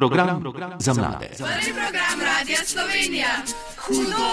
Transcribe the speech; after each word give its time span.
Program, 0.00 0.40
program 0.40 0.72
za 0.78 0.94
mlade. 0.94 1.28
Prvi 1.36 1.72
program 1.72 2.20
Radia 2.20 2.64
Slovenija. 2.64 3.28
Hudo! 3.76 4.26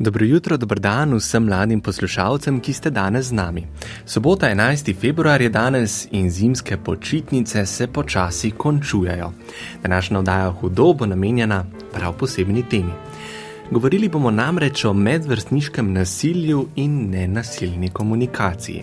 Dobro 0.00 0.24
jutro, 0.24 0.56
dober 0.56 0.78
dan 0.80 1.14
vsem 1.14 1.44
mladim 1.44 1.80
poslušalcem, 1.80 2.60
ki 2.60 2.72
ste 2.72 2.90
danes 2.90 3.26
z 3.26 3.32
nami. 3.32 3.66
Sobota 4.06 4.48
11. 4.48 4.94
februar 4.96 5.42
je 5.42 5.48
danes 5.48 6.08
in 6.10 6.30
zimske 6.30 6.76
počitnice 6.76 7.66
se 7.66 7.86
počasi 7.86 8.50
končujejo. 8.50 9.32
Današnja 9.82 10.18
oddaja 10.18 10.50
Hudo 10.50 10.92
bo 10.92 11.06
namenjena 11.06 11.64
prav 11.92 12.16
posebni 12.16 12.62
temi. 12.68 12.92
Govorili 13.70 14.08
bomo 14.08 14.30
namreč 14.30 14.84
o 14.84 14.92
medvrstniškem 14.92 15.92
nasilju 15.92 16.66
in 16.76 17.10
nenasilni 17.10 17.88
komunikaciji. 17.88 18.82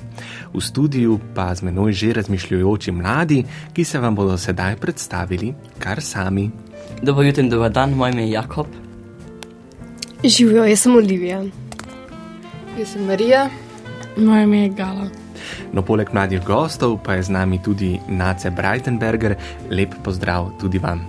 V 0.54 0.62
studiu 0.62 1.20
pa 1.36 1.56
z 1.56 1.62
menoj 1.62 1.94
že 1.94 2.14
razmišljujoči 2.14 2.92
mladi, 2.92 3.44
ki 3.74 3.84
se 3.84 4.00
vam 4.00 4.16
bodo 4.16 4.38
sedaj 4.38 4.76
predstavili 4.76 5.54
kar 5.80 6.02
sami. 6.02 6.52
Dobro 7.02 7.24
jutro 7.24 7.44
in 7.44 7.50
dober 7.50 7.72
dan, 7.72 7.94
moje 7.94 8.14
ime 8.14 8.22
je 8.22 8.32
Jakob. 8.32 8.87
Živijo, 10.24 10.66
jaz 10.66 10.80
sem 10.80 10.96
Olivija. 10.96 11.44
Jaz 12.80 12.88
sem 12.94 13.06
Marija. 13.06 13.50
Moje 14.18 14.44
ime 14.44 14.60
je 14.60 14.70
Gala. 14.70 15.10
No, 15.74 15.84
poleg 15.86 16.10
mladih 16.14 16.42
gostov 16.44 16.98
pa 17.06 17.14
je 17.14 17.24
z 17.24 17.30
nami 17.30 17.60
tudi 17.64 18.00
Nace 18.10 18.50
Breitenberger. 18.52 19.36
Lep 19.70 19.94
pozdrav 20.04 20.50
tudi 20.60 20.80
vam. 20.80 21.06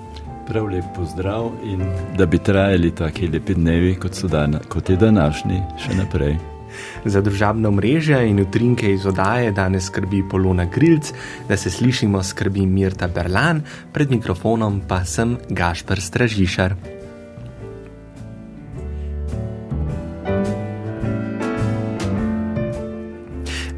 Prav 0.47 0.69
lep 0.69 0.85
pozdrav 0.97 1.51
in 1.65 1.81
da 2.17 2.27
bi 2.27 2.39
trajali 2.39 2.91
tako 2.95 3.33
lepi 3.33 3.55
dnevi, 3.55 3.95
kot, 3.95 4.21
dan, 4.29 4.59
kot 4.69 4.91
je 4.91 4.97
današnji, 4.97 5.63
še 5.79 5.97
naprej. 5.97 6.37
Za 7.13 7.21
družabno 7.25 7.71
mreže 7.71 8.21
in 8.29 8.41
utrinke 8.41 8.93
iz 8.93 9.07
oddaje 9.07 9.53
danes 9.53 9.89
skrbi 9.89 10.23
Polona 10.31 10.65
Grilc, 10.65 11.13
da 11.49 11.57
se 11.57 11.71
slišimo 11.71 12.23
skrbi 12.23 12.67
Mirta 12.67 13.09
Berlan, 13.09 13.65
pred 13.93 14.11
mikrofonom 14.11 14.83
pa 14.89 15.05
sem 15.05 15.37
Gašper 15.49 16.01
Stražišar. 16.01 16.98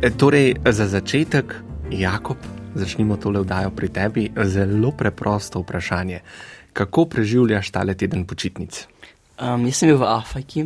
Torej, 0.08 0.56
za 0.64 0.88
začetek, 0.88 1.60
Jakob, 1.92 2.40
začnimo 2.72 3.20
tole 3.20 3.44
vdajo 3.44 3.68
pri 3.68 3.88
tebi. 3.92 4.24
Zelo 4.32 4.96
preprosto 4.96 5.60
vprašanje. 5.60 6.24
Kako 6.72 7.04
preživljaš 7.04 7.68
tale 7.68 7.92
teden 7.92 8.24
počitnic? 8.24 8.88
Um, 9.36 9.68
jaz 9.68 9.76
sem 9.76 9.92
bil 9.92 10.00
v 10.00 10.08
Afriki, 10.08 10.64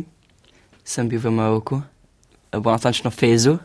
sem 0.87 1.11
bil 1.11 1.19
v 1.19 1.35
Maroku, 1.35 1.81
bolj 2.55 2.79
natančno 2.79 3.11
v 3.11 3.15
Fezu. 3.19 3.59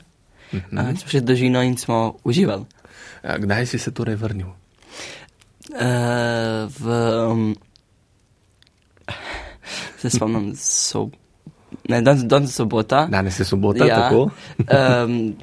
Uh 0.50 0.58
-huh. 0.58 0.90
uh, 0.90 0.98
smo 0.98 1.08
šli 1.08 1.20
dolžino 1.20 1.62
in 1.62 1.76
smo 1.76 2.18
uživali. 2.24 2.66
A, 3.22 3.38
kdaj 3.38 3.66
si 3.66 3.78
se 3.78 3.90
torej 3.90 4.16
vrnil? 4.16 4.50
Uh, 5.70 6.66
v, 6.66 6.84
um, 7.30 7.54
se 9.98 10.10
spomnim, 10.10 10.52
so, 10.56 11.10
ne, 11.88 12.02
danes, 12.02 12.26
je 12.42 12.52
sobota. 12.52 13.06
Danes 13.06 13.38
je 13.38 13.44
sobota, 13.44 13.86
ja, 13.86 13.96
tako. 13.96 14.30
um, 15.04 15.36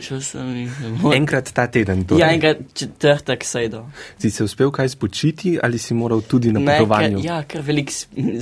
Šel 0.00 0.20
sem 0.24 0.70
moj... 1.02 1.16
enkrat 1.16 1.50
ta 1.52 1.66
teden. 1.68 2.04
Torej. 2.08 2.20
Ja, 2.22 2.32
enkrat 2.32 2.62
četrtek 2.74 3.44
sredo. 3.44 3.84
Si 4.18 4.30
se 4.30 4.44
uspel 4.44 4.70
kaj 4.72 4.88
spočiti 4.88 5.58
ali 5.62 5.78
si 5.78 5.94
moral 5.94 6.22
tudi 6.24 6.52
na 6.52 6.60
potovanju? 6.60 7.18
Ne, 7.18 7.22
ker, 7.22 7.26
ja, 7.26 7.42
ker 7.44 7.64
veliko 7.66 7.92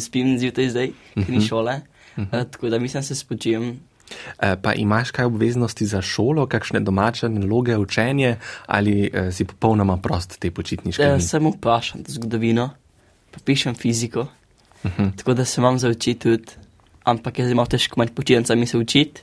spim 0.06 0.36
zjutraj 0.38 0.70
zdaj, 0.70 0.92
ker 1.14 1.28
ni 1.28 1.40
mhm. 1.40 1.46
šole. 1.46 1.80
Uh 2.16 2.24
-huh. 2.24 2.42
uh, 2.42 2.50
tako 2.50 2.68
da 2.68 2.78
mislim, 2.78 3.02
se 3.02 3.14
spočijem. 3.14 3.70
Uh, 3.70 4.54
pa 4.62 4.74
imaš 4.74 5.10
kaj 5.10 5.24
obveznosti 5.24 5.86
za 5.86 6.02
šolo, 6.02 6.46
kakšne 6.46 6.80
domače 6.80 7.28
naloge, 7.28 7.76
učenje 7.76 8.36
ali 8.66 9.10
uh, 9.14 9.34
si 9.34 9.44
popolnoma 9.44 9.96
prost 9.96 10.38
te 10.38 10.50
počitniške? 10.50 11.12
Uh, 11.14 11.20
sem 11.20 11.46
vprašan 11.46 12.04
zgodovino, 12.06 12.70
pa 13.30 13.38
pišem 13.44 13.74
fiziko, 13.74 14.20
uh 14.20 14.90
mhm. 14.90 15.02
-huh. 15.02 15.16
tako 15.16 15.34
da 15.34 15.44
se 15.44 15.60
imam 15.60 15.78
za 15.78 15.88
učiti 15.88 16.18
tudi, 16.20 16.50
ampak 17.04 17.38
je 17.38 17.48
zelo 17.48 17.66
težko 17.66 18.00
med 18.00 18.14
počitnicami 18.14 18.66
se 18.66 18.78
učiti. 18.78 19.22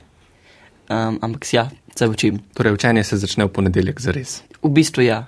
Um, 0.88 1.18
ampak 1.22 1.52
ja, 1.52 1.70
se 1.98 2.08
učim. 2.08 2.38
Torej, 2.54 2.78
učenje 2.78 3.04
se 3.04 3.18
začne 3.18 3.48
v 3.48 3.52
ponedeljek, 3.58 4.00
za 4.00 4.14
res. 4.14 4.40
V 4.62 4.70
bistvu 4.70 5.02
ja. 5.08 5.26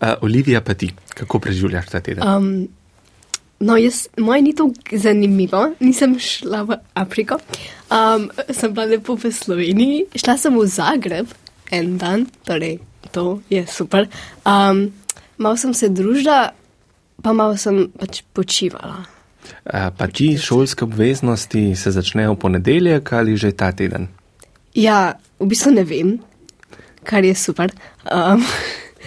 Uh, 0.00 0.20
Olivija, 0.20 0.60
pa 0.60 0.74
ti, 0.76 0.90
kako 1.16 1.40
preživljaš 1.40 1.88
ta 1.88 2.00
teden? 2.04 2.22
Um, 2.28 2.68
no, 3.64 3.76
jaz, 3.80 4.04
moj 4.20 4.42
ni 4.44 4.52
to 4.52 4.68
zanimivo, 4.92 5.70
nisem 5.80 6.18
šla 6.20 6.62
v 6.68 6.76
Afriko, 6.94 7.40
um, 7.88 8.28
sem 8.52 8.74
bila 8.74 8.90
lepo 8.92 9.16
v 9.16 9.32
Sloveniji, 9.32 10.04
šla 10.12 10.36
sem 10.36 10.58
v 10.58 10.66
Zagreb 10.68 11.32
en 11.72 11.96
dan, 11.96 12.26
torej 12.44 12.82
to 13.12 13.40
je 13.48 13.64
super. 13.66 14.08
Um, 14.44 14.90
malo 15.38 15.56
sem 15.56 15.72
se 15.74 15.88
družila, 15.88 16.52
pa 17.22 17.32
malo 17.32 17.56
sem 17.56 17.86
pač 17.96 18.20
počivala. 18.36 19.06
Uh, 19.64 19.88
pa 19.96 20.06
ti 20.08 20.34
šolske 20.38 20.84
obveznosti 20.84 21.72
se 21.76 21.90
začnejo 21.90 22.36
v 22.36 22.42
ponedeljek 22.44 23.12
ali 23.12 23.36
že 23.36 23.56
ta 23.56 23.72
teden? 23.72 24.12
Ja, 24.74 25.18
v 25.40 25.46
bistvu 25.52 25.74
ne 25.76 25.84
vem, 25.84 26.16
kar 27.04 27.24
je 27.24 27.34
super. 27.36 27.72
Um, 28.08 28.44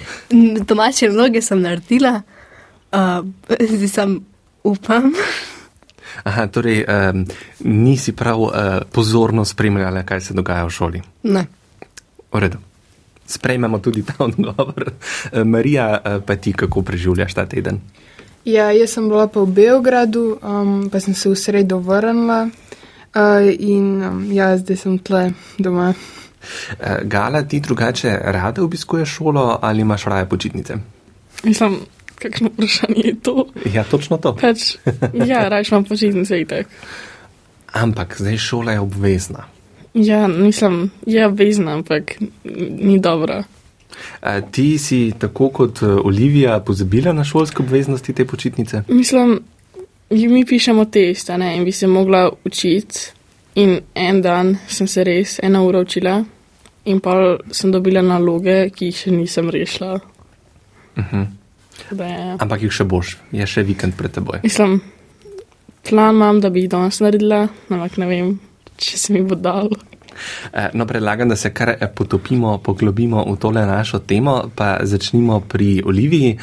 domače 0.70 1.10
vloge 1.10 1.42
sem 1.42 1.62
naredila, 1.62 2.22
uh, 2.94 3.26
zdaj 3.74 3.90
sem 3.90 4.20
upam. 4.64 5.14
Aha, 6.26 6.48
torej 6.48 6.86
um, 6.86 7.26
nisi 7.66 8.14
prav 8.16 8.42
uh, 8.42 8.54
pozorno 8.92 9.46
spremljala, 9.46 10.06
kaj 10.06 10.22
se 10.22 10.34
dogaja 10.34 10.66
v 10.66 10.72
šoli. 10.72 11.02
Ne. 11.24 11.46
V 12.32 12.40
redu. 12.40 12.62
Sprejmemo 13.26 13.80
tudi 13.80 14.04
ta 14.06 14.14
odgovor. 14.28 14.92
Marija, 15.46 16.22
pa 16.26 16.36
ti 16.36 16.54
kako 16.54 16.82
preživljaš 16.82 17.34
ta 17.34 17.46
teden? 17.50 17.82
Ja, 18.46 18.70
jaz 18.70 18.94
sem 18.94 19.10
bila 19.10 19.26
pa 19.26 19.42
v 19.42 19.50
Beogradu, 19.50 20.38
um, 20.38 20.86
pa 20.94 21.02
sem 21.02 21.18
se 21.18 21.30
v 21.30 21.34
sredo 21.34 21.80
vrnila. 21.82 22.46
Uh, 23.16 23.48
in 23.60 24.04
um, 24.04 24.32
ja, 24.32 24.58
zdaj 24.60 24.76
sem 24.76 24.98
tle 25.00 25.30
doma. 25.58 25.94
Uh, 25.96 26.98
Gala, 27.08 27.46
ti 27.48 27.62
drugače 27.64 28.12
rade 28.22 28.62
obiskuješ 28.62 29.10
šolo 29.10 29.60
ali 29.62 29.82
imaš 29.82 30.04
raje 30.06 30.26
počitnice? 30.30 30.76
Mislim, 31.44 31.78
kakšno 32.20 32.50
vprašanje 32.54 33.02
je 33.04 33.16
to? 33.24 33.46
Ja, 33.74 33.84
točno 33.84 34.18
to. 34.18 34.36
Pač, 34.36 34.76
ja, 35.14 35.48
raje 35.52 35.64
imam 35.72 35.84
počitnice 35.84 36.42
in 36.42 36.48
tako. 36.48 36.70
Ampak 37.74 38.18
zdaj 38.20 38.38
šola 38.38 38.72
je 38.72 38.80
obvezna. 38.80 39.48
Ja, 39.94 40.28
mislim, 40.28 40.92
je 41.06 41.28
obvezna, 41.28 41.74
ampak 41.74 42.18
ni 42.82 43.00
dobra. 43.00 43.44
Uh, 44.22 44.52
ti 44.52 44.78
si 44.78 45.14
tako 45.20 45.50
kot 45.50 45.84
Olivija 46.04 46.60
pozabila 46.60 47.14
na 47.14 47.24
šolske 47.24 47.64
obveznosti 47.64 48.14
te 48.14 48.26
počitnice? 48.26 48.84
Mislim, 48.88 49.40
mi 50.10 50.46
pišemo 50.46 50.86
testa 50.86 51.38
ne, 51.38 51.56
in 51.58 51.64
bi 51.64 51.72
se 51.72 51.88
mogla 51.88 52.30
učiti. 52.46 53.12
In 53.56 53.80
en 53.96 54.22
dan 54.22 54.58
sem 54.68 54.88
se 54.88 55.04
res 55.04 55.40
ena 55.44 55.62
ura 55.64 55.80
učila, 55.80 56.18
in 56.86 57.00
pa 57.00 57.38
sem 57.52 57.72
dobila 57.72 58.02
naloge, 58.04 58.70
ki 58.76 58.90
jih 58.90 58.98
še 58.98 59.12
nisem 59.12 59.50
rešila. 59.50 59.94
Uh 60.98 61.04
-huh. 61.12 61.26
je, 61.92 62.36
Ampak 62.40 62.62
jih 62.62 62.72
še 62.72 62.84
boš, 62.84 63.18
je 63.32 63.48
še 63.48 63.64
vikend 63.64 63.96
pred 63.96 64.12
teboj. 64.12 64.40
Mislim, 64.44 64.82
plan 65.90 66.16
imam, 66.16 66.42
da 66.42 66.50
bi 66.50 66.60
jih 66.60 66.70
danes 66.70 67.00
naredila, 67.00 67.48
ampak 67.70 67.98
ne 67.98 68.06
vem, 68.06 68.40
če 68.78 68.98
se 68.98 69.14
mi 69.14 69.22
bo 69.22 69.36
dal. 69.36 69.70
No, 70.74 70.86
predlagam, 70.86 71.30
da 71.30 71.36
se 71.36 71.54
kar 71.54 71.76
potopimo, 71.96 72.58
poglobimo 72.58 73.26
v 73.34 73.38
tole 73.38 73.66
našo 73.66 74.00
temo, 74.00 74.52
pa 74.56 74.80
začnimo 74.84 75.40
pri 75.40 75.82
Oliviji. 75.86 76.38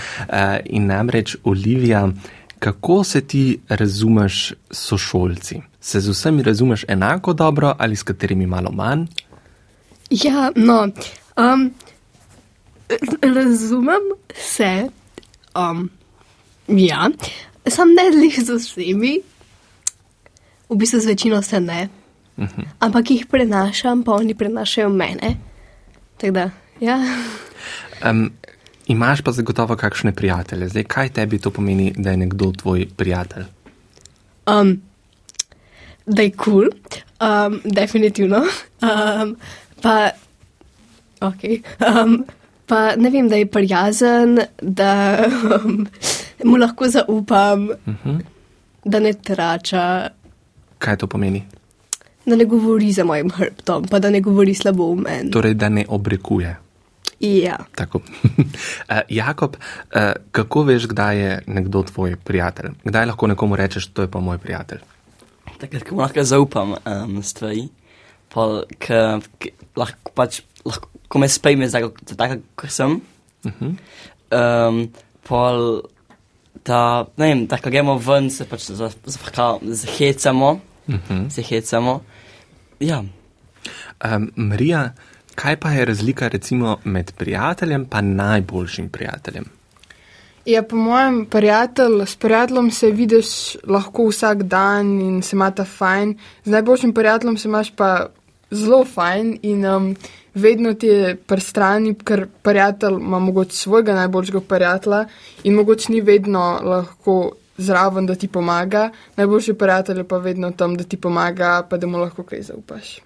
In 0.64 0.86
namreč 0.86 1.36
Olivija 1.44 2.12
kako 2.62 3.04
se 3.04 3.20
ti 3.20 3.60
razumeš 3.68 4.52
s 4.70 4.78
sošolci? 4.78 5.60
Se 5.80 6.00
z 6.00 6.08
vsemi 6.08 6.42
razumeš 6.42 6.84
enako 6.88 7.32
dobro 7.32 7.74
ali 7.78 7.96
s 7.96 8.02
katerimi 8.02 8.46
malo 8.46 8.70
manj? 8.70 9.06
Ja, 10.10 10.52
no, 10.56 10.88
um, 11.36 11.74
razumem 13.34 14.02
se, 14.34 14.88
um, 15.54 15.90
ja, 16.68 17.10
sem 17.66 17.88
ne 17.88 18.20
lih 18.20 18.38
z 18.44 18.54
vsemi, 18.58 19.20
v 20.68 20.76
bistvu 20.76 21.00
z 21.00 21.06
večino 21.06 21.42
se 21.42 21.60
ne, 21.60 21.88
uh 22.36 22.44
-huh. 22.44 22.64
ampak 22.78 23.10
jih 23.10 23.26
prenašam, 23.26 24.02
pa 24.02 24.12
oni 24.12 24.34
prenašajo 24.34 24.88
mene. 24.88 25.36
Tako 26.16 26.32
da, 26.32 26.50
ja. 26.80 27.04
Um, 28.10 28.32
Imaš 28.92 29.20
pa 29.24 29.32
zagotovo 29.32 29.76
kakšne 29.76 30.12
prijatelje. 30.12 30.68
Zdaj, 30.68 30.84
kaj 30.84 31.08
tebi 31.08 31.38
to 31.38 31.50
pomeni, 31.50 31.92
da 31.96 32.10
je 32.10 32.16
nekdo 32.16 32.52
tvoj 32.52 32.86
prijatelj? 32.96 33.44
Um, 34.46 34.82
da 36.06 36.22
je 36.22 36.30
kul, 36.30 36.52
cool. 36.52 36.68
um, 37.20 37.60
definitivno. 37.64 38.42
Um, 38.82 39.36
pa, 39.82 40.10
okay. 41.20 41.62
um, 41.80 42.24
pa 42.66 42.96
ne 42.96 43.10
vem, 43.10 43.28
da 43.28 43.36
je 43.36 43.46
prijazen, 43.46 44.38
da, 44.60 45.18
um, 45.64 45.86
mu 46.44 46.56
lahko 46.56 46.88
zaupam, 46.88 47.68
Uh 47.68 47.94
-huh. 48.04 48.20
da 48.84 49.00
ne 49.00 49.12
trača, 49.12 50.08
Kaj 50.78 50.96
to 50.96 51.06
pomeni? 51.06 51.42
da 52.26 52.36
ne 52.36 52.44
govori 52.44 52.92
za 52.92 53.04
mojim 53.04 53.30
hrbtom, 53.30 53.84
pa 53.90 53.98
da 53.98 54.10
ne 54.10 54.20
govori 54.20 54.54
slabo 54.54 54.84
o 54.92 54.94
meni. 54.94 55.30
Torej, 55.30 55.54
da 55.54 55.68
ne 55.68 55.84
obrekuje. 55.88 56.56
Ja. 57.22 57.56
Tako. 57.74 58.02
Eh, 58.88 59.00
Jakob, 59.08 59.56
eh, 59.90 60.12
kako 60.30 60.62
veš, 60.62 60.86
kdaj 60.86 61.16
je 61.16 61.42
nekdo 61.46 61.82
tvoj 61.82 62.16
prijatelj? 62.16 62.70
Kdaj 62.84 63.06
lahko 63.06 63.26
nekomu 63.26 63.56
rečeš, 63.56 63.86
to 63.88 64.02
je 64.02 64.10
pa 64.10 64.20
moj 64.20 64.38
prijatelj? 64.38 64.82
Takrat, 65.58 65.84
ko 65.84 65.96
lahko 65.96 66.24
zaupam 66.24 66.74
um, 66.76 67.22
stvari, 67.22 67.68
pa 68.28 68.46
k, 68.74 68.86
k, 69.38 69.48
lahko 69.76 70.10
pač, 70.12 70.40
lahko, 70.64 70.90
ko 71.08 71.18
me 71.18 71.28
sprejme 71.28 71.68
za 71.68 71.80
za 72.02 72.16
tako, 72.16 72.42
kot 72.54 72.70
sem, 72.70 73.00
Uh 73.44 73.52
-huh. 73.52 73.72
um, 74.68 74.90
pol, 75.22 75.82
da, 76.64 77.06
ne 77.16 77.26
vem, 77.26 77.46
da 77.46 77.58
ko 77.58 77.70
gremo 77.70 77.98
ven, 77.98 78.30
se 78.30 78.44
pač 78.44 78.60
za- 78.62 78.90
za- 79.04 79.58
zahecamo, 79.62 80.60
Uh 80.88 80.94
-huh. 80.94 81.30
se 81.30 81.42
hecamo. 81.42 82.02
Ja, 82.80 83.02
um, 84.04 84.30
Marija, 84.36 84.92
kaj 85.34 85.56
pa 85.56 85.70
je 85.70 85.84
razlika 85.84 86.28
recimo 86.28 86.76
med 86.84 87.12
prijateljem 87.16 87.86
in 87.98 88.16
najboljšim 88.16 88.88
prijateljem? 88.88 89.44
Ja, 90.44 90.62
po 90.62 90.76
mojem, 90.76 91.26
prijatelj, 91.26 92.02
s 92.06 92.16
prijateljem 92.16 92.70
se 92.70 92.90
vidiš 92.90 93.26
lahko 93.66 94.08
vsak 94.08 94.42
dan 94.42 95.00
in 95.00 95.22
se 95.22 95.36
imata 95.36 95.64
fajn, 95.64 96.18
z 96.44 96.50
najboljšim 96.50 96.94
prijateljem 96.94 97.36
se 97.36 97.48
imaš 97.48 97.70
pa 97.76 98.08
zelo 98.50 98.84
fajn 98.84 99.38
in 99.42 99.66
um, 99.66 99.96
vedno 100.34 100.74
ti 100.74 100.86
je 100.86 101.16
pri 101.16 101.40
strani, 101.40 101.94
ker 101.94 102.26
prijatelj 102.42 102.98
ima 103.00 103.18
mogoče 103.18 103.56
svojega 103.56 103.94
najboljšega 103.94 104.40
prijatelja 104.40 105.04
in 105.44 105.54
mogoče 105.54 105.92
ni 105.92 106.00
vedno 106.00 106.60
lahko 106.62 107.32
zraven, 107.56 108.06
da 108.06 108.14
ti 108.14 108.28
pomaga, 108.28 108.90
najboljši 109.16 109.54
prijatelj 109.54 109.98
je 109.98 110.08
pa 110.08 110.18
vedno 110.18 110.50
tam, 110.50 110.76
da 110.76 110.84
ti 110.84 110.96
pomaga, 110.96 111.62
pa 111.70 111.76
da 111.76 111.86
mu 111.86 111.98
lahko 111.98 112.22
kaj 112.22 112.42
zaupaš. 112.42 112.98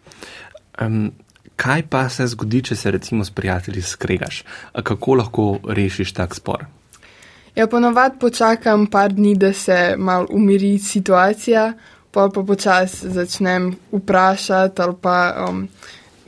Um, 0.81 1.13
kaj 1.57 1.83
pa 1.91 2.09
se 2.09 2.27
zgodi, 2.27 2.63
če 2.63 2.77
se 2.77 2.91
recimo 2.91 3.25
s 3.25 3.31
prijatelji 3.31 3.83
skregaš? 3.83 4.45
Kako 4.83 5.15
lahko 5.15 5.47
rešiš 5.65 6.13
tak 6.13 6.35
spor? 6.35 6.67
Ja, 7.57 7.67
ponovadi 7.67 8.19
počakam 8.21 8.87
par 8.87 9.13
dni, 9.13 9.35
da 9.35 9.53
se 9.53 9.95
mal 9.99 10.27
umiri 10.31 10.79
situacija, 10.79 11.73
pa 12.11 12.29
pa 12.29 12.43
počasi 12.43 13.11
začnem 13.11 13.75
vprašati 13.93 14.83
ali 14.83 14.95
pa 15.01 15.47
um, 15.49 15.69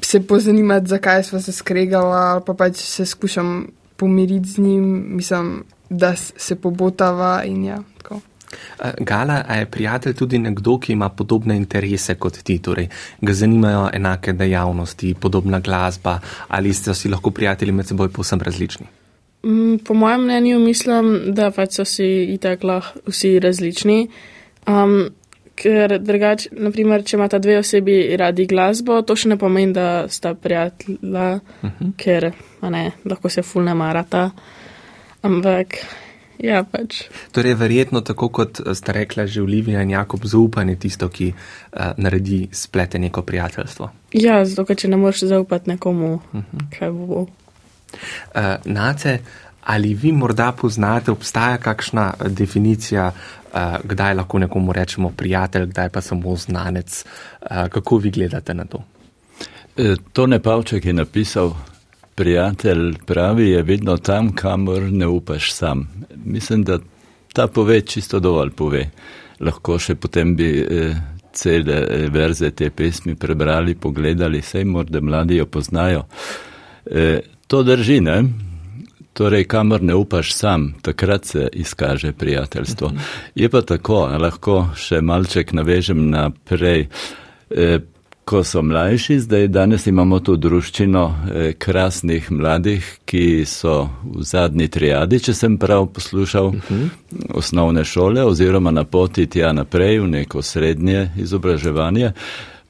se 0.00 0.20
pozanimati, 0.26 0.86
zakaj 0.86 1.22
smo 1.22 1.40
se 1.40 1.52
skregali, 1.52 2.14
ali 2.14 2.42
pa 2.46 2.54
pač 2.54 2.76
se 2.76 3.06
skušam 3.06 3.66
pomiriti 3.96 4.48
z 4.48 4.58
njim, 4.58 5.04
mislim, 5.16 5.64
da 5.90 6.16
se 6.16 6.56
pobotava 6.56 7.42
in 7.44 7.64
ja, 7.64 7.78
tako. 7.98 8.20
Eh, 8.52 8.92
Gala, 9.00 9.34
je 9.54 9.66
prijatelj 9.66 10.14
tudi 10.14 10.38
nekdo, 10.38 10.78
ki 10.78 10.92
ima 10.92 11.08
podobne 11.08 11.56
interese 11.56 12.14
kot 12.14 12.38
ti, 12.42 12.58
torej 12.58 12.88
ga 13.20 13.32
zanimajo 13.32 13.88
enake 13.92 14.32
dejavnosti, 14.32 15.14
podobna 15.20 15.60
glasba, 15.60 16.18
ali 16.48 16.74
ste 16.74 16.94
si 16.94 17.08
lahko 17.08 17.30
prijatelji 17.30 17.72
med 17.72 17.86
seboj 17.86 18.08
povsem 18.08 18.40
različni? 18.40 18.86
Mm, 19.42 19.78
Po 19.84 19.94
mojem 19.94 20.24
mnenju 20.24 20.58
mislim, 20.58 21.34
da 21.34 21.50
pač 21.50 21.78
so 21.78 21.84
si 21.84 22.08
itak 22.34 22.64
lahko 22.64 23.10
vsi 23.10 23.38
različni. 23.38 24.08
Um, 24.66 25.08
ker 25.58 25.98
drugače, 26.02 26.52
naprimer, 26.62 27.02
če 27.06 27.16
imata 27.16 27.38
dve 27.42 27.58
osebi 27.58 27.96
radi 28.18 28.46
glasbo, 28.46 29.00
to 29.02 29.16
še 29.18 29.32
ne 29.32 29.38
pomeni, 29.40 29.72
da 29.74 30.06
sta 30.08 30.34
prijatelja, 30.34 31.28
uh 31.38 31.70
-huh. 31.70 31.92
ker 31.96 32.32
ne, 32.62 32.92
lahko 33.04 33.28
se 33.28 33.42
ful 33.42 33.64
ne 33.64 33.74
marata. 33.74 34.30
Ampak, 35.22 35.78
ja, 36.38 36.62
pač. 36.64 37.02
Torej, 37.32 37.54
verjetno 37.58 38.00
tako 38.00 38.28
kot 38.28 38.60
eh, 38.60 38.74
sta 38.74 38.92
rekla 38.92 39.26
že 39.26 39.42
Olivija 39.42 39.82
in 39.82 39.90
Jakob, 39.90 40.24
zaupanje 40.24 40.76
je 40.76 40.78
tisto, 40.86 41.08
ki 41.08 41.32
uh, 41.32 41.92
naredi 41.96 42.48
splete 42.52 42.98
neko 42.98 43.22
prijateljstvo. 43.22 43.90
Ja, 44.12 44.44
zato, 44.44 44.64
ker 44.64 44.76
če 44.76 44.88
ne 44.88 44.96
moreš 44.96 45.26
zaupati 45.28 45.70
nekomu, 45.70 46.14
uh 46.14 46.40
-huh. 46.40 46.68
kaj 46.78 46.90
bo. 46.90 47.26
Uh, 48.34 48.56
Nace, 48.64 49.18
ali 49.64 49.94
vi 49.94 50.12
morda 50.12 50.52
poznate, 50.52 51.10
obstaja 51.10 51.58
kakšna 51.58 52.14
eh, 52.14 52.28
definicija, 52.28 53.12
uh, 53.12 53.76
kdaj 53.84 54.14
lahko 54.14 54.38
nekomu 54.38 54.72
rečemo 54.72 55.10
prijatelj, 55.10 55.66
kdaj 55.66 55.88
pa 55.88 56.00
samo 56.00 56.36
znanec? 56.36 57.04
Uh, 57.40 57.68
kako 57.68 57.96
vi 57.96 58.10
gledate 58.10 58.54
na 58.54 58.64
to? 58.64 58.84
E, 59.78 59.94
Tone 60.12 60.42
Pavček 60.42 60.84
je 60.84 60.92
napisal, 60.92 61.52
prijatelj 62.18 62.94
pravi 63.06 63.50
je 63.50 63.62
vedno 63.62 63.96
tam, 63.96 64.32
kamor 64.34 64.82
ne 64.82 65.06
upaš 65.06 65.52
sam. 65.52 65.88
Mislim, 66.24 66.64
da 66.64 66.78
ta 67.32 67.46
pove 67.46 67.80
čisto 67.80 68.18
dovolj 68.20 68.50
pove. 68.50 68.90
Lahko 69.40 69.76
še 69.78 69.94
potem 69.94 70.32
bi 70.36 70.48
eh, 70.58 70.96
cele 71.32 71.76
eh, 71.78 72.08
verze 72.10 72.50
te 72.50 72.72
pesmi 72.74 73.14
prebrali, 73.14 73.76
pogledali, 73.78 74.42
sej 74.42 74.66
morda 74.66 75.00
mladi 75.00 75.38
jo 75.38 75.46
poznajo. 75.46 76.02
E, 76.90 77.20
to 77.46 77.62
drži, 77.62 78.00
ne? 78.00 78.16
Torej, 79.12 79.44
kamor 79.44 79.82
ne 79.82 79.94
upaš 79.94 80.32
sam, 80.34 80.72
takrat 80.82 81.24
se 81.24 81.48
izkaže 81.52 82.12
prijateljstvo. 82.12 82.90
Je 83.34 83.48
pa 83.48 83.62
tako, 83.62 84.00
lahko 84.18 84.56
še 84.74 84.98
malček 85.00 85.54
navežem 85.54 86.02
naprej. 86.10 86.88
E, 87.50 87.78
ko 88.28 88.44
so 88.44 88.62
mlajši, 88.62 89.20
zdaj 89.20 89.46
danes 89.48 89.86
imamo 89.86 90.18
tu 90.20 90.34
druščino 90.36 91.02
e, 91.08 91.52
krasnih 91.58 92.26
mladih, 92.30 92.84
ki 93.08 93.44
so 93.48 93.88
v 94.04 94.24
zadnji 94.28 94.66
triadi, 94.68 95.20
če 95.24 95.32
sem 95.34 95.56
prav 95.56 95.86
poslušal, 95.96 96.50
osnovne 97.40 97.86
šole 97.88 98.26
oziroma 98.28 98.70
na 98.70 98.84
poti 98.84 99.24
tja 99.32 99.54
naprej 99.56 100.02
v 100.02 100.10
neko 100.12 100.42
srednje 100.44 101.06
izobraževanje. 101.24 102.12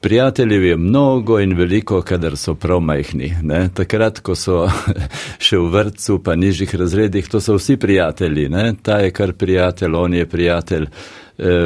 Prijateljev 0.00 0.64
je 0.64 0.76
mnogo 0.76 1.40
in 1.42 1.56
veliko, 1.58 2.04
kadar 2.06 2.36
so 2.38 2.54
prav 2.54 2.78
majhni. 2.80 3.32
Ne? 3.42 3.64
Takrat, 3.74 4.22
ko 4.22 4.38
so 4.38 4.60
še 5.48 5.58
v 5.58 5.72
vrtcu, 5.74 6.20
pa 6.22 6.38
nižjih 6.38 6.76
razredih, 6.84 7.26
to 7.26 7.42
so 7.42 7.58
vsi 7.58 7.80
prijatelji. 7.82 8.46
Ne? 8.54 8.70
Ta 8.82 9.00
je 9.02 9.10
kar 9.10 9.34
prijatelj, 9.34 9.98
on 10.04 10.14
je 10.14 10.30
prijatelj, 10.30 10.86
e, 11.38 11.58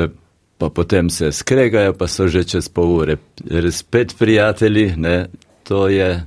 pa 0.62 0.68
potem 0.70 1.10
se 1.10 1.32
skregajo, 1.32 1.92
pa 1.98 2.06
so 2.06 2.28
že 2.30 2.44
čez 2.46 2.68
pol 2.70 2.92
ure 3.02 3.16
res 3.50 3.80
spet 3.82 4.14
prijatelji. 4.18 4.94
Ne? 4.96 5.26
To 5.66 5.88
je 5.90 6.22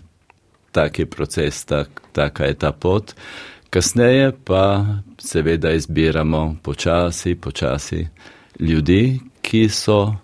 taki 0.75 1.05
proces, 1.05 1.63
tak, 1.63 2.01
taka 2.11 2.49
je 2.51 2.57
ta 2.59 2.71
pot. 2.71 3.13
Kasneje 3.71 4.33
pa 4.43 4.83
seveda 5.15 5.71
izbiramo 5.71 6.57
počasi, 6.63 7.35
počasi 7.35 8.07
ljudi, 8.59 9.19
ki 9.39 9.69
so 9.71 10.15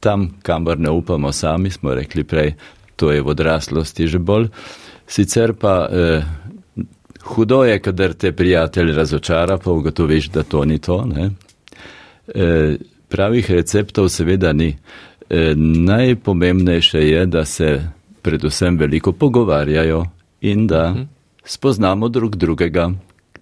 tam, 0.00 0.30
kamor 0.42 0.80
ne 0.80 0.90
upamo 0.90 1.32
sami, 1.32 1.70
smo 1.70 1.92
rekli 1.94 2.24
prej, 2.24 2.54
to 2.96 3.12
je 3.12 3.20
v 3.20 3.28
odraslosti 3.36 4.08
že 4.08 4.18
bolj. 4.18 4.48
Sicer 5.06 5.52
pa 5.60 5.88
eh, 5.92 6.24
hudo 7.36 7.64
je, 7.68 7.78
kadar 7.84 8.16
te 8.16 8.32
prijatelj 8.32 8.96
razočara, 8.96 9.60
pa 9.60 9.70
ugotoviš, 9.70 10.32
da 10.32 10.42
to 10.42 10.64
ni 10.64 10.78
to. 10.78 11.04
Eh, 12.32 12.95
pravih 13.08 13.50
receptov 13.50 14.08
seveda 14.08 14.52
ni. 14.52 14.76
Eh, 15.30 15.54
najpomembnejše 15.56 16.98
je, 16.98 17.26
da 17.26 17.44
se 17.44 17.82
predvsem 18.22 18.78
veliko 18.78 19.12
pogovarjajo 19.12 20.04
in 20.40 20.66
da 20.66 20.94
spoznamo 21.44 22.08
drug 22.08 22.36
drugega. 22.36 22.90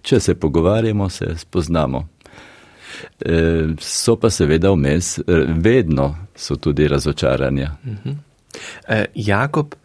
Če 0.01 0.19
se 0.19 0.35
pogovarjamo, 0.35 1.09
se 1.09 1.33
spoznamo. 1.37 2.07
E, 3.19 3.39
so 3.79 4.15
pa 4.15 4.29
seveda 4.29 4.71
vmes, 4.71 5.17
e, 5.19 5.23
vedno 5.47 6.15
so 6.35 6.55
tudi 6.55 6.87
razočaranja. 6.87 7.71
E, 8.87 9.05
Jakob, 9.15 9.75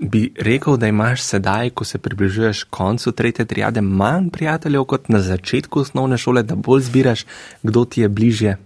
bi 0.00 0.32
rekel, 0.40 0.76
da 0.76 0.88
imaš 0.88 1.22
sedaj, 1.22 1.70
ko 1.70 1.84
se 1.84 1.98
približuješ 1.98 2.64
koncu 2.70 3.12
tretje 3.12 3.44
triade, 3.44 3.80
manj 3.80 4.30
prijateljev 4.30 4.84
kot 4.84 5.08
na 5.08 5.20
začetku 5.20 5.80
osnovne 5.80 6.18
šole, 6.18 6.42
da 6.42 6.54
bolj 6.54 6.88
zbiraš, 6.88 7.26
kdo 7.62 7.84
ti 7.84 8.00
je 8.00 8.08
bližje. 8.08 8.56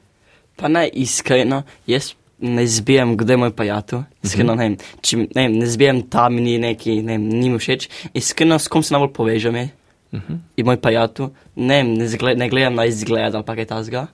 Pa 0.57 0.69
naj 0.69 0.91
iskreno, 0.95 1.63
jaz 1.87 2.15
ne 2.39 2.67
zbijem, 2.67 3.17
kdo 3.17 3.33
je 3.33 3.37
moj 3.37 3.53
prijatelj. 3.57 4.03
Iskreno, 4.23 4.55
ne 4.55 4.69
vem, 4.69 4.77
če 5.01 5.19
ne, 5.23 5.29
vem, 5.37 5.57
ne 5.59 5.69
zbijem 5.71 6.03
tam, 6.11 6.37
ni 6.43 6.57
neki, 6.61 6.99
ne 7.03 7.17
vem, 7.17 7.29
ni 7.31 7.51
mi 7.53 7.61
všeč. 7.61 7.89
Iskreno, 8.15 8.59
s 8.59 8.71
kom 8.71 8.85
se 8.85 8.95
najbolj 8.95 9.13
povežem 9.17 9.57
je. 9.57 9.69
Uh 10.13 10.21
-huh. 10.21 10.39
In 10.57 10.67
moj 10.67 10.77
prijatelj, 10.81 11.31
ne, 11.57 11.77
vem, 11.83 11.95
ne, 11.95 12.09
zgled, 12.09 12.39
ne 12.39 12.49
gledam 12.49 12.75
na 12.75 12.85
izgled 12.85 13.35
ali 13.35 13.45
pa 13.45 13.55
kaj 13.55 13.65
tasga. 13.65 14.07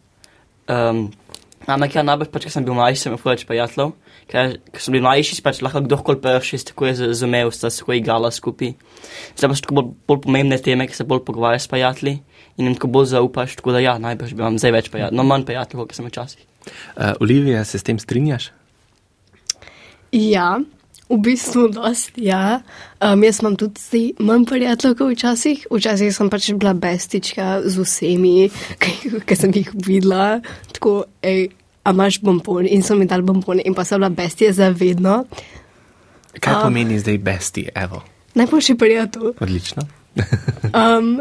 Um, 0.69 1.11
ampak 1.67 1.95
ja, 1.95 2.03
najbolj 2.03 2.31
pač, 2.31 2.43
ker 2.43 2.53
sem 2.53 2.65
bil 2.65 2.75
mlajši, 2.75 3.01
sem 3.01 3.13
imel 3.13 3.25
več 3.25 3.45
prijateljev. 3.47 3.93
Ker, 4.27 4.59
ker 4.73 4.81
sem 4.81 4.93
bil 4.93 5.03
mlajši, 5.03 5.43
pač 5.43 5.63
lahko 5.63 5.81
kdorkoli 5.81 6.21
prši, 6.21 6.65
tako 6.65 6.87
je 6.87 6.95
razumel, 7.07 7.51
sta 7.51 7.71
se 7.71 7.79
tako 7.79 7.93
igrala 7.93 8.31
skupaj. 8.31 8.75
Zdaj 9.37 9.49
pa 9.49 9.55
so 9.55 9.75
bolj, 9.75 9.93
bolj 10.09 10.21
pomembne 10.21 10.59
teme, 10.59 10.87
ki 10.87 10.95
se 10.95 11.05
bolj 11.05 11.25
pogovarjaš 11.25 11.63
s 11.63 11.69
prijatelji 11.69 12.21
in 12.57 12.67
jim 12.67 12.75
tako 12.75 12.91
bolj 12.97 13.13
zaupaš, 13.15 13.57
tako 13.61 13.73
da 13.77 13.83
ja, 13.85 13.99
najbrž 13.99 14.35
bi 14.35 14.43
imam 14.43 14.59
zdaj 14.59 14.73
več 14.77 14.91
prijateljev, 14.91 15.17
no 15.17 15.27
manj 15.29 15.47
prijateljev, 15.49 15.87
kot 15.87 15.97
sem 15.97 16.07
včasih. 16.07 16.45
Uh, 16.97 17.13
Olivija, 17.21 17.65
se 17.65 17.79
s 17.79 17.87
tem 17.87 17.99
strinjaš? 17.99 18.51
Ja, 20.13 20.59
v 21.11 21.19
bistvu 21.19 21.69
dosti, 21.75 22.27
ja. 22.29 22.61
Um, 23.01 23.25
jaz 23.25 23.41
imam 23.41 23.57
tudi 23.59 24.03
manj 24.19 24.45
prijateljev 24.51 24.99
kot 24.99 25.15
včasih. 25.15 25.65
Včasih 25.71 26.13
sem 26.15 26.31
pač 26.31 26.51
bila 26.53 26.75
bestička 26.75 27.61
z 27.65 27.87
vsemi, 27.87 28.51
ki 29.27 29.39
sem 29.39 29.55
jih 29.55 29.73
videla. 29.87 30.41
Tako, 30.75 31.05
ej, 31.23 31.49
a 31.85 31.95
imaš 31.95 32.21
bombon 32.21 32.69
in 32.69 32.83
so 32.83 32.95
mi 32.95 33.07
dali 33.07 33.23
bombone 33.27 33.63
in 33.65 33.75
pa 33.75 33.85
sem 33.85 33.99
bila 33.99 34.11
bestija 34.11 34.53
za 34.53 34.69
vedno. 34.69 35.25
Kaj 36.41 36.55
A. 36.55 36.61
pomeni 36.63 36.99
zdaj 36.99 37.19
besti, 37.19 37.69
evo? 37.75 38.05
Najboljši 38.35 38.75
prijatelj. 38.75 39.33
Odlično. 39.41 39.83
Um, 40.71 41.21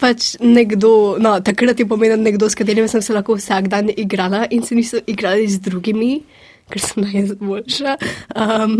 pač 0.00 0.36
nekdo, 0.40 1.16
no, 1.22 1.36
takrat 1.40 1.78
je 1.80 1.86
pomenil 1.88 2.20
nekdo, 2.22 2.48
s 2.48 2.54
katerim 2.58 2.88
sem 2.88 3.02
se 3.02 3.12
lahko 3.14 3.36
vsak 3.38 3.68
dan 3.68 3.90
igrala 3.90 4.46
in 4.50 4.62
se 4.62 4.74
niso 4.74 5.00
igrali 5.06 5.48
z 5.48 5.60
drugimi, 5.60 6.22
ker 6.70 6.80
sem 6.80 7.04
najboljša. 7.04 7.96
Um, 8.36 8.78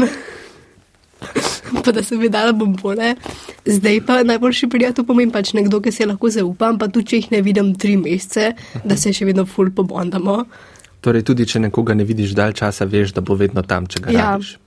pa 1.84 1.92
da 1.92 2.02
sem 2.02 2.18
mi 2.18 2.28
dala 2.28 2.52
bombone. 2.52 3.14
Zdaj 3.66 4.00
pa 4.06 4.22
najboljši 4.22 4.68
prijatelj 4.68 5.06
pomeni 5.06 5.32
pač 5.32 5.52
nekdo, 5.54 5.80
ki 5.80 5.92
se 5.92 6.06
lahko 6.06 6.30
zaupam, 6.30 6.78
pa 6.78 6.88
tudi 6.88 7.12
če 7.12 7.16
jih 7.20 7.30
ne 7.36 7.42
vidim 7.42 7.74
tri 7.78 7.96
mesece, 7.96 8.52
da 8.84 8.96
se 8.96 9.12
še 9.14 9.28
vedno 9.28 9.46
ful 9.46 9.70
pobondamo. 9.70 10.42
Torej, 11.02 11.24
tudi 11.26 11.46
če 11.46 11.64
nekoga 11.64 11.94
ne 11.98 12.04
vidiš 12.06 12.34
dalj 12.38 12.52
časa, 12.62 12.86
veš, 12.86 13.14
da 13.16 13.20
bo 13.26 13.34
vedno 13.34 13.62
tam, 13.66 13.86
če 13.90 14.04
ga 14.04 14.12
Ja. 14.14 14.26
rabiš. 14.32 14.58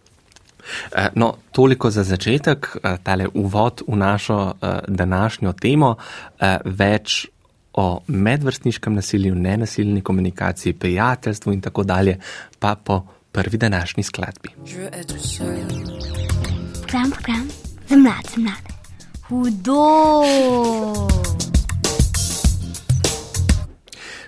Eh, 0.96 1.08
No, 1.16 1.34
toliko 1.52 1.90
za 1.90 2.04
začetek, 2.04 2.78
eh, 2.84 2.98
tale 3.04 3.28
uvod 3.34 3.82
v 3.88 3.96
našo 3.96 4.54
eh, 4.62 4.80
današnjo 4.88 5.54
temo, 5.54 5.96
več 6.66 7.28
o 7.74 8.00
medvrstniškem 8.08 8.94
nasilju, 8.96 9.36
nenasilni 9.36 10.02
komunikaciji, 10.02 10.74
prijateljstvu 10.74 11.54
in 11.54 11.62
tako 11.62 11.84
dalje, 11.84 12.18
pa 12.60 12.76
po 12.76 13.02
prvi 13.32 13.58
današnji 13.58 14.04
skladbi. 14.04 14.50
Program, 16.82 17.12
program, 17.12 17.48
za 17.90 17.96
mlade, 17.96 18.30
za 18.36 18.42
mlade. 18.42 18.76
Hudo! 19.28 19.96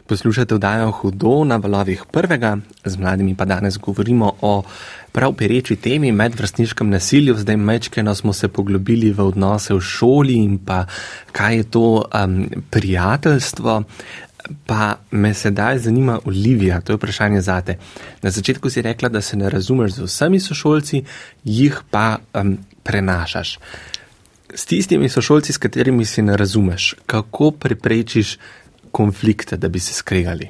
Poslušate 0.07 0.55
vdajo 0.55 0.91
Hudo 0.91 1.43
na 1.43 1.55
valovih 1.55 2.03
prvega, 2.11 2.57
z 2.85 2.97
mladimi 2.97 3.35
pa 3.35 3.45
danes 3.45 3.77
govorimo 3.77 4.31
o 4.41 4.63
prav 5.11 5.33
pereči 5.33 5.75
temi 5.75 6.11
medvrstniškem 6.11 6.89
nasilju. 6.89 7.35
Zdaj 7.37 7.57
mečkeno 7.57 8.15
smo 8.15 8.33
se 8.33 8.47
poglobili 8.47 9.11
v 9.11 9.25
odnose 9.25 9.73
v 9.73 9.81
šoli 9.81 10.33
in 10.33 10.57
pa 10.57 10.85
kaj 11.31 11.57
je 11.57 11.63
to 11.63 12.05
um, 12.23 12.47
prijateljstvo. 12.69 13.83
Pa 14.65 14.95
me 15.11 15.33
sedaj 15.33 15.79
zanima 15.79 16.19
Olivija, 16.25 16.81
to 16.81 16.93
je 16.93 16.97
vprašanje 16.97 17.41
zate. 17.41 17.77
Na 18.21 18.31
začetku 18.31 18.69
si 18.69 18.81
rekla, 18.81 19.09
da 19.09 19.21
se 19.21 19.37
ne 19.37 19.49
razumeš 19.49 19.91
z 19.91 20.07
vsemi 20.07 20.39
sošolci, 20.39 21.03
jih 21.43 21.81
pa 21.91 22.17
um, 22.33 22.57
prenašaš. 22.83 23.59
S 24.55 24.65
tistimi 24.65 25.09
sošolci, 25.09 25.53
s 25.53 25.57
katerimi 25.57 26.05
si 26.05 26.21
ne 26.21 26.37
razumeš, 26.37 26.95
kako 27.05 27.51
preprečiš 27.51 28.37
konflikte, 28.97 29.57
da 29.57 29.69
bi 29.69 29.79
se 29.83 29.93
skregali. 29.93 30.49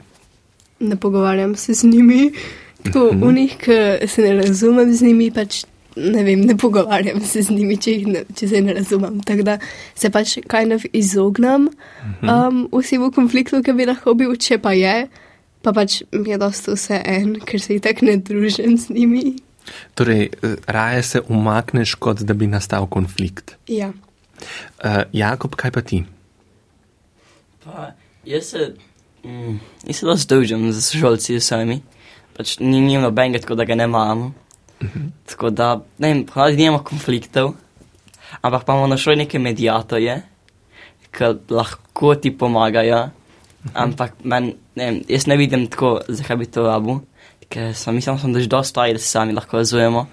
Ne 0.80 0.96
pogovarjam 0.96 1.56
se 1.56 1.74
z 1.74 1.90
njimi, 1.90 2.32
tako 2.86 3.10
v 3.12 3.34
njih, 3.34 3.58
ki 3.60 4.08
se 4.08 4.22
ne 4.22 4.36
razumem 4.42 4.94
z 4.94 5.10
njimi, 5.10 5.32
pač 5.34 5.66
ne 5.98 6.24
vem, 6.24 6.42
ne 6.46 6.58
pogovarjam 6.58 7.22
se 7.26 7.42
z 7.42 7.54
njimi, 7.54 7.78
če, 7.82 7.94
jih 7.94 8.08
ne, 8.08 8.24
če 8.38 8.50
se 8.52 8.62
ne 8.62 8.76
razumem. 8.78 9.20
Tako 9.26 9.46
da 9.48 9.58
se 9.96 10.12
pač 10.14 10.38
kaj 10.46 10.68
kind 10.68 10.76
of 10.76 10.86
izognem 10.94 11.70
um, 12.22 12.64
vsemu 12.74 13.12
konfliktu, 13.16 13.62
ki 13.66 13.76
bi 13.78 13.88
lahko 13.90 14.14
bil, 14.18 14.36
če 14.40 14.60
pa 14.64 14.76
je, 14.78 15.08
pa 15.66 15.74
pač 15.76 16.02
mi 16.14 16.32
je 16.34 16.40
dosto 16.42 16.78
vse 16.78 17.02
en, 17.02 17.38
ker 17.44 17.62
se 17.64 17.78
itak 17.78 18.04
ne 18.06 18.18
družim 18.22 18.78
z 18.78 18.94
njimi. 18.98 19.38
Torej, 20.00 20.30
eh, 20.30 20.56
raje 20.72 21.04
se 21.04 21.22
umakneš, 21.28 21.98
kot 22.00 22.24
da 22.24 22.38
bi 22.38 22.48
nastal 22.48 22.88
konflikt. 22.88 23.58
Ja. 23.68 23.92
Uh, 24.84 25.04
Jakob, 25.12 25.58
kaj 25.60 25.74
pa 25.76 25.82
ti? 25.82 26.04
Pa, 27.66 27.92
jaz 28.28 28.46
se, 28.52 28.74
mm, 29.24 29.60
jaz 29.88 30.00
se 30.00 30.06
dosti 30.06 30.34
družim 30.34 30.72
z 30.72 30.84
sošolci 30.84 31.40
sami. 31.40 31.82
Pač 32.38 32.58
ni 32.60 32.82
njim 32.82 33.02
nobenega, 33.02 33.42
tako 33.42 33.56
da 33.58 33.66
ga 33.66 33.76
ne 33.76 33.88
imamo. 33.90 34.34
Tako 35.30 35.50
da, 35.50 35.72
ne 35.98 36.12
vem, 36.12 36.26
ponavadi 36.26 36.58
nimamo 36.58 36.84
konfliktov, 36.86 37.56
ampak 38.42 38.66
pa 38.66 38.74
imamo 38.74 38.88
na 38.88 38.98
šoli 38.98 39.24
neke 39.24 39.40
medijatorje, 39.40 40.20
ki 41.12 41.32
lahko 41.50 42.16
ti 42.16 42.32
pomagajo. 42.32 43.08
Ampak 43.74 44.22
men, 44.24 44.54
ne 44.78 44.86
vem, 44.86 45.00
jaz 45.10 45.26
ne 45.28 45.38
vidim 45.38 45.66
tako, 45.68 45.98
zakaj 46.08 46.38
bi 46.38 46.46
to 46.46 46.68
rabil, 46.68 47.02
ker 47.50 47.74
sem, 47.76 47.98
mislim, 47.98 48.20
sem, 48.22 48.36
da 48.36 48.44
že 48.44 48.52
dosta 48.52 48.70
stvari, 48.70 48.94
da 48.94 49.02
se 49.02 49.10
sami 49.10 49.34
lahko 49.34 49.58
razumemo. 49.58 50.06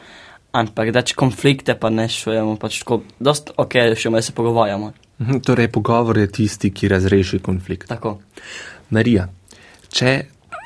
Ampak 0.54 0.94
če 0.94 1.18
konflikte 1.18 1.74
pa 1.78 1.90
ne 1.90 2.08
šujemo, 2.08 2.56
pač 2.62 2.80
tako, 2.82 3.02
dosta 3.20 3.52
ok, 3.58 3.76
šujemo, 3.98 4.18
da 4.18 4.22
se 4.22 4.34
pogovarjamo. 4.34 4.92
Mhm, 5.20 5.40
Torej, 5.46 5.68
pogovor 5.68 6.18
je 6.18 6.26
tisti, 6.26 6.70
ki 6.70 6.88
razreši 6.88 7.38
konflikt. 7.38 7.88
Tako. 7.88 8.18
Marija, 8.90 9.28
če 9.88 10.14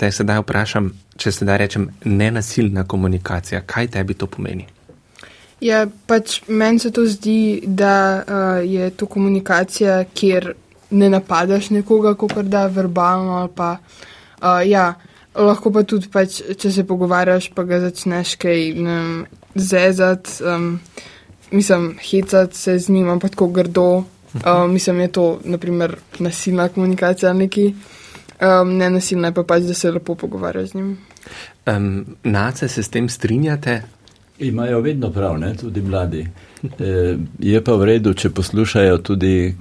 te 0.01 0.11
sedaj 0.13 0.43
vprašam, 0.43 0.91
če 1.19 1.33
sedaj 1.33 1.59
rečem 1.59 1.89
nenasilna 2.05 2.87
komunikacija, 2.89 3.63
kaj 3.67 3.91
tebi 3.97 4.15
to 4.15 4.27
pomeni? 4.31 4.67
Ja, 5.61 5.87
pač 6.07 6.39
meni 6.47 6.79
se 6.79 6.93
to 6.95 7.03
zdi, 7.07 7.65
da 7.67 7.95
uh, 8.23 8.63
je 8.63 8.91
to 8.95 9.09
komunikacija, 9.11 10.05
kjer 10.15 10.53
ne 10.91 11.11
napadaš 11.11 11.71
nekoga, 11.75 12.15
kot 12.15 12.39
da 12.47 12.67
verbalno 12.73 13.41
ali 13.43 13.51
pa. 13.55 13.73
Uh, 14.39 14.63
ja, 14.65 14.93
lahko 15.35 15.73
pa 15.75 15.83
tudi, 15.83 16.09
pač, 16.13 16.41
če 16.63 16.71
se 16.73 16.87
pogovarjaš, 16.87 17.51
pa 17.55 17.67
ga 17.67 17.83
začneš 17.83 18.37
kaj 18.41 18.63
ne 18.79 18.95
vem, 18.95 19.11
zezati, 19.59 20.39
um, 20.47 20.79
mislim, 21.51 21.91
hecati 22.11 22.57
se 22.57 22.79
z 22.79 22.95
njim, 22.95 23.11
ampak 23.11 23.35
tako 23.35 23.51
grdo. 23.59 23.89
Uh, 24.35 24.71
mislim, 24.71 25.01
je 25.01 25.13
to, 25.13 25.41
naprimer, 25.45 25.97
nasilna 26.19 26.69
komunikacija 26.69 27.31
ali 27.31 27.39
neki. 27.39 27.75
Um, 28.63 28.77
ne 28.77 28.91
nasilna 28.91 29.29
je 29.29 29.35
pa 29.35 29.43
pač, 29.43 29.63
da 29.63 29.75
se 29.75 29.91
lepo 29.91 30.15
pogovarjaš 30.15 30.69
z 30.69 30.75
njim. 30.75 30.99
Um, 31.67 32.07
nace 32.25 32.69
se 32.69 32.83
s 32.83 32.89
tem 32.89 33.09
strinjate? 33.09 33.83
Imajo 34.39 34.81
vedno 34.81 35.11
prav, 35.11 35.39
ne? 35.39 35.57
tudi 35.57 35.83
mladi. 35.83 36.27
E, 36.79 37.17
je 37.39 37.65
pa 37.65 37.75
v 37.75 37.85
redu, 37.85 38.15
če 38.15 38.31
poslušajo 38.31 38.99
tudi 38.99 39.57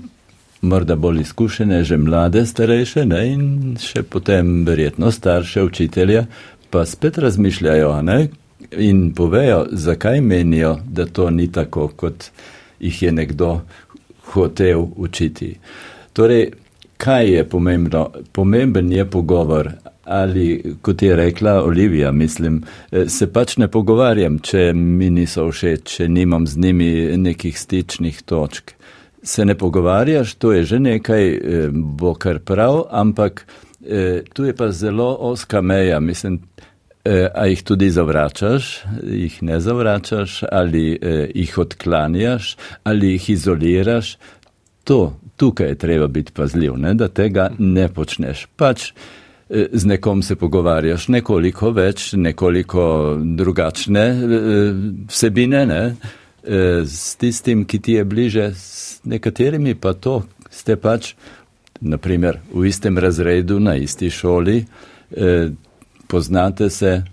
morda 0.62 0.95
bolj 0.95 1.21
izkušene, 1.21 1.83
že 1.83 1.97
mlade, 1.97 2.45
starejše 2.45 3.05
ne? 3.05 3.24
in 3.33 3.77
še 3.81 4.03
potem 4.03 4.65
verjetno 4.65 5.12
starše 5.12 5.63
učitelja, 5.63 6.25
pa 6.69 6.86
spet 6.86 7.17
razmišljajo 7.17 8.01
ne? 8.01 8.27
in 8.77 9.13
povejo, 9.15 9.65
zakaj 9.71 10.21
menijo, 10.21 10.77
da 10.86 11.05
to 11.05 11.29
ni 11.29 11.51
tako, 11.51 11.88
kot 11.95 12.29
jih 12.79 13.01
je 13.01 13.12
nekdo 13.12 13.62
hotel 14.34 14.88
učiti. 14.96 15.55
Torej, 16.13 16.51
kaj 16.98 17.29
je 17.29 17.43
pomembno? 17.50 18.10
Pomemben 18.31 18.91
je 18.91 19.05
pogovor. 19.05 19.72
Ali, 20.07 20.75
kot 20.81 21.01
je 21.01 21.15
rekla 21.15 21.63
Olivija, 21.63 22.12
mislim, 22.12 22.63
eh, 22.91 23.10
se 23.10 23.27
pač 23.34 23.57
ne 23.57 23.67
pogovarjam, 23.67 24.39
če 24.39 24.74
mi 24.74 25.10
niso 25.10 25.50
všeč, 25.51 25.84
če 25.84 26.07
nimam 26.07 26.48
z 26.48 26.57
njimi 26.57 27.17
nekih 27.17 27.60
stičnih 27.60 28.22
točk. 28.22 28.72
Se 29.24 29.46
ne 29.46 29.55
pogovarjaš, 29.55 30.36
to 30.36 30.51
je 30.51 30.63
že 30.63 30.79
nekaj, 30.79 31.27
eh, 31.27 31.67
bo 31.74 32.13
kar 32.13 32.39
prav, 32.39 32.86
ampak 32.89 33.46
eh, 33.89 34.22
tu 34.34 34.46
je 34.46 34.55
pa 34.55 34.72
zelo 34.72 35.17
oska 35.19 35.62
meja. 35.62 36.00
Mislim, 36.00 36.39
a 37.33 37.45
jih 37.45 37.63
tudi 37.63 37.89
zavračaš, 37.91 38.83
jih 39.03 39.43
ne 39.43 39.59
zavračaš, 39.59 40.41
ali 40.51 40.99
eh, 41.01 41.29
jih 41.35 41.57
odklanjaš, 41.57 42.57
ali 42.83 43.11
jih 43.11 43.29
izoliraš. 43.29 44.17
To, 44.83 45.19
tukaj 45.35 45.67
je 45.67 45.75
treba 45.75 46.07
biti 46.07 46.31
pazljiv, 46.31 46.77
ne, 46.77 46.93
da 46.93 47.07
tega 47.07 47.49
ne 47.57 47.87
počneš. 47.87 48.47
Pač 48.55 48.91
eh, 48.91 49.67
z 49.73 49.85
nekom 49.85 50.23
se 50.23 50.35
pogovarjaš 50.35 51.07
nekoliko 51.07 51.71
več, 51.71 52.13
nekoliko 52.13 53.17
drugačne 53.21 54.05
eh, 54.07 54.71
vsebine, 55.07 55.65
ne, 55.65 55.83
eh, 56.43 56.83
s 56.85 57.15
tistim, 57.15 57.65
ki 57.65 57.79
ti 57.79 57.99
je 57.99 58.05
bliže, 58.05 58.51
s 58.55 58.99
nekaterimi 59.03 59.75
pa 59.75 59.93
to 59.93 60.23
ste 60.49 60.75
pač, 60.75 61.13
naprimer, 61.81 62.39
v 62.53 62.65
istem 62.67 62.97
razredu, 62.97 63.59
na 63.59 63.75
isti 63.75 64.09
šoli, 64.09 64.65
eh, 65.11 65.49
poznate 66.07 66.69
se, 66.69 67.03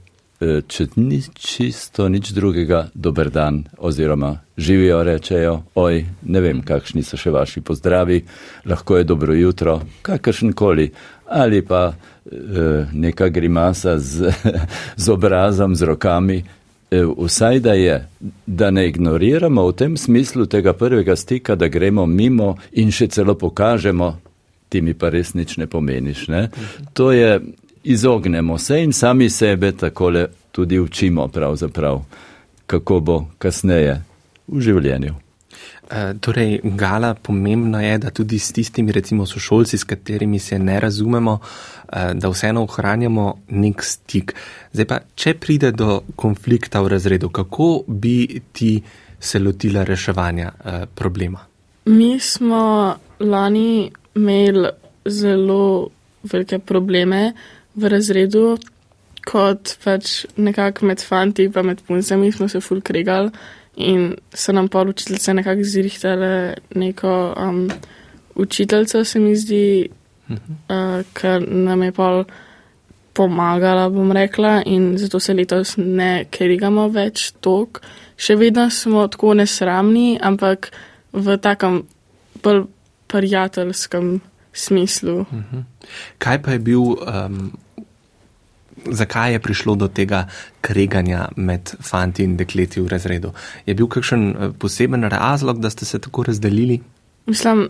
eh, 0.40 0.60
če 0.66 0.86
ni 0.96 1.22
čisto 1.34 2.08
nič 2.08 2.32
drugega, 2.32 2.88
dober 2.94 3.30
dan, 3.30 3.64
oziroma 3.78 4.38
živijo, 4.56 5.02
rečejo, 5.02 5.62
oj, 5.74 6.04
ne 6.22 6.40
vem, 6.40 6.62
kakšni 6.62 7.02
so 7.02 7.16
še 7.16 7.30
vaši 7.30 7.60
pozdravi, 7.60 8.22
lahko 8.66 8.96
je 8.96 9.04
dobro 9.04 9.34
jutro, 9.34 9.80
kakršen 10.02 10.52
koli, 10.52 10.90
ali 11.26 11.62
pa 11.62 11.92
eh, 11.92 12.86
neka 12.92 13.28
grimasa 13.28 13.98
z, 13.98 14.30
z 14.96 15.08
obrazom, 15.10 15.74
z 15.74 15.82
rokami. 15.82 16.44
Eh, 16.90 17.02
Vsaj 17.18 17.60
da 17.60 17.72
je, 17.72 18.08
da 18.46 18.70
ne 18.70 18.86
ignoriramo 18.88 19.66
v 19.68 19.72
tem 19.72 19.96
smislu 19.96 20.46
tega 20.46 20.72
prvega 20.72 21.16
stika, 21.16 21.54
da 21.54 21.68
gremo 21.68 22.06
mimo 22.06 22.56
in 22.72 22.92
še 22.92 23.08
celo 23.08 23.34
pokažemo, 23.34 24.14
ti 24.68 24.80
mi 24.80 24.94
pa 24.94 25.08
res 25.08 25.34
nič 25.34 25.56
ne 25.56 25.66
pomeniš. 25.66 26.28
Ne? 26.28 26.48
To 26.94 27.12
je, 27.12 27.40
izognemo 27.85 28.59
se 28.59 28.83
in 28.83 28.93
sami 28.93 29.31
sebe 29.31 29.73
takole 29.73 30.26
tudi 30.53 30.79
učimo 30.79 31.29
pravzaprav. 31.29 32.03
kako 32.67 33.00
bo 33.00 33.17
kasneje 33.38 34.00
v 34.49 34.64
življenju. 34.64 35.14
E, 35.85 36.03
torej, 36.25 36.59
Gala, 36.64 37.12
pomembno 37.14 37.81
je, 37.83 37.99
da 38.00 38.11
tudi 38.14 38.38
s 38.41 38.55
tistimi, 38.57 38.93
recimo, 38.93 39.26
sošolci, 39.29 39.79
s 39.79 39.85
katerimi 39.85 40.41
se 40.41 40.59
ne 40.59 40.79
razumemo, 40.81 41.38
e, 41.38 42.05
da 42.17 42.31
vseeno 42.33 42.64
ohranjamo 42.64 43.26
nek 43.61 43.85
stik. 43.85 44.35
Zdaj 44.73 44.88
pa, 44.88 45.00
če 45.14 45.37
pride 45.41 45.75
do 45.76 46.00
konflikta 46.17 46.83
v 46.85 46.95
razredu, 46.97 47.31
kako 47.31 47.85
bi 47.87 48.41
ti 48.53 48.79
se 49.21 49.41
lotila 49.41 49.85
reševanja 49.85 50.53
e, 50.53 50.79
problema? 50.95 51.45
Mi 51.93 52.17
smo 52.21 52.95
lani 53.21 53.91
imeli 54.17 54.71
zelo 55.05 55.91
velike 56.25 56.59
probleme 56.59 57.35
v 57.75 57.90
razredu, 57.90 58.59
kot 59.25 59.76
pač 59.85 60.25
nekako 60.37 60.87
med 60.87 61.00
fanti 61.00 61.45
in 61.49 61.66
med 61.66 61.81
puncami 61.87 62.33
smo 62.33 62.49
se 62.49 62.61
full 62.61 62.81
kregali 62.81 63.31
in 63.76 64.14
so 64.35 64.52
nam 64.52 64.69
pa 64.69 64.83
učiteljice 64.83 65.35
nekako 65.35 65.64
zrihtale 65.64 66.54
neko 66.75 67.35
um, 67.37 67.71
učiteljico, 68.35 69.04
se 69.04 69.19
mi 69.19 69.37
zdi, 69.37 69.88
uh, 70.28 70.37
ker 71.12 71.49
nam 71.49 71.83
je 71.83 71.93
pa 71.93 72.25
pomagala, 73.12 73.88
bom 73.88 74.12
rekla, 74.12 74.62
in 74.66 74.99
zato 74.99 75.21
se 75.21 75.35
letos 75.35 75.76
ne 75.76 76.25
kerigamo 76.31 76.88
več 76.88 77.33
tok. 77.40 77.81
Še 78.16 78.37
vedno 78.37 78.66
smo 78.71 79.07
tako 79.09 79.35
nesramni, 79.38 80.19
ampak 80.23 80.71
v 81.12 81.37
takem 81.38 81.83
bolj 82.43 82.64
prijateljskem 83.07 84.21
smislu. 84.52 85.21
Uh 85.21 85.28
-huh. 85.28 85.62
Kaj 86.19 86.43
pa 86.43 86.50
je 86.50 86.59
bil, 86.59 86.81
um, 86.83 87.52
zakaj 88.91 89.33
je 89.33 89.38
prišlo 89.38 89.75
do 89.75 89.88
tega 89.88 90.25
kreganja 90.61 91.29
med 91.37 91.75
fanti 91.81 92.25
in 92.25 92.37
dekleti 92.37 92.81
v 92.81 92.88
razredu? 92.88 93.33
Je 93.67 93.75
bil 93.75 93.88
kakšen 93.88 94.29
eh, 94.31 94.50
poseben 94.59 95.05
razlog, 95.05 95.61
da 95.61 95.71
ste 95.71 95.85
se 95.85 95.99
tako 95.99 96.23
razdelili? 96.23 96.81
Mislim, 97.26 97.69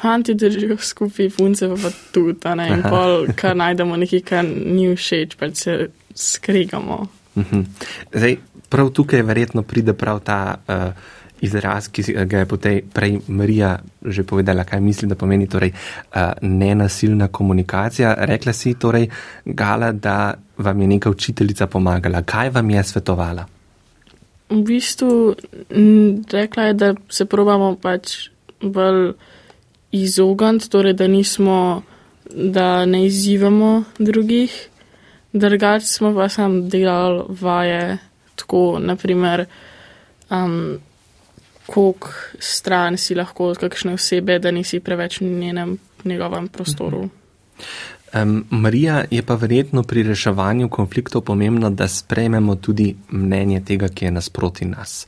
fanti 0.00 0.34
držijo 0.34 0.76
skupaj, 0.76 1.30
punce 1.36 1.68
pa 1.82 1.90
tudi, 2.12 2.38
ne, 2.56 2.68
in 2.68 2.82
pol, 2.82 3.26
kar 3.36 3.56
najdemo 3.56 3.96
nekaj, 3.96 4.20
kar 4.20 4.44
ni 4.46 4.94
všeč, 4.96 5.36
pa 5.36 5.54
se 5.54 5.88
skregamo. 6.14 7.06
-huh. 7.36 7.64
Zdaj, 8.12 8.36
prav 8.68 8.90
tukaj 8.90 9.22
verjetno 9.22 9.62
pride 9.62 9.92
prav 9.92 10.20
ta. 10.20 10.56
Uh, 10.68 10.92
izraz, 11.42 11.88
ki 11.88 12.04
ga 12.30 12.38
je 12.38 12.46
potem 12.46 12.80
prej 12.94 13.16
Marija 13.26 13.78
že 14.02 14.22
povedala, 14.22 14.64
kaj 14.64 14.80
misli, 14.80 15.08
da 15.08 15.16
pomeni 15.18 15.48
torej 15.50 15.72
uh, 15.72 16.38
nenasilna 16.40 17.28
komunikacija. 17.28 18.14
Rekla 18.18 18.52
si 18.52 18.74
torej, 18.74 19.08
Gala, 19.44 19.92
da 19.92 20.34
vam 20.62 20.80
je 20.80 20.86
neka 20.86 21.10
učiteljica 21.10 21.66
pomagala. 21.66 22.22
Kaj 22.22 22.50
vam 22.50 22.70
je 22.70 22.84
svetovala? 22.84 23.46
V 24.50 24.62
bistvu 24.62 25.34
rekla 26.32 26.62
je, 26.62 26.74
da 26.74 26.94
se 27.08 27.24
probamo 27.24 27.76
pač 27.76 28.28
bolj 28.60 29.12
izogniti, 29.92 30.70
torej 30.70 30.92
da 30.92 31.06
nismo, 31.06 31.82
da 32.30 32.84
ne 32.86 33.06
izzivamo 33.06 33.84
drugih. 33.98 34.68
Drugač 35.32 35.82
smo 35.88 36.14
pa 36.14 36.28
sam 36.28 36.68
delali 36.68 37.24
vaje, 37.40 37.98
tako 38.36 38.78
naprimer. 38.80 39.46
Um, 40.30 40.78
koliko 41.66 42.08
stran 42.38 42.96
si 42.96 43.14
lahko 43.14 43.52
od 43.52 43.58
kakšne 43.58 43.94
osebe, 43.94 44.38
da 44.38 44.50
nisi 44.50 44.80
preveč 44.80 45.20
v 45.20 45.24
njenem, 45.24 45.78
njegovem 46.04 46.48
prostoru. 46.48 47.08
Um, 48.14 48.44
Marija 48.50 49.04
je 49.10 49.22
pa 49.22 49.34
verjetno 49.34 49.82
pri 49.82 50.02
reševanju 50.02 50.68
konfliktov 50.68 51.22
pomembno, 51.22 51.70
da 51.70 51.88
sprejmemo 51.88 52.56
tudi 52.56 52.94
mnenje 53.10 53.62
tega, 53.64 53.88
ki 53.88 54.04
je 54.04 54.10
nasproti 54.10 54.64
nas. 54.64 55.06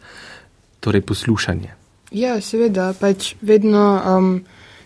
Torej 0.80 1.00
poslušanje. 1.00 1.68
Ja, 2.12 2.40
seveda, 2.40 2.92
pač 3.00 3.34
vedno 3.40 3.84
um, 4.16 4.40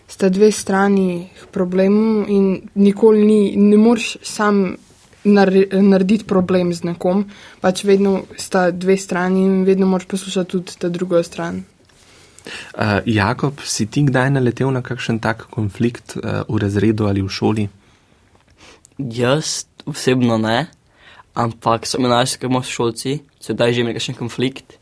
sta 0.07 0.29
dve 0.29 0.51
strani 0.51 1.29
problemov 1.51 2.29
in 2.29 2.61
nikoli 2.75 3.25
ni, 3.25 3.41
ne 3.55 3.77
moreš 3.77 4.17
sam 4.23 4.75
narediti 5.23 6.25
problem 6.25 6.73
z 6.73 6.83
nekom, 6.91 7.25
pač 7.61 7.83
vedno 7.83 8.23
sta 8.37 8.71
dve 8.71 8.97
strani 8.97 9.43
in 9.45 9.63
vedno 9.63 9.87
moraš 9.87 10.07
poslušati 10.07 10.51
tudi 10.51 10.79
ta 10.79 10.89
drugo 10.89 11.23
stran. 11.23 11.63
Uh, 12.73 12.99
Jakob, 13.05 13.59
si 13.63 13.85
ti 13.85 14.03
kdaj 14.03 14.31
naletel 14.31 14.71
na 14.71 14.81
kakšen 14.81 15.19
tak 15.19 15.45
konflikt 15.51 16.17
uh, 16.17 16.41
v 16.49 16.57
razredu 16.57 17.07
ali 17.07 17.21
v 17.21 17.29
šoli? 17.29 17.69
Jaz 18.99 19.65
osebno 19.85 20.37
ne, 20.37 20.67
ampak 21.33 21.87
so 21.87 22.01
mi 22.01 22.11
našli, 22.11 22.41
ker 22.41 22.51
smo 22.51 22.61
šolci, 22.63 23.19
sedaj 23.39 23.73
že 23.73 23.81
imeli 23.81 23.95
kakšen 23.95 24.17
konflikt, 24.19 24.75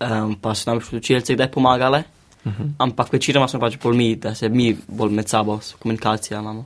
um, 0.00 0.32
pa 0.40 0.54
so 0.56 0.70
nam 0.70 0.80
učilci 0.80 1.36
kdaj 1.36 1.50
pomagali, 1.52 2.00
uh 2.00 2.52
mhm. 2.52 2.62
-huh. 2.62 2.72
ampak 2.78 3.12
večinoma 3.12 3.48
smo 3.48 3.60
pač 3.60 3.76
bolj 3.82 3.96
mi, 3.96 4.16
da 4.16 4.34
se 4.34 4.48
mi 4.48 4.76
bolj 4.88 5.12
med 5.12 5.28
sabo 5.28 5.60
komunikacija 5.78 6.40
imamo. 6.40 6.64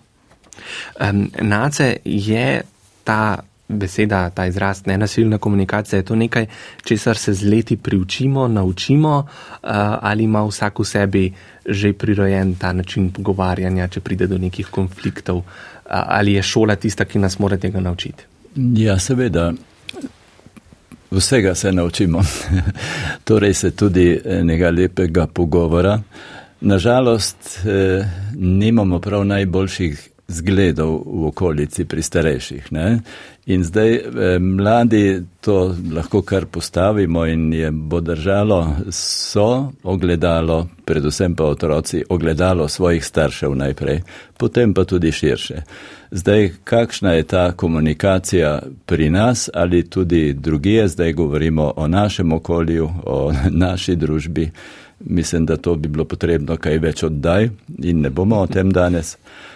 Um, 1.00 1.30
Nace 1.40 1.96
je 2.04 2.60
ta 3.04 3.38
beseda, 3.68 4.30
ta 4.30 4.46
izraz 4.46 4.86
nenasilna 4.86 5.38
komunikacija, 5.38 5.98
je 5.98 6.04
to 6.04 6.16
nekaj, 6.16 6.46
česar 6.84 7.16
se 7.16 7.34
z 7.34 7.42
leti 7.42 7.76
priučimo, 7.76 8.48
naučimo, 8.48 9.18
uh, 9.18 9.68
ali 10.00 10.24
ima 10.24 10.42
vsak 10.42 10.78
v 10.78 10.84
sebi 10.84 11.34
že 11.70 11.92
prirojen 11.92 12.54
ta 12.54 12.72
način 12.72 13.10
pogovarjanja, 13.12 13.88
če 13.88 14.00
pride 14.00 14.26
do 14.26 14.38
nekih 14.38 14.66
konfliktov, 14.66 15.36
uh, 15.36 15.44
ali 15.88 16.32
je 16.32 16.42
šola 16.42 16.76
tista, 16.76 17.04
ki 17.04 17.18
nas 17.18 17.38
mora 17.38 17.56
tega 17.56 17.80
naučiti? 17.80 18.24
Ja, 18.56 18.98
seveda. 18.98 19.52
Vsega 21.10 21.54
se 21.54 21.72
naučimo, 21.72 22.22
torej 23.24 23.54
se 23.54 23.70
tudi 23.70 24.20
eh, 24.24 24.44
nekaj 24.44 24.70
lepega 24.70 25.26
pogovora. 25.26 26.00
Nažalost, 26.60 27.60
eh, 27.66 28.04
nimamo 28.34 29.00
prav 29.00 29.24
najboljših 29.24 30.08
zgledov 30.28 31.08
v 31.08 31.24
okolici 31.32 31.88
pri 31.88 32.02
starejših. 32.04 32.68
Ne? 32.76 33.00
In 33.48 33.64
zdaj 33.64 33.90
eh, 33.96 34.02
mladi 34.38 35.24
to 35.40 35.72
lahko 35.92 36.20
kar 36.22 36.46
postavimo 36.46 37.24
in 37.26 37.52
je 37.52 37.70
bo 37.72 38.00
držalo 38.00 38.76
so 38.92 39.72
ogledalo, 39.82 40.68
predvsem 40.84 41.34
pa 41.34 41.44
otroci, 41.44 42.04
ogledalo 42.08 42.68
svojih 42.68 43.04
staršev 43.04 43.56
najprej, 43.56 44.02
potem 44.36 44.74
pa 44.74 44.84
tudi 44.84 45.12
širše. 45.12 45.62
Zdaj, 46.10 46.52
kakšna 46.64 47.12
je 47.12 47.22
ta 47.22 47.52
komunikacija 47.52 48.62
pri 48.86 49.10
nas 49.10 49.48
ali 49.54 49.90
tudi 49.90 50.32
drugije, 50.32 50.88
zdaj 50.88 51.12
govorimo 51.12 51.72
o 51.76 51.88
našem 51.88 52.32
okolju, 52.32 52.90
o 53.06 53.32
naši 53.64 53.96
družbi. 53.96 54.50
Mislim, 55.00 55.46
da 55.46 55.56
to 55.56 55.76
bi 55.76 55.88
bilo 55.88 56.04
potrebno 56.04 56.56
kaj 56.56 56.78
več 56.78 57.02
oddaj 57.02 57.48
in 57.78 58.00
ne 58.00 58.10
bomo 58.10 58.40
o 58.42 58.46
tem 58.46 58.70
danes. 58.70 59.14
E, 59.14 59.48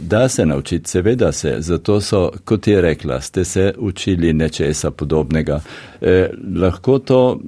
da 0.00 0.28
se 0.28 0.46
naučiti, 0.46 0.90
seveda 0.90 1.32
se, 1.32 1.56
zato 1.58 2.00
so, 2.00 2.30
kot 2.44 2.66
je 2.66 2.80
rekla, 2.80 3.20
ste 3.20 3.44
se 3.44 3.74
učili 3.78 4.32
nečesa 4.32 4.90
podobnega. 4.90 5.60
Eh, 6.00 6.30
lahko 6.56 6.98
to 6.98 7.40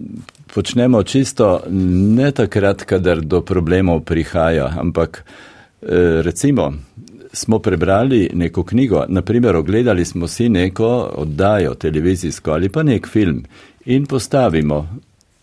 počnemo 0.54 1.02
čisto 1.02 1.62
ne 1.70 2.33
takrat, 2.33 2.85
kadar 2.85 3.20
do 3.20 3.40
problemov 3.40 4.00
prihaja, 4.00 4.74
ampak 4.78 5.24
eh, 5.83 5.87
recimo 6.22 6.72
smo 7.33 7.59
prebrali 7.59 8.30
neko 8.35 8.64
knjigo, 8.64 9.04
naprimer 9.09 9.56
ogledali 9.56 10.04
smo 10.04 10.28
si 10.28 10.48
neko 10.48 11.11
oddajo 11.14 11.74
televizijsko 11.74 12.50
ali 12.50 12.68
pa 12.68 12.83
nek 12.83 13.09
film 13.09 13.44
in 13.85 14.06
postavimo, 14.06 14.88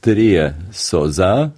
trije 0.01 0.55
so 0.71 1.07
za, 1.07 1.49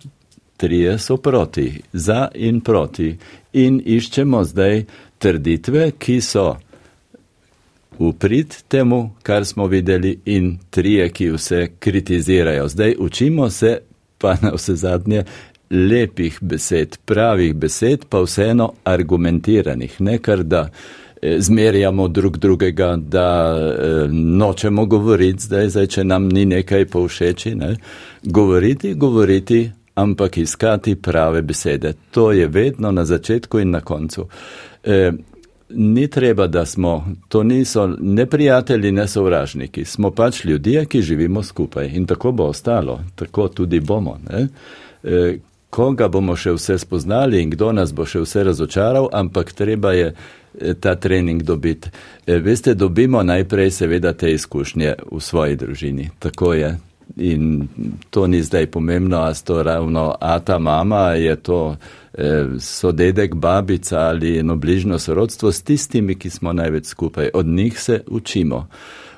trije 0.58 0.98
so 1.00 1.18
proti, 1.18 1.82
za 1.94 2.28
in 2.36 2.62
proti 2.62 3.18
in 3.54 3.82
iščemo 3.86 4.44
zdaj 4.44 4.84
trditve, 5.20 5.92
ki 6.00 6.22
so 6.22 6.56
uprit 8.00 8.64
temu, 8.68 9.12
kar 9.24 9.46
smo 9.46 9.68
videli, 9.68 10.20
in 10.26 10.58
trije, 10.70 11.10
ki 11.10 11.32
vse 11.32 11.68
kritizirajo. 11.80 12.68
Zdaj 12.68 12.96
učimo 13.00 13.50
se 13.50 13.80
pa 14.18 14.36
na 14.42 14.52
vse 14.56 14.76
zadnje 14.76 15.24
lepih 15.72 16.38
besed, 16.42 16.98
pravih 17.06 17.54
besed, 17.56 18.06
pa 18.10 18.22
vseeno 18.22 18.74
argumentiranih, 18.84 20.02
ne 20.02 20.18
kar 20.18 20.44
da 20.44 20.70
eh, 21.22 21.36
zmerjamo 21.40 22.08
drug 22.08 22.38
drugega, 22.38 22.96
da 22.98 23.58
eh, 23.58 24.08
nočemo 24.12 24.86
govoriti, 24.86 25.44
zdaj, 25.44 25.70
zdaj 25.70 25.88
če 25.88 26.04
nam 26.04 26.30
ni 26.30 26.46
nekaj 26.46 26.86
povšeči, 26.86 27.56
ne? 27.56 27.76
govoriti, 28.24 28.94
govoriti, 28.94 29.70
ampak 29.96 30.38
iskati 30.38 30.96
prave 30.96 31.42
besede. 31.42 31.94
To 32.12 32.32
je 32.32 32.48
vedno 32.48 32.92
na 32.92 33.06
začetku 33.06 33.60
in 33.60 33.72
na 33.72 33.82
koncu. 33.82 34.28
E, 34.84 35.12
ni 35.70 36.08
treba, 36.08 36.48
da 36.48 36.66
smo, 36.66 37.08
to 37.28 37.44
niso 37.44 37.88
ne 38.00 38.26
prijatelji, 38.26 38.92
ne 38.92 39.08
sovražniki, 39.08 39.86
smo 39.86 40.12
pač 40.12 40.46
ljudje, 40.46 40.86
ki 40.86 41.02
živimo 41.02 41.44
skupaj 41.44 41.88
in 41.94 42.06
tako 42.06 42.32
bo 42.32 42.44
ostalo, 42.44 43.00
tako 43.16 43.48
tudi 43.48 43.80
bomo. 43.80 44.18
E, 45.04 45.38
koga 45.70 46.08
bomo 46.08 46.36
še 46.36 46.56
vse 46.58 46.78
spoznali 46.78 47.42
in 47.42 47.54
kdo 47.54 47.72
nas 47.72 47.94
bo 47.94 48.06
še 48.06 48.24
vse 48.26 48.44
razočaral, 48.44 49.10
ampak 49.14 49.54
treba 49.54 49.94
je 49.94 50.14
e, 50.14 50.74
ta 50.74 50.96
trening 50.96 51.44
dobiti. 51.44 51.92
E, 52.26 52.40
veste, 52.40 52.74
dobimo 52.74 53.24
najprej 53.24 53.72
seveda 53.72 54.14
te 54.14 54.34
izkušnje 54.34 54.96
v 55.12 55.22
svoji 55.22 55.56
družini, 55.56 56.10
tako 56.20 56.54
je. 56.54 56.78
In 57.16 57.68
to 58.10 58.28
ni 58.28 58.44
zdaj 58.44 58.66
pomembno, 58.66 59.18
a 59.18 59.34
to 59.34 59.64
ravno 59.64 60.16
a 60.22 60.40
ta 60.40 60.60
mama, 60.60 61.10
je 61.10 61.36
to 61.36 61.76
eh, 62.14 62.46
so 62.60 62.92
dedek, 62.92 63.36
babica 63.36 64.00
ali 64.00 64.38
eno 64.38 64.56
bližno 64.56 65.00
sorodstvo 65.00 65.52
s 65.52 65.62
tistimi, 65.62 66.16
ki 66.16 66.30
smo 66.30 66.54
največ 66.54 66.86
skupaj. 66.86 67.30
Od 67.34 67.46
njih 67.46 67.80
se 67.80 68.02
učimo. 68.08 68.68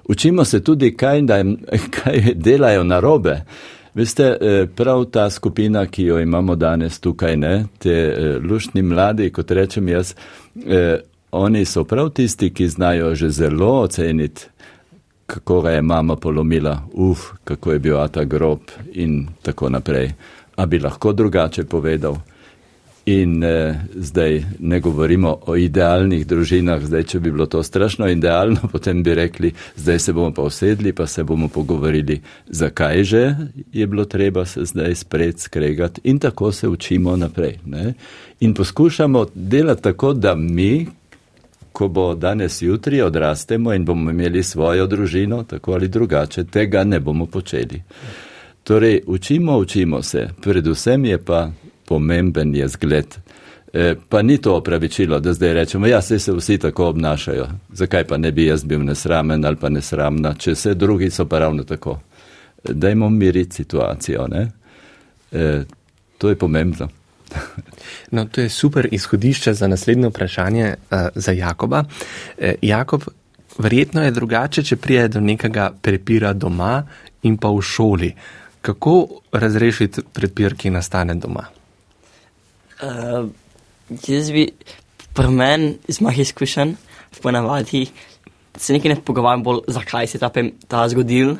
Učimo 0.07 0.45
se 0.45 0.63
tudi, 0.63 0.97
kaj, 0.97 1.21
da, 1.21 1.43
kaj 2.03 2.33
delajo 2.35 2.83
narobe. 2.83 3.41
Veste, 3.93 4.37
eh, 4.41 4.67
prav 4.75 5.05
ta 5.05 5.29
skupina, 5.29 5.85
ki 5.85 6.03
jo 6.03 6.19
imamo 6.19 6.55
danes 6.55 6.99
tukaj, 6.99 7.37
ne, 7.37 7.65
te 7.79 7.91
eh, 7.91 8.39
luštni 8.49 8.81
mladi, 8.81 9.29
kot 9.29 9.51
rečem 9.51 9.87
jaz, 9.87 10.15
oni 11.31 11.65
so 11.65 11.83
prav 11.83 12.09
tisti, 12.09 12.49
ki 12.53 12.67
znajo 12.67 13.15
že 13.15 13.29
zelo 13.29 13.81
oceniti, 13.81 14.41
kako 15.33 15.61
ga 15.61 15.71
je 15.71 15.81
mama 15.81 16.15
polomila, 16.15 16.81
uf, 16.93 17.19
kako 17.43 17.71
je 17.71 17.79
bil 17.79 18.07
ta 18.11 18.23
grob 18.23 18.59
in 18.93 19.27
tako 19.41 19.69
naprej. 19.69 20.11
A 20.55 20.65
bi 20.65 20.79
lahko 20.79 21.13
drugače 21.13 21.63
povedal? 21.63 22.17
In 23.05 23.43
eh, 23.43 23.79
zdaj 23.95 24.43
ne 24.59 24.79
govorimo 24.79 25.37
o 25.47 25.55
idealnih 25.55 26.27
družinah, 26.27 26.83
zdaj, 26.85 27.03
če 27.03 27.19
bi 27.19 27.31
bilo 27.31 27.47
to 27.49 27.63
strašno 27.63 28.09
idealno, 28.11 28.67
potem 28.73 29.03
bi 29.03 29.15
rekli, 29.15 29.53
zdaj 29.75 29.99
se 29.99 30.13
bomo 30.13 30.33
pa 30.35 30.43
usedli, 30.45 30.93
pa 30.93 31.07
se 31.07 31.23
bomo 31.23 31.47
pogovorili, 31.47 32.21
zakaj 32.47 33.03
že 33.03 33.23
je 33.73 33.87
bilo 33.87 34.05
treba 34.05 34.45
se 34.45 34.65
zdaj 34.65 34.95
spred 34.95 35.39
skregati 35.39 36.01
in 36.03 36.19
tako 36.19 36.51
se 36.51 36.67
učimo 36.67 37.15
naprej. 37.15 37.59
Ne? 37.65 37.93
In 38.39 38.53
poskušamo 38.53 39.25
delati 39.33 39.83
tako, 39.83 40.13
da 40.13 40.35
mi, 40.35 40.87
ko 41.71 41.87
bo 41.87 42.15
danes 42.15 42.61
jutri 42.61 43.01
odrastemo 43.01 43.73
in 43.73 43.85
bomo 43.85 44.11
imeli 44.11 44.43
svojo 44.43 44.87
družino, 44.87 45.43
tako 45.43 45.73
ali 45.73 45.87
drugače, 45.87 46.43
tega 46.43 46.83
ne 46.83 46.99
bomo 46.99 47.25
počeli. 47.25 47.81
Torej, 48.63 49.01
učimo, 49.07 49.57
učimo 49.57 50.01
se, 50.03 50.27
predvsem 50.41 51.05
je 51.05 51.17
pa 51.17 51.51
pomemben 51.85 52.55
je 52.55 52.67
zgled. 52.67 53.17
E, 53.73 53.95
pa 54.09 54.21
ni 54.21 54.37
to 54.37 54.55
opravičilo, 54.55 55.19
da 55.19 55.33
zdaj 55.33 55.53
rečemo, 55.53 55.87
ja, 55.87 56.01
se 56.01 56.19
se 56.19 56.31
vsi 56.31 56.57
tako 56.57 56.85
obnašajo. 56.85 57.47
Zakaj 57.73 58.03
pa 58.03 58.17
ne 58.17 58.31
bi 58.31 58.45
jaz 58.45 58.63
bil 58.63 58.83
nesramen 58.83 59.45
ali 59.45 59.55
pa 59.55 59.69
nesramna, 59.69 60.33
če 60.33 60.51
vse 60.51 60.73
drugi 60.73 61.09
so 61.09 61.25
pa 61.25 61.39
ravno 61.39 61.63
tako. 61.63 61.99
Dajmo 62.63 63.09
miriti 63.09 63.55
situacijo, 63.55 64.27
ne? 64.27 64.51
E, 65.31 65.63
to 66.17 66.29
je 66.29 66.35
pomembno. 66.35 66.87
No, 68.11 68.25
to 68.25 68.41
je 68.41 68.49
super 68.49 68.87
izhodišče 68.91 69.53
za 69.53 69.67
naslednje 69.67 70.09
vprašanje 70.09 70.73
uh, 70.75 70.97
za 71.15 71.31
Jakoba. 71.31 71.83
E, 72.37 72.55
Jakob, 72.61 73.03
verjetno 73.57 74.03
je 74.03 74.11
drugače, 74.11 74.63
če 74.63 74.75
prije 74.75 75.07
do 75.07 75.19
nekega 75.19 75.71
prepira 75.81 76.33
doma 76.33 76.83
in 77.23 77.37
pa 77.37 77.49
v 77.49 77.61
šoli. 77.61 78.11
Kako 78.61 79.07
razrešiti 79.31 80.03
prepir, 80.13 80.55
ki 80.55 80.69
nastane 80.69 81.15
doma? 81.15 81.47
Uh, 82.83 83.29
jaz 84.07 84.31
bi, 84.31 84.49
pri 85.13 85.31
meni, 85.31 85.75
iz 85.87 86.01
mojih 86.01 86.19
izkušenj, 86.19 86.75
ponavadi 87.21 87.85
se 88.57 88.73
nekaj 88.73 88.91
ne 88.93 89.01
pogovarjam 89.05 89.43
bolj, 89.43 89.63
zakaj 89.67 90.07
se 90.07 90.17
je 90.17 90.19
ta, 90.19 90.31
ta 90.67 90.87
zgodil, 90.89 91.35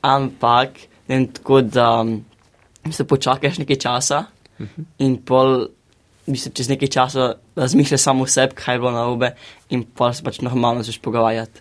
ampak 0.00 0.80
ne 1.08 1.16
vem, 1.16 1.26
tako 1.32 1.60
da 1.62 1.90
um, 2.00 2.24
se 2.90 3.04
počakaš 3.04 3.58
nekaj 3.58 3.76
časa 3.76 4.24
in 4.98 5.16
pol, 5.22 5.68
mislim, 6.26 6.54
čez 6.54 6.68
nekaj 6.68 6.88
časa 6.88 7.32
razmišljaš 7.56 8.00
samo 8.00 8.24
o 8.24 8.26
sebi, 8.26 8.54
kaj 8.58 8.74
je 8.74 8.78
bilo 8.78 8.92
narobe 8.92 9.32
in 9.70 9.84
pol 9.84 10.12
se 10.12 10.24
pač 10.24 10.40
normalno 10.40 10.82
začneš 10.82 11.02
pogovarjati. 11.02 11.60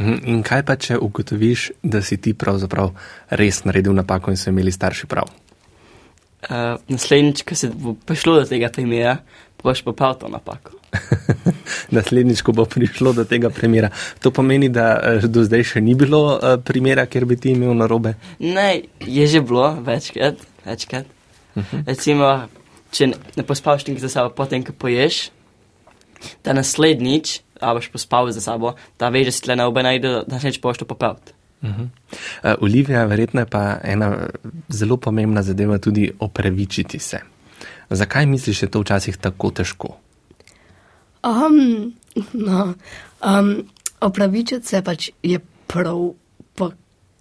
Mhm, 0.00 0.18
In 0.24 0.42
kaj 0.42 0.62
pa, 0.66 0.76
če 0.76 0.98
ugotoviš, 0.98 1.70
da 1.82 2.02
si 2.02 2.16
ti 2.16 2.32
pravzaprav 2.34 2.94
res 3.30 3.64
naredil 3.64 3.94
napako 3.94 4.32
in 4.32 4.40
so 4.40 4.50
imeli 4.50 4.72
starši 4.72 5.06
prav? 5.06 5.28
Uh, 6.42 6.80
naslednjič, 6.90 7.44
ko 7.46 7.54
se 7.54 7.68
bo 7.70 7.94
prišlo 7.94 8.40
do 8.40 8.46
tega 8.48 8.70
primera, 8.72 9.18
boš 9.62 9.84
popravil 9.86 10.18
to 10.18 10.28
napako. 10.32 10.74
Naslednjič, 11.96 12.42
ko 12.42 12.52
bo 12.52 12.64
prišlo 12.66 13.12
do 13.12 13.24
tega 13.24 13.50
primera. 13.50 13.92
To 14.20 14.32
pomeni, 14.34 14.68
da 14.68 14.96
eh, 14.98 15.26
do 15.28 15.44
zdaj 15.46 15.64
še 15.74 15.84
ni 15.84 15.94
bilo 15.94 16.22
eh, 16.34 16.56
primera, 16.64 17.06
kjer 17.06 17.28
bi 17.30 17.38
ti 17.38 17.54
imel 17.54 17.76
narobe. 17.78 18.16
Ne, 18.40 18.82
je 19.06 19.26
že 19.26 19.44
bilo 19.46 19.70
večkrat, 19.86 20.42
večkrat. 20.66 21.06
Uh 21.54 21.62
-huh. 21.62 21.86
Recimo, 21.86 22.48
če 22.90 23.06
ne, 23.36 23.42
pospavaš 23.46 23.86
nekaj 23.86 24.00
za 24.00 24.08
sabo, 24.08 24.34
potem, 24.34 24.64
ko 24.64 24.72
poješ, 24.72 25.30
da 26.44 26.52
naslednjič, 26.52 27.40
a 27.60 27.74
boš 27.74 27.88
pospal 27.88 28.30
za 28.30 28.40
sabo, 28.40 28.74
da 28.98 29.08
veš, 29.08 29.26
da 29.26 29.32
si 29.32 29.42
tle 29.42 29.56
na 29.56 29.66
obe 29.66 29.82
najde, 29.82 30.08
da 30.08 30.24
naslednjič 30.26 30.60
boš 30.62 30.78
to 30.78 30.84
popravil. 30.84 31.20
Uh 31.62 31.70
-huh. 31.70 31.82
uh, 31.82 32.62
Olivija, 32.62 33.04
verjetno 33.04 33.40
je 33.40 33.46
pa 33.46 33.78
ena 33.84 34.28
zelo 34.68 34.96
pomembna 34.96 35.42
zadeva 35.42 35.78
tudi 35.78 36.12
opravičiti 36.18 36.98
se. 36.98 37.20
Zakaj 37.90 38.26
misliš, 38.26 38.60
da 38.60 38.66
je 38.66 38.70
to 38.70 38.80
včasih 38.80 39.16
tako 39.16 39.50
težko? 39.50 39.96
Um, 41.22 41.94
no, 42.32 42.74
um, 43.24 43.68
opravičiti 44.00 44.66
se 44.66 44.82
pač 44.82 45.10
je 45.22 45.40
prav, 45.66 46.12
pa 46.54 46.70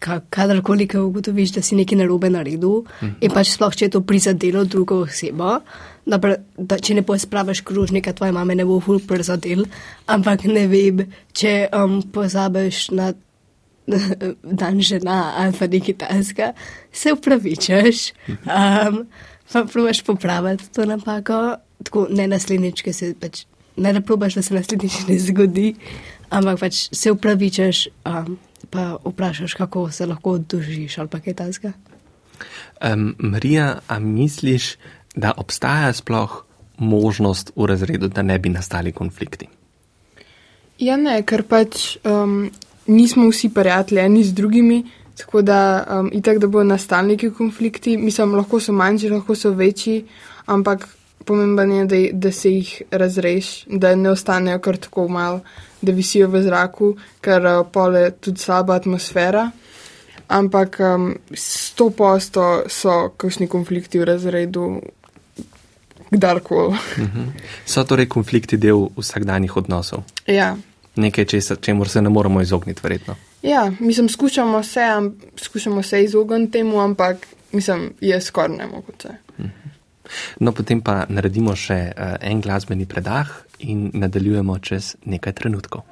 kadarkoli, 0.01 0.87
ko 0.89 1.05
ugotoviš, 1.07 1.55
da 1.57 1.61
si 1.61 1.77
nekaj 1.77 1.99
narobe 2.01 2.29
naredil 2.33 2.81
mm. 2.83 3.15
in 3.21 3.33
pač 3.33 3.53
sploh, 3.53 3.75
če 3.75 3.87
je 3.87 3.93
to 3.95 4.01
prizadelo 4.07 4.63
drugo 4.65 5.01
osebo, 5.05 5.59
da, 6.05 6.19
pre- 6.21 6.39
da 6.57 6.79
če 6.81 6.97
ne 6.97 7.05
pospraviš 7.05 7.63
krožnika, 7.67 8.13
tvoje 8.17 8.33
mame 8.35 8.57
ne 8.57 8.65
bo 8.65 8.79
ful 8.83 9.01
prizadel, 9.07 9.65
ampak 10.09 10.47
ne 10.49 10.65
vem, 10.71 11.05
če 11.37 11.53
um, 11.77 11.99
pozabiš 12.13 12.87
na 12.97 13.11
dan 14.61 14.81
žena 14.81 15.33
ali 15.41 15.57
pa 15.57 15.67
nekaj 15.67 15.97
tasga, 16.05 16.51
se 16.91 17.13
upravičaš, 17.13 18.03
um, 18.29 19.03
pa 19.51 19.65
probaš 19.65 20.03
popraviti 20.07 20.69
to 20.73 20.85
napako, 20.85 21.41
tako 21.83 22.07
ne 22.09 22.27
naslednjič, 22.31 22.85
ki 22.85 22.93
se 22.93 23.13
pač 23.19 23.45
ne 23.81 23.93
da 23.93 24.01
probaš, 24.01 24.37
da 24.37 24.41
se 24.41 24.53
naslednjič 24.53 25.01
ne 25.07 25.17
zgodi, 25.19 25.73
ampak 26.29 26.59
pač 26.59 26.87
se 26.91 27.11
upravičaš, 27.11 27.87
um, 28.05 28.37
pa 28.69 28.97
vprašaš, 29.05 29.53
kako 29.53 29.91
se 29.91 30.05
lahko 30.05 30.31
odužiš 30.31 30.97
ali 30.97 31.09
pa 31.09 31.19
kaj 31.19 31.33
tasga. 31.33 31.71
Um, 32.81 33.15
Marija, 33.19 33.79
a 33.87 33.99
misliš, 33.99 34.75
da 35.15 35.33
obstaja 35.37 35.93
sploh 35.93 36.43
možnost 36.77 37.51
v 37.55 37.65
razredu, 37.65 38.07
da 38.07 38.21
ne 38.21 38.39
bi 38.39 38.49
nastali 38.49 38.91
konflikti? 38.91 39.47
Ja, 40.79 40.97
ne, 40.97 41.19
ker 41.21 41.43
pač 41.45 41.97
um, 42.03 42.49
nismo 42.87 43.27
vsi 43.29 43.51
prijatelji 43.53 44.01
eni 44.01 44.23
z 44.23 44.33
drugimi, 44.33 44.79
tako 45.17 45.41
da 45.45 45.59
um, 45.85 46.09
itak, 46.13 46.39
da 46.41 46.47
bodo 46.47 46.63
nastali 46.63 47.13
neki 47.13 47.29
konflikti, 47.37 47.97
mislim, 47.97 48.33
lahko 48.35 48.59
so 48.59 48.73
manjši, 48.73 49.11
lahko 49.13 49.35
so 49.35 49.51
večji, 49.53 50.05
ampak 50.45 50.87
pomemben 51.25 51.71
je, 51.71 51.85
da, 51.85 51.99
da 52.13 52.31
se 52.31 52.51
jih 52.51 52.81
razreš, 52.91 53.65
da 53.67 53.95
ne 53.95 54.09
ostanejo 54.09 54.59
kar 54.59 54.77
tako 54.77 55.07
mal, 55.07 55.39
da 55.81 55.91
visijo 55.91 56.27
v 56.29 56.41
zraku, 56.43 56.95
ker 57.21 57.45
uh, 57.45 57.67
pole 57.71 58.11
tudi 58.11 58.39
slaba 58.39 58.75
atmosfera. 58.75 59.49
Ampak 60.27 60.79
um, 60.79 61.15
sto 61.35 61.89
posto 61.89 62.63
so 62.71 63.09
kakšni 63.17 63.47
konflikti 63.51 63.99
v 63.99 64.05
razredu, 64.07 64.81
kdarkoli. 66.11 66.77
So 67.65 67.83
torej 67.83 68.07
konflikti 68.11 68.57
del 68.57 68.89
vsakdanjih 68.97 69.57
odnosov? 69.57 70.03
ja. 70.27 70.55
Nekaj, 70.95 71.25
česa- 71.25 71.55
čemur 71.55 71.89
se 71.89 72.01
ne 72.01 72.09
moremo 72.09 72.41
izogniti, 72.41 72.81
verjetno. 72.83 73.15
Ja, 73.41 73.71
mislim, 73.79 74.09
skušamo 74.09 74.63
se, 74.63 74.81
am, 74.81 75.15
skušamo 75.37 75.83
se 75.83 76.03
izogniti 76.03 76.51
temu, 76.51 76.79
ampak 76.79 77.27
mislim, 77.51 77.93
je 78.01 78.21
skoraj 78.21 78.57
nemogoče. 78.57 79.09
No, 80.39 80.51
potem 80.51 80.81
pa 80.81 81.05
naredimo 81.09 81.55
še 81.55 81.79
uh, 81.91 82.15
en 82.21 82.41
glasbeni 82.41 82.85
predah 82.85 83.27
in 83.67 83.89
nadaljujemo 83.93 84.57
čez 84.59 84.95
nekaj 85.05 85.33
trenutkov. 85.41 85.85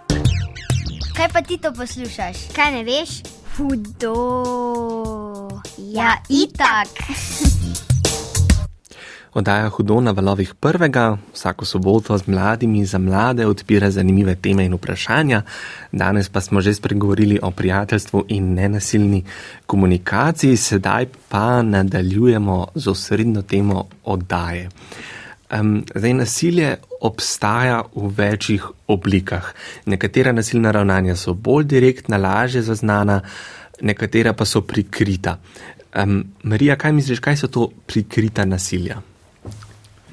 Kaj 1.15 1.29
pa 1.33 1.41
ti 1.43 1.59
to 1.59 1.73
poslušaš? 1.75 2.49
Kaj 2.55 2.71
ne 2.79 2.83
veš? 2.87 3.21
Hudo. 3.57 4.15
Ja, 5.91 6.15
itak. 6.29 6.87
Oddaja 9.33 9.69
Hudo 9.69 9.99
na 10.01 10.11
valovih 10.11 10.55
prvega, 10.55 11.17
vsako 11.33 11.65
soboto 11.65 12.17
z 12.17 12.27
mladimi 12.27 12.85
za 12.85 12.97
mlade 12.97 13.45
odpira 13.45 13.91
zanimive 13.91 14.35
teme 14.35 14.65
in 14.65 14.73
vprašanja. 14.73 15.41
Danes 15.91 16.29
pa 16.29 16.41
smo 16.41 16.61
že 16.61 16.73
spregovorili 16.73 17.39
o 17.41 17.51
prijateljstvu 17.51 18.23
in 18.27 18.53
nenasilni 18.53 19.23
komunikaciji, 19.65 20.57
sedaj 20.57 21.05
pa 21.29 21.61
nadaljujemo 21.61 22.67
z 22.75 22.87
osrednjo 22.87 23.41
temo 23.41 23.85
oddaje. 24.03 24.69
Um, 25.59 25.85
zdaj, 25.95 26.13
nasilje 26.13 26.75
obstaja 27.01 27.83
v 27.95 28.09
večjih 28.17 28.65
oblikah. 28.87 29.53
Nekatera 29.85 30.31
nasilna 30.31 30.71
ravnanja 30.71 31.15
so 31.15 31.33
bolj 31.33 31.65
direktna, 31.65 32.17
lažje 32.17 32.61
zaznana, 32.61 33.21
nekatera 33.81 34.33
pa 34.33 34.45
so 34.45 34.61
prikrita. 34.61 35.37
Um, 36.03 36.23
Marija, 36.43 36.75
kaj 36.75 36.91
misliš, 36.91 37.19
kaj 37.19 37.37
so 37.37 37.47
to 37.47 37.69
prikrita 37.85 38.45
nasilja? 38.45 39.01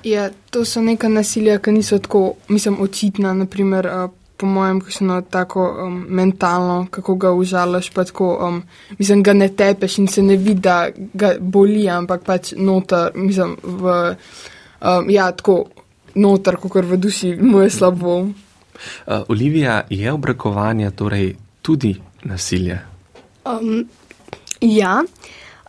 Ja, 0.04 0.30
to 0.50 0.64
so 0.64 0.80
neka 0.80 1.08
nasilja, 1.08 1.58
ki 1.58 1.72
niso 1.72 1.98
tako, 1.98 2.34
mislim, 2.48 2.80
očitna, 2.80 3.34
naprimer 3.34 3.86
uh, 3.86 4.10
po 4.36 4.46
mojem, 4.46 4.80
kakšno 4.80 5.20
tako 5.30 5.64
um, 5.86 6.06
mentalno, 6.08 6.86
kako 6.90 7.14
ga 7.14 7.32
užalaš, 7.32 7.90
pa 7.90 8.04
tako, 8.04 8.48
um, 8.48 8.62
mislim, 8.98 9.22
ga 9.22 9.32
ne 9.32 9.48
tepeš 9.48 9.98
in 9.98 10.08
se 10.08 10.22
ne 10.22 10.36
vidi, 10.36 10.60
da 10.60 10.88
ga 11.14 11.34
boli, 11.40 11.88
ampak 11.88 12.24
pač 12.24 12.52
noter, 12.56 13.10
mislim, 13.14 13.56
v, 13.62 13.96
um, 14.80 15.10
ja, 15.10 15.30
tako 15.32 15.64
noter, 16.14 16.56
kot 16.56 16.84
v 16.84 17.00
duši, 17.00 17.36
mu 17.40 17.64
je 17.64 17.70
slabo. 17.70 18.18
Uh, 18.20 19.24
Olivija, 19.28 19.82
je 19.90 20.12
obrekovanje 20.12 20.90
torej 20.90 21.34
tudi 21.62 21.96
nasilje? 22.24 22.78
Um, 23.44 23.88
ja, 24.60 25.02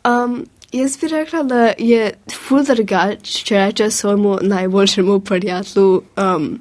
um, 0.03 0.43
jaz 0.79 0.97
bi 1.01 1.07
rekla, 1.07 1.43
da 1.43 1.61
je 1.77 2.11
ful 2.47 2.63
drugače, 2.65 3.43
če 3.43 3.57
reče 3.65 3.91
svojemu 3.91 4.37
najboljšemu 4.41 5.19
prijatelju, 5.19 6.01
um, 6.17 6.59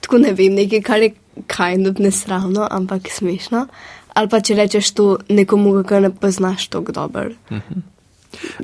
tako 0.00 0.18
ne 0.18 0.32
vem, 0.32 0.54
nekaj, 0.54 0.82
kar 0.82 1.02
je 1.02 1.14
kind 1.46 1.86
of 1.86 1.98
nesravno, 1.98 2.68
ampak 2.70 3.10
smešno. 3.10 3.66
Ali 4.14 4.28
pa 4.28 4.40
če 4.40 4.54
rečeš 4.58 4.90
to 4.98 5.06
nekomu, 5.28 5.76
ki 5.86 6.00
ne 6.06 6.10
poznaš 6.10 6.68
tako 6.68 6.92
dobro. 6.92 7.30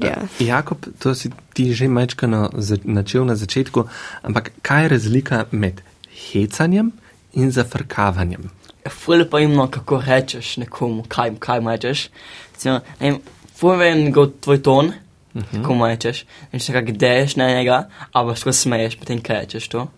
Ja. 0.02 0.22
Jakob, 0.38 0.86
to 0.98 1.14
si 1.14 1.30
ti 1.54 1.74
že 1.74 1.88
mečkano 1.88 2.50
načel 2.84 3.24
na 3.26 3.34
začetku, 3.34 3.86
ampak 4.22 4.52
kaj 4.62 4.82
je 4.82 4.88
razlika 4.88 5.44
med 5.50 5.82
hecanjem 6.30 6.92
in 7.34 7.50
zafrkavanjem? 7.50 8.50
Ful 8.90 9.24
pa 9.30 9.40
imno, 9.40 9.66
kako 9.70 10.02
rečeš 10.06 10.56
nekomu, 10.62 11.04
kaj, 11.08 11.34
kaj 11.38 11.60
mu 11.60 11.70
rečeš. 11.74 12.08
Recimo, 12.54 12.80
ne 13.00 13.10
vem, 13.10 13.18
vem 13.62 14.10
go 14.12 14.26
tvoj 14.26 14.62
ton, 14.62 14.86
uh 15.34 15.42
-huh. 15.42 15.62
kako 15.62 15.74
mu 15.74 15.86
rečeš. 15.86 16.24
In 16.52 16.60
če 16.60 16.72
kak 16.72 16.90
deješ 16.92 17.36
na 17.36 17.48
njega, 17.48 17.88
ali 18.12 18.32
pa 18.32 18.36
skozi 18.36 18.58
smeješ, 18.58 18.96
potem 18.96 19.22
kaj 19.22 19.40
rečeš 19.40 19.68
to. 19.68 19.88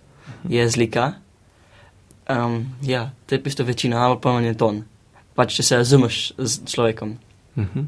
Je 0.48 0.62
razlika. 0.62 1.12
Um, 2.28 2.66
ja, 2.82 3.10
to 3.26 3.34
je 3.34 3.42
pisto 3.42 3.64
večina, 3.64 4.06
ali 4.06 4.16
pa 4.22 4.40
je 4.40 4.54
ton. 4.54 4.84
Pač, 5.34 5.54
če 5.56 5.62
se 5.62 5.76
razumeš 5.76 6.32
z 6.38 6.60
človekom. 6.66 7.18
Uh 7.56 7.64
-huh. 7.64 7.84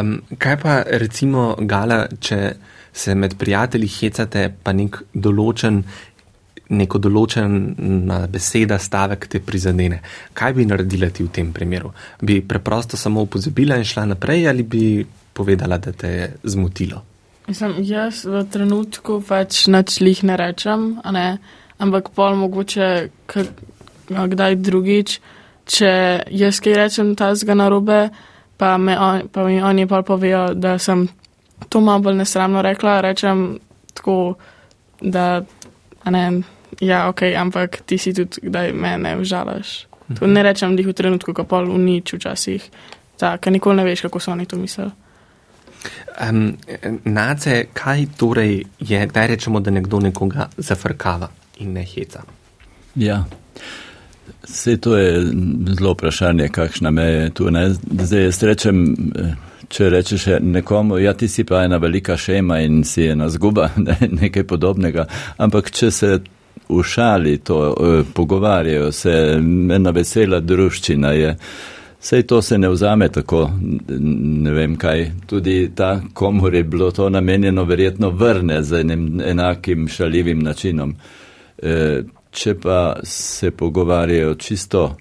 um, 0.00 0.22
kaj 0.38 0.56
pa 0.56 0.82
recimo, 0.86 1.56
Gala, 1.58 2.06
če 2.20 2.54
se 2.92 3.14
med 3.14 3.38
prijatelji 3.38 3.88
hecate, 3.88 4.54
pa 4.62 4.72
nek 4.72 5.02
določen, 5.14 5.84
neko 6.70 6.98
določena 7.02 8.20
beseda, 8.30 8.78
stavek 8.78 9.26
te 9.30 9.40
prizadene? 9.42 10.00
Kaj 10.34 10.54
bi 10.56 10.66
naredila 10.68 11.10
ti 11.10 11.26
v 11.26 11.32
tem 11.34 11.52
primeru? 11.52 11.92
Bi 12.22 12.40
preprosto 12.46 12.96
samo 12.96 13.26
pozabila 13.26 13.78
in 13.78 13.86
šla 13.86 14.06
naprej, 14.14 14.48
ali 14.48 14.62
bi 14.62 14.84
povedala, 15.34 15.78
da 15.78 15.92
te 15.92 16.08
je 16.08 16.28
zmotilo? 16.54 17.02
Mislim, 17.48 17.74
jaz 17.82 18.24
v 18.28 18.44
trenutku 18.46 19.18
pač 19.26 19.64
načlih 19.66 20.22
ne 20.28 20.36
rečem, 20.38 21.00
ne, 21.10 21.38
ampak 21.82 22.12
pol 22.14 22.36
mogoče 22.38 22.90
kdaj 24.10 24.58
drugič, 24.62 25.16
če 25.70 25.92
jaz 26.30 26.60
kaj 26.62 26.76
rečem 26.76 27.14
tazga 27.18 27.56
narobe, 27.58 28.10
pa, 28.60 28.76
me 28.78 28.94
on, 28.98 29.26
pa 29.32 29.46
mi 29.48 29.58
oni 29.62 29.86
pol 29.90 30.04
povejo, 30.06 30.50
da 30.54 30.76
sem 30.78 31.08
to 31.68 31.80
malo 31.80 32.06
bolj 32.06 32.20
nesramno 32.22 32.62
rekla, 32.62 33.00
rečem 33.04 33.58
tako, 33.94 34.36
da, 35.00 35.42
ne, 36.10 36.24
ja, 36.80 37.08
ok, 37.08 37.22
ampak 37.36 37.82
ti 37.86 37.98
si 37.98 38.14
tudi 38.14 38.48
kdaj 38.48 38.72
mene 38.72 39.16
užalaš. 39.18 39.90
To 40.18 40.26
ne 40.26 40.42
rečem 40.42 40.74
jih 40.78 40.88
v 40.90 40.94
trenutku, 40.96 41.34
ko 41.34 41.44
pol 41.46 41.70
unič 41.70 42.14
včasih, 42.16 42.64
tako, 43.18 43.42
ker 43.42 43.52
nikoli 43.54 43.78
ne 43.78 43.84
veš, 43.86 44.06
kako 44.08 44.20
so 44.20 44.32
oni 44.32 44.46
to 44.46 44.58
mislili. 44.58 44.90
Um, 46.20 46.56
nace, 47.04 47.70
kaj 47.72 48.06
torej 48.18 48.64
je, 48.78 49.06
kdaj 49.06 49.26
rečemo, 49.26 49.60
da 49.60 49.70
nekdo 49.70 50.00
nekoga 50.00 50.48
zafrkava 50.56 51.30
in 51.58 51.72
ne 51.72 51.84
heca? 51.84 52.22
Ja. 52.94 53.24
Vse 54.42 54.76
to 54.76 54.96
je 54.96 55.22
zelo 55.78 55.92
vprašanje, 55.92 56.48
kakšna 56.48 56.90
meja 56.90 57.22
je 57.22 57.30
tu. 57.30 57.50
Ne? 57.50 57.70
Zdaj 58.02 58.24
jaz 58.24 58.42
rečem, 58.42 58.82
če 59.68 59.88
rečeš 59.90 60.26
nekomu, 60.42 60.98
ja 60.98 61.14
ti 61.14 61.28
si 61.28 61.44
pa 61.44 61.62
ena 61.64 61.78
velika 61.78 62.16
šema 62.16 62.58
in 62.60 62.82
si 62.84 63.06
ena 63.06 63.28
zguba, 63.30 63.70
ne? 63.86 63.96
nekaj 64.10 64.44
podobnega, 64.44 65.06
ampak 65.38 65.70
če 65.70 65.90
se 65.90 66.12
v 66.70 66.82
šali 66.82 67.38
to 67.38 67.58
eh, 67.70 68.02
pogovarjajo, 68.14 68.92
se 68.92 69.12
ena 69.74 69.90
vesela 69.90 70.40
druščina 70.40 71.12
je. 71.12 71.36
Sej 72.00 72.22
to 72.22 72.42
se 72.42 72.58
ne 72.58 72.68
vzame 72.68 73.08
tako, 73.12 73.50
ne 73.88 74.52
vem 74.56 74.76
kaj, 74.80 75.10
tudi 75.26 75.70
ta, 75.76 76.00
komor 76.12 76.54
je 76.54 76.62
bilo 76.64 76.90
to 76.90 77.10
namenjeno, 77.10 77.64
verjetno 77.64 78.10
vrne 78.10 78.62
z 78.62 78.80
enim 78.80 79.20
enakim 79.20 79.88
šaljivim 79.88 80.40
načinom. 80.40 80.94
E, 81.62 82.02
če 82.30 82.54
pa 82.62 82.96
se 83.04 83.50
pogovarjajo 83.50 84.34
čisto 84.34 84.96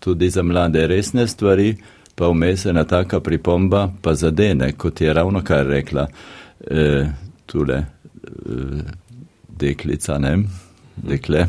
tudi 0.00 0.30
za 0.30 0.42
mlade 0.42 0.86
resne 0.86 1.26
stvari, 1.28 1.76
pa 2.14 2.28
vmes 2.32 2.66
ena 2.66 2.84
taka 2.84 3.20
pripomba 3.20 3.90
pa 4.02 4.14
zadene, 4.14 4.72
kot 4.72 5.00
je 5.00 5.12
ravno 5.12 5.44
kar 5.44 5.66
rekla 5.66 6.06
e, 6.70 7.06
tule 7.46 7.76
e, 7.76 7.84
deklica, 9.48 10.18
ne, 10.18 10.38
dekle. 10.96 11.46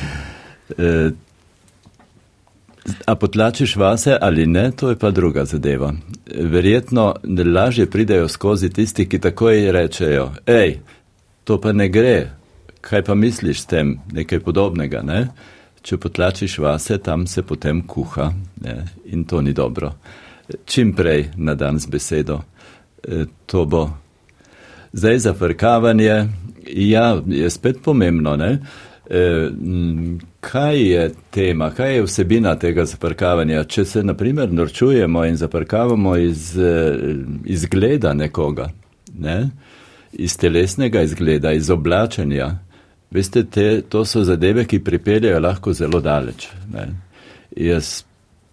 e, 0.78 1.10
A 3.06 3.14
potlačiš 3.14 3.76
vase 3.76 4.16
ali 4.20 4.46
ne, 4.46 4.70
to 4.70 4.88
je 4.90 4.96
pa 4.96 5.10
druga 5.10 5.44
zadeva. 5.44 5.92
Verjetno 6.40 7.14
lažje 7.54 7.90
pridejo 7.90 8.28
skozi 8.28 8.70
tisti, 8.70 9.08
ki 9.08 9.18
takoj 9.18 9.72
rečejo, 9.72 10.30
hej, 10.46 10.78
to 11.44 11.60
pa 11.60 11.72
ne 11.72 11.88
gre, 11.88 12.30
kaj 12.80 13.02
pa 13.02 13.14
misliš 13.14 13.60
s 13.60 13.66
tem, 13.66 13.98
nekaj 14.12 14.40
podobnega. 14.40 15.02
Ne? 15.02 15.28
Če 15.82 15.98
potlačiš 15.98 16.58
vase, 16.58 16.98
tam 16.98 17.26
se 17.26 17.42
potem 17.42 17.82
kuha 17.86 18.32
ne? 18.62 18.84
in 19.04 19.24
to 19.24 19.40
ni 19.40 19.52
dobro. 19.52 19.92
Čim 20.66 20.92
prej 20.94 21.30
na 21.36 21.54
dan 21.54 21.78
z 21.78 21.86
besedo, 21.86 22.42
e, 23.02 23.24
to 23.46 23.64
bo. 23.66 23.90
Zdaj 24.92 25.18
zafrkavanje, 25.18 26.28
ja, 26.74 27.22
je 27.26 27.50
spet 27.50 27.82
pomembno, 27.84 28.36
ne? 28.36 28.58
E, 29.10 29.50
kaj 30.40 30.80
je 30.82 31.10
tema, 31.30 31.70
kaj 31.70 31.94
je 31.94 32.02
vsebina 32.02 32.56
tega 32.58 32.84
zaprkavanja? 32.84 33.64
Če 33.64 33.84
se 33.84 34.02
naprimer 34.02 34.52
norčujemo 34.52 35.24
in 35.24 35.36
zaprkavamo 35.36 36.16
iz 36.16 36.56
izgleda 37.44 38.14
nekoga, 38.14 38.70
ne? 39.18 39.50
iz 40.18 40.36
telesnega 40.36 41.02
izgleda, 41.02 41.52
iz 41.52 41.70
oblačenja, 41.70 42.58
veste, 43.10 43.44
te, 43.44 43.82
to 43.88 44.04
so 44.04 44.24
zadeve, 44.24 44.64
ki 44.64 44.84
pripeljajo 44.84 45.40
lahko 45.40 45.72
zelo 45.72 46.00
daleč. 46.00 46.48
Ne? 46.72 46.86
Jaz 47.56 48.04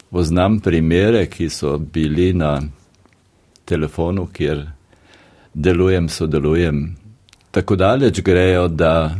poznam 0.09 0.59
primere, 0.59 1.25
ki 1.25 1.49
so 1.49 1.77
bili 1.77 2.33
na 2.33 2.61
telefonu, 3.65 4.27
kjer 4.33 4.65
delujem, 5.53 6.09
sodelujem. 6.09 6.83
Tako 7.53 7.75
daleč 7.75 8.21
grejo, 8.21 8.67
da 8.67 9.15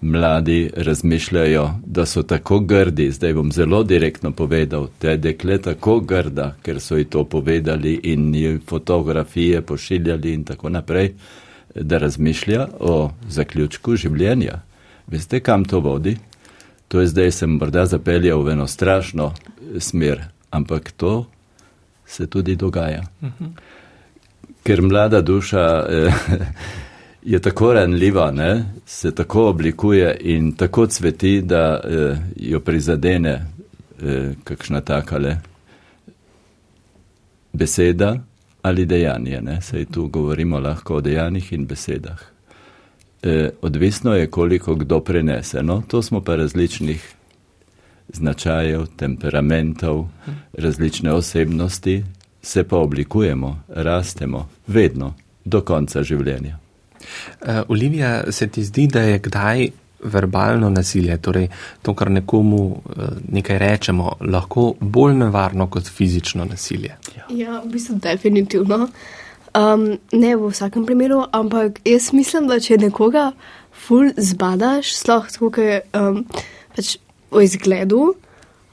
mladi 0.00 0.70
razmišljajo, 0.76 1.70
da 1.86 2.06
so 2.06 2.22
tako 2.22 2.58
grdi, 2.60 3.10
zdaj 3.10 3.32
bom 3.32 3.52
zelo 3.52 3.82
direktno 3.82 4.32
povedal, 4.32 4.88
te 4.98 5.16
dekle 5.16 5.58
tako 5.58 6.00
grda, 6.00 6.54
ker 6.62 6.80
so 6.80 6.96
ji 6.96 7.04
to 7.04 7.24
povedali 7.24 8.00
in 8.02 8.34
ji 8.34 8.58
fotografije 8.66 9.62
pošiljali 9.62 10.34
in 10.34 10.44
tako 10.44 10.68
naprej, 10.68 11.14
da 11.74 11.98
razmišlja 11.98 12.66
o 12.80 13.10
zaključku 13.28 13.96
življenja. 13.96 14.60
Veste, 15.06 15.40
kam 15.40 15.64
to 15.64 15.80
vodi? 15.80 16.16
To 16.88 17.00
je 17.00 17.06
zdaj 17.06 17.32
sem 17.32 17.56
morda 17.56 17.86
zapeljal 17.86 18.42
v 18.42 18.52
eno 18.52 18.66
strašno 18.66 19.32
smer, 19.78 20.24
ampak 20.50 20.92
to 20.92 21.26
se 22.06 22.26
tudi 22.26 22.56
dogaja. 22.56 23.02
Ker 24.62 24.82
mlada 24.82 25.20
duša 25.20 25.64
eh, 25.88 26.12
je 27.28 27.38
tako 27.38 27.72
ranljiva, 27.72 28.30
ne, 28.30 28.64
se 28.86 29.14
tako 29.14 29.48
oblikuje 29.48 30.16
in 30.20 30.52
tako 30.52 30.86
cveti, 30.86 31.40
da 31.40 31.80
eh, 31.84 32.16
jo 32.36 32.60
prizadene 32.60 33.46
eh, 34.02 34.32
kakšna 34.44 34.80
takale 34.80 35.36
beseda 37.52 38.16
ali 38.62 38.86
dejanje. 38.86 39.40
Ne. 39.40 39.60
Sej 39.62 39.84
tu 39.84 40.06
govorimo 40.08 40.60
lahko 40.60 40.94
o 40.94 41.00
dejanjih 41.00 41.52
in 41.52 41.66
besedah. 41.66 42.18
Eh, 43.22 43.50
odvisno 43.62 44.14
je, 44.14 44.30
koliko 44.30 44.74
kdo 44.74 45.00
prenese. 45.00 45.62
No, 45.62 45.82
to 45.88 46.02
smo 46.02 46.20
pa 46.20 46.36
različnih 46.36 47.14
značajev, 48.08 48.86
temperamentov, 48.96 50.08
različne 50.52 51.12
osebnosti, 51.12 52.04
se 52.42 52.64
pa 52.64 52.76
oblikujemo, 52.76 53.62
rastemo, 53.68 54.48
vedno, 54.66 55.14
do 55.44 55.60
konca 55.60 56.02
življenja. 56.02 56.67
Uh, 56.98 57.62
Olivija, 57.68 58.32
se 58.32 58.48
ti 58.48 58.64
zdi, 58.64 58.86
da 58.86 59.00
je 59.00 59.18
kdaj 59.18 59.68
verbalno 60.02 60.70
nasilje, 60.70 61.16
torej 61.18 61.48
to, 61.82 61.94
kar 61.94 62.10
nekomu 62.10 62.62
uh, 62.66 63.04
nekaj 63.32 63.58
rečemo, 63.58 64.12
lahko 64.20 64.72
bolj 64.80 65.14
nevarno 65.14 65.66
kot 65.66 65.90
fizično 65.90 66.44
nasilje? 66.44 66.96
Ja, 67.28 67.60
v 67.64 67.72
bistvu 67.72 67.98
definitivno. 68.02 68.88
Um, 69.56 69.96
ne 70.12 70.36
v 70.36 70.50
vsakem 70.52 70.84
primeru, 70.86 71.24
ampak 71.32 71.80
jaz 71.88 72.12
mislim, 72.12 72.46
da 72.46 72.60
če 72.60 72.76
nekoga 72.78 73.32
ful 73.72 74.12
zbadaš, 74.16 74.92
sploh 75.00 75.28
tako, 75.32 75.50
ker 75.54 75.80
um, 75.96 76.24
pač 76.76 76.98
o 77.32 77.40
izgledu, 77.42 78.02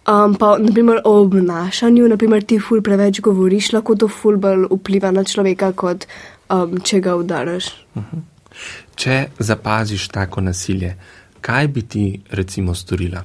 um, 0.05 0.35
pa 0.39 0.55
naprimer 0.61 1.01
o 1.07 1.15
obnašanju, 1.23 2.09
naprimer 2.11 2.43
ti 2.43 2.59
ful 2.59 2.83
preveč 2.85 3.21
govoriš, 3.23 3.71
lahko 3.77 3.95
to 3.95 4.09
ful 4.11 4.37
bolj 4.41 4.67
vpliva 4.73 5.13
na 5.15 5.23
človeka, 5.23 5.71
kot 5.73 6.07
um, 6.49 6.79
če 6.83 7.01
ga 7.01 7.15
udaraš. 7.15 7.71
Če 8.95 9.25
zapaziš 9.39 10.07
tako 10.13 10.41
nasilje, 10.41 10.95
kaj 11.41 11.67
bi 11.67 11.81
ti 11.81 12.05
recimo 12.31 12.75
storila? 12.75 13.23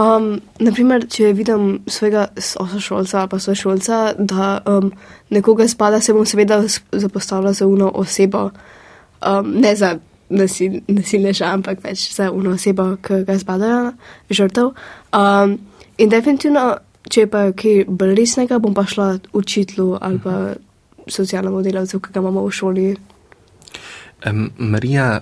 Um, 0.00 0.38
naprimer, 0.62 1.04
če 1.10 1.32
vidim 1.36 1.80
svojega 1.90 2.30
sošolca 2.40 3.18
ali 3.20 3.28
pa 3.28 3.38
sošolca, 3.42 3.98
da 4.16 4.60
um, 4.66 4.92
nekoga 5.30 5.66
spada, 5.68 6.00
se 6.00 6.14
bom 6.16 6.24
seveda 6.26 6.62
zapostavila 6.92 7.52
za 7.52 7.66
uno 7.66 7.90
osebo, 7.94 8.46
um, 9.26 9.50
ne 9.60 9.74
za 9.76 9.98
nasil, 10.30 10.78
nasilneža, 10.88 11.50
ampak 11.52 11.82
več 11.84 12.06
za 12.14 12.30
uno 12.32 12.54
osebo, 12.56 12.94
ki 13.02 13.24
ga 13.28 13.36
spadajo, 13.38 13.92
žrtev. 14.30 14.72
Um, 15.12 15.58
in 15.98 16.08
definitivno, 16.08 16.78
če 17.10 17.26
je 17.26 17.30
pa 17.30 17.44
kaj 17.52 17.84
bolj 17.88 18.16
resnega, 18.22 18.60
bom 18.62 18.74
pa 18.74 18.86
šla 18.88 19.18
učitlu 19.36 19.98
ali 20.00 20.22
pa 20.22 20.36
socialnemu 21.10 21.62
delavcu, 21.62 22.00
ki 22.00 22.12
ga 22.14 22.20
imamo 22.20 22.46
v 22.46 22.50
šoli. 22.50 22.86
Um, 24.26 24.50
Marija, 24.58 25.20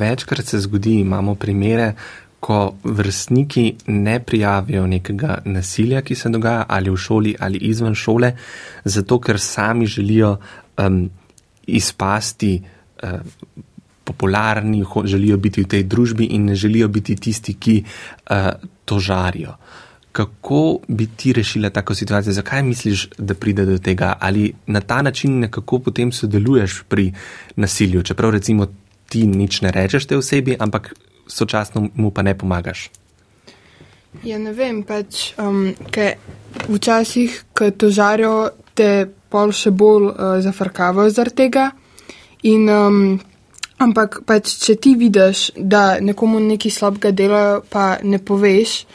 večkrat 0.00 0.46
se 0.46 0.60
zgodi, 0.60 1.00
imamo 1.00 1.34
primere, 1.34 1.92
ko 2.40 2.74
vrstniki 2.84 3.74
ne 3.86 4.20
prijavijo 4.20 4.86
nekega 4.86 5.38
nasilja, 5.44 6.02
ki 6.02 6.14
se 6.14 6.28
dogaja 6.28 6.66
ali 6.68 6.90
v 6.90 6.96
šoli 6.96 7.34
ali 7.40 7.58
izven 7.58 7.94
šole, 7.94 8.32
zato 8.84 9.18
ker 9.20 9.40
sami 9.40 9.86
želijo 9.86 10.36
um, 10.78 11.10
izpasti 11.66 12.60
uh, 13.02 13.10
popularni, 14.04 14.82
ho, 14.82 15.02
želijo 15.06 15.36
biti 15.36 15.62
v 15.62 15.68
tej 15.68 15.82
družbi 15.82 16.24
in 16.24 16.44
ne 16.44 16.54
želijo 16.54 16.88
biti 16.88 17.16
tisti, 17.16 17.54
ki 17.54 17.82
uh, 17.82 18.36
to 18.84 18.98
žarijo. 18.98 19.56
Kako 20.16 20.78
bi 20.88 21.06
ti 21.16 21.32
rešila 21.36 21.70
tako 21.70 21.94
situacijo? 21.94 22.32
Zakaj 22.32 22.62
misliš, 22.62 23.08
da 23.18 23.34
pride 23.34 23.66
do 23.68 23.78
tega? 23.78 24.14
Ali 24.20 24.52
na 24.66 24.80
ta 24.80 25.02
način 25.02 25.38
nekako 25.40 25.78
potem 25.78 26.12
sodeluješ 26.12 26.82
pri 26.88 27.12
nasilju, 27.56 28.02
čeprav 28.02 28.30
recimo 28.30 28.66
ti 29.08 29.26
nič 29.26 29.60
ne 29.60 29.70
rečeš 29.70 30.06
te 30.06 30.16
osebi, 30.16 30.56
ampak 30.58 30.94
sočasno 31.26 31.88
mu 31.94 32.10
pa 32.10 32.22
ne 32.22 32.38
pomagaš? 32.38 32.88
Ja, 34.24 34.38
ne 34.38 34.52
vem, 34.56 34.80
pač, 34.86 35.34
um, 35.36 35.74
ker 35.92 36.16
včasih, 36.68 37.42
ko 37.52 37.70
to 37.70 37.90
žarijo, 37.92 38.50
te 38.76 39.08
pol 39.28 39.52
še 39.52 39.72
bolj 39.74 40.08
uh, 40.08 40.38
zafrkavajo 40.44 41.12
zaradi 41.12 41.36
tega. 41.42 41.66
In, 42.48 42.68
um, 42.70 43.18
ampak 43.82 44.22
pač, 44.24 44.54
če 44.64 44.78
ti 44.80 44.94
vidiš, 44.96 45.50
da 45.56 45.98
nekomu 46.00 46.40
nekaj 46.40 46.72
slabega 46.72 47.12
dela, 47.12 47.42
pa 47.60 47.96
ne 48.02 48.22
poveš, 48.22 48.86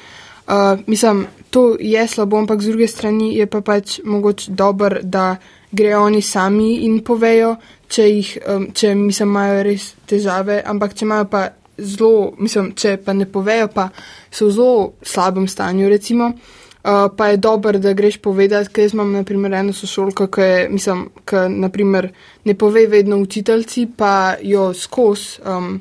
mislim, 0.88 1.28
to 1.50 1.76
je 1.80 2.08
slabo, 2.08 2.38
ampak 2.38 2.62
z 2.62 2.68
druge 2.68 2.88
strani 2.88 3.36
je 3.38 3.48
pa 3.48 3.62
pač 3.62 4.00
mogoče 4.04 4.52
dober, 4.52 5.00
da 5.04 5.36
grejo 5.72 6.04
oni 6.04 6.22
sami 6.22 6.76
in 6.86 7.00
povejo, 7.04 7.56
če 7.88 8.08
jih, 8.10 8.38
um, 8.48 8.68
če 8.74 8.96
mislim, 8.96 9.30
imajo 9.30 9.64
res 9.64 9.94
težave, 10.08 10.62
ampak 10.66 10.96
če 10.96 11.06
imajo 11.06 11.28
pa 11.32 11.44
zelo, 11.78 12.32
mislim, 12.40 12.74
če 12.76 12.98
pa 13.06 13.14
ne 13.14 13.28
povejo, 13.28 13.70
pa 13.74 13.90
so 14.32 14.48
v 14.48 14.56
zelo 14.58 14.92
slabem 15.04 15.48
stanju, 15.48 15.90
recimo. 15.90 16.34
Uh, 16.82 17.12
pa 17.14 17.28
je 17.30 17.38
dobro, 17.38 17.78
da 17.78 17.94
greš 17.94 18.18
povedati, 18.18 18.72
ker 18.74 18.88
jaz 18.88 18.96
imam, 18.96 19.12
na 19.14 19.22
primer, 19.24 19.54
eno 19.54 19.74
sošolko, 19.74 20.32
ki 20.34 20.42
je, 20.42 20.70
mislim, 20.72 21.04
ki, 21.30 21.44
naprimer, 21.62 22.08
ne 22.46 22.56
pove 22.58 22.88
vedno 22.90 23.20
učiteljci, 23.22 23.86
pa 23.98 24.34
jo 24.42 24.72
skozi 24.74 25.44
um, 25.46 25.76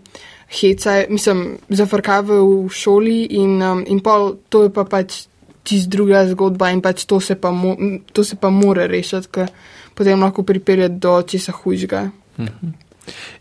heca, 0.50 1.04
mislim, 1.08 1.58
zafrkavajo 1.68 2.46
v 2.66 2.68
šoli 2.74 3.18
in, 3.38 3.62
um, 3.62 3.84
in 3.86 4.00
pol 4.02 4.34
to 4.48 4.66
je 4.66 4.72
pa 4.74 4.84
pač 4.84 5.26
čist 5.62 5.90
druga 5.92 6.24
zgodba 6.26 6.70
in 6.74 6.82
pač 6.82 7.04
to 7.06 7.20
se 7.20 7.36
pa, 7.38 7.52
mo 7.54 7.76
to 8.12 8.24
se 8.24 8.36
pa 8.36 8.50
more 8.50 8.88
rešiti, 8.90 9.30
ker 9.30 9.52
potem 9.94 10.20
lahko 10.20 10.42
pripelje 10.42 10.88
do 10.88 11.20
česa 11.22 11.52
hujšega. 11.52 12.08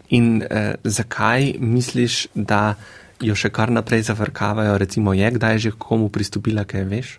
In 0.09 0.41
eh, 0.43 0.75
zakaj 0.83 1.55
misliš, 1.59 2.27
da 2.33 2.75
jo 3.21 3.35
še 3.35 3.51
kar 3.53 3.71
naprej 3.71 4.07
zavrkavajo? 4.09 4.77
Recimo, 4.77 5.13
je 5.13 5.31
kdaj 5.31 5.57
že 5.59 5.71
komu 5.77 6.09
pristopila, 6.09 6.65
kaj 6.65 6.85
veš? 6.89 7.17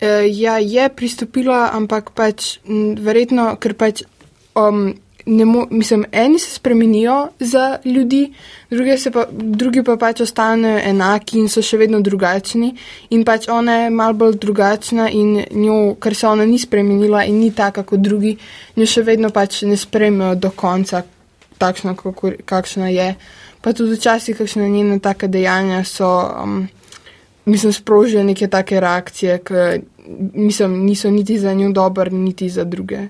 E, 0.00 0.28
ja, 0.28 0.58
je 0.60 0.88
pristopila, 0.92 1.70
ampak 1.72 2.12
pač 2.16 2.58
m, 2.68 2.94
verjetno, 3.00 3.54
ker 3.60 3.74
pač, 3.78 4.04
um, 4.58 4.92
mo, 5.26 5.66
mislim, 5.70 6.04
eni 6.12 6.38
se 6.38 6.50
spremenijo 6.50 7.28
za 7.40 7.78
ljudi, 7.84 8.32
drugi, 8.70 8.98
se 8.98 9.10
pa, 9.10 9.26
drugi 9.30 9.82
pa 9.82 9.96
pač 9.96 10.20
ostanejo 10.20 10.78
enaki 10.84 11.38
in 11.38 11.48
so 11.48 11.62
še 11.62 11.78
vedno 11.78 12.00
drugačni. 12.00 12.70
In 13.10 13.24
pač 13.24 13.48
ona 13.48 13.74
je 13.82 13.90
mal 13.90 14.14
bolj 14.14 14.38
drugačna 14.42 15.08
in 15.10 15.42
njo, 15.50 15.96
ker 16.00 16.14
se 16.14 16.28
ona 16.28 16.46
ni 16.46 16.58
spremenila 16.58 17.24
in 17.24 17.40
ni 17.40 17.50
taka 17.50 17.82
kot 17.82 18.00
drugi, 18.00 18.36
njo 18.76 18.86
še 18.86 19.02
vedno 19.02 19.30
pač 19.30 19.62
ne 19.62 19.76
spremijo 19.76 20.34
do 20.34 20.50
konca 20.50 21.02
takšna, 21.58 21.96
kakor, 21.96 22.38
kakšna 22.44 22.88
je. 22.94 23.14
Pa 23.60 23.72
tudi 23.72 23.96
včasih 23.96 24.36
kakšne 24.38 24.68
njene 24.70 25.00
take 25.02 25.28
dejanja 25.28 25.84
so. 25.84 26.10
Um, 26.42 26.66
mislim, 27.46 27.72
sprožijo 27.72 28.24
neke 28.24 28.48
take 28.50 28.80
reakcije, 28.80 29.38
ki 29.38 29.54
mislim, 30.34 30.84
niso 30.84 31.10
niti 31.10 31.38
za 31.38 31.54
njo 31.54 31.70
dober, 31.72 32.12
niti 32.12 32.48
za 32.50 32.64
druge. 32.64 33.06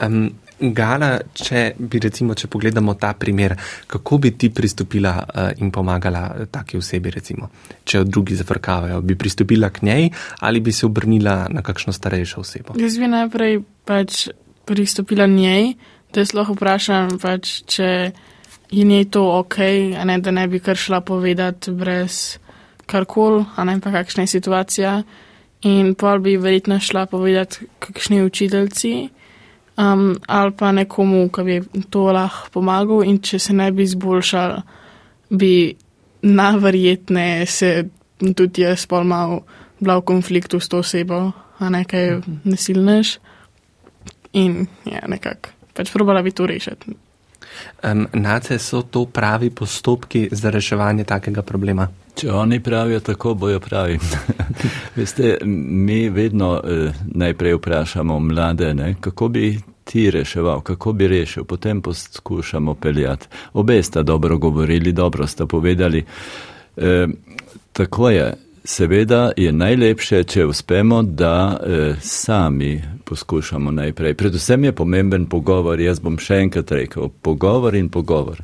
Um, 0.00 0.30
Gala, 0.60 1.16
če 1.34 1.62
bi 1.78 1.98
recimo, 2.02 2.34
če 2.38 2.48
pogledamo 2.52 2.94
ta 3.00 3.12
primer, 3.18 3.54
kako 3.90 4.18
bi 4.22 4.32
ti 4.38 4.50
pristopila 4.54 5.14
uh, 5.22 5.48
in 5.62 5.72
pomagala 5.74 6.46
taki 6.50 6.78
osebi, 6.78 7.10
recimo, 7.10 7.48
če 7.84 8.02
jo 8.02 8.04
drugi 8.04 8.36
zafrkavajo, 8.38 9.00
bi 9.02 9.16
pristopila 9.18 9.70
k 9.70 9.82
njej 9.88 10.10
ali 10.40 10.60
bi 10.60 10.72
se 10.72 10.86
obrnila 10.86 11.46
na 11.50 11.62
kakšno 11.62 11.92
starejšo 11.92 12.40
osebo? 12.40 12.76
Jaz 12.78 12.98
bi 12.98 13.08
najprej 13.10 13.58
pač 13.88 14.28
pristopila 14.68 15.26
njej, 15.26 15.74
da 16.12 16.22
jaz 16.22 16.34
lahko 16.36 16.54
vprašam, 16.58 17.16
pač, 17.22 17.62
če 17.66 17.88
je 18.72 18.84
njej 18.84 19.08
to 19.12 19.24
ok, 19.38 19.58
ne 20.04 20.18
da 20.22 20.30
ne 20.30 20.46
bi 20.48 20.60
kar 20.60 20.78
šla 20.78 21.00
povedati 21.00 21.72
brez 21.72 22.38
karkoli, 22.86 23.44
a 23.56 23.64
ne 23.64 23.80
pa 23.80 23.92
kakšna 23.92 24.26
je 24.26 24.34
situacija. 24.36 25.02
In 25.62 25.94
pol 25.94 26.18
bi 26.18 26.36
verjetno 26.36 26.80
šla 26.82 27.06
povedati 27.06 27.66
kakšni 27.78 28.22
učiteljci 28.26 29.21
um, 29.76 30.16
ali 30.28 30.52
pa 30.58 30.72
nekomu, 30.72 31.28
ki 31.32 31.44
bi 31.46 31.84
to 31.90 32.10
lahko 32.12 32.50
pomagal 32.58 33.04
in 33.04 33.20
če 33.22 33.38
se 33.38 33.56
ne 33.56 33.70
bi 33.72 33.86
izboljšal, 33.86 34.60
bi 35.30 35.74
najverjetneje 36.22 37.46
se 37.46 37.70
tudi 38.36 38.62
jaz 38.62 38.86
pol 38.86 39.04
mal 39.04 39.40
bila 39.82 39.98
v 39.98 40.06
konfliktu 40.06 40.60
s 40.60 40.70
to 40.70 40.78
osebo, 40.78 41.32
a 41.58 41.70
ne 41.70 41.84
kaj 41.84 42.20
nasilnež. 42.44 43.18
In 44.38 44.66
ja, 44.88 45.02
nekako, 45.10 45.50
pač 45.74 45.90
probala 45.92 46.22
bi 46.22 46.32
to 46.32 46.46
rešiti. 46.46 46.94
Um, 47.82 48.06
Nace 48.12 48.58
so 48.58 48.82
to 48.82 49.04
pravi 49.06 49.50
postopki 49.50 50.28
za 50.32 50.50
reševanje 50.50 51.04
takega 51.04 51.42
problema. 51.42 51.88
Če 52.14 52.32
oni 52.32 52.60
pravijo 52.60 53.00
tako, 53.00 53.34
bojo 53.34 53.60
pravi. 53.60 53.98
Veste, 54.96 55.38
mi 55.44 56.08
vedno 56.08 56.60
eh, 56.64 56.92
najprej 57.04 57.54
vprašamo 57.54 58.18
mlade, 58.18 58.74
ne, 58.74 58.94
kako 59.00 59.28
bi 59.28 59.60
ti 59.84 60.10
reševal, 60.10 60.60
kako 60.60 60.92
bi 60.92 61.08
rešil, 61.08 61.44
potem 61.44 61.82
poskušamo 61.82 62.74
peljati. 62.74 63.26
Obe 63.52 63.82
sta 63.82 64.02
dobro 64.02 64.38
govorili, 64.38 64.92
dobro 64.92 65.26
sta 65.26 65.46
povedali. 65.46 66.04
Eh, 66.76 67.06
tako 67.72 68.10
je. 68.10 68.34
Seveda 68.64 69.32
je 69.36 69.52
najlepše, 69.52 70.24
če 70.24 70.46
uspemo, 70.46 71.02
da 71.02 71.60
eh, 71.66 71.94
sami 72.00 72.82
poskušamo 73.12 73.70
najprej. 73.70 74.14
Predvsem 74.14 74.64
je 74.64 74.72
pomemben 74.72 75.26
pogovor, 75.26 75.80
jaz 75.80 75.98
bom 76.00 76.16
še 76.16 76.38
enkrat 76.46 76.70
rekel, 76.72 77.10
pogovor 77.20 77.74
in 77.76 77.90
pogovor. 77.92 78.40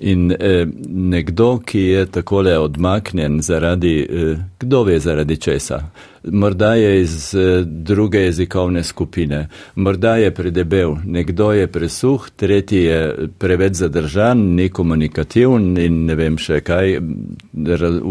In 0.00 0.30
eh, 0.32 0.64
nekdo, 0.88 1.58
ki 1.60 1.82
je 1.82 2.06
takole 2.14 2.54
odmaknjen 2.58 3.42
zaradi, 3.44 3.96
eh, 4.00 4.40
kdo 4.58 4.82
ve 4.88 4.96
zaradi 5.04 5.36
česa, 5.36 5.82
morda 6.26 6.74
je 6.74 7.00
iz 7.00 7.34
eh, 7.34 7.62
druge 7.64 8.18
jezikovne 8.18 8.82
skupine, 8.84 9.48
morda 9.74 10.16
je 10.16 10.34
predebel, 10.34 10.96
nekdo 11.04 11.52
je 11.52 11.66
presuh, 11.66 12.30
tretji 12.36 12.82
je 12.82 13.28
preveč 13.38 13.72
zadržan, 13.72 14.54
nekomunikativen 14.54 15.78
in 15.78 16.04
ne 16.06 16.14
vem 16.14 16.38
še 16.38 16.60
kaj, 16.60 16.98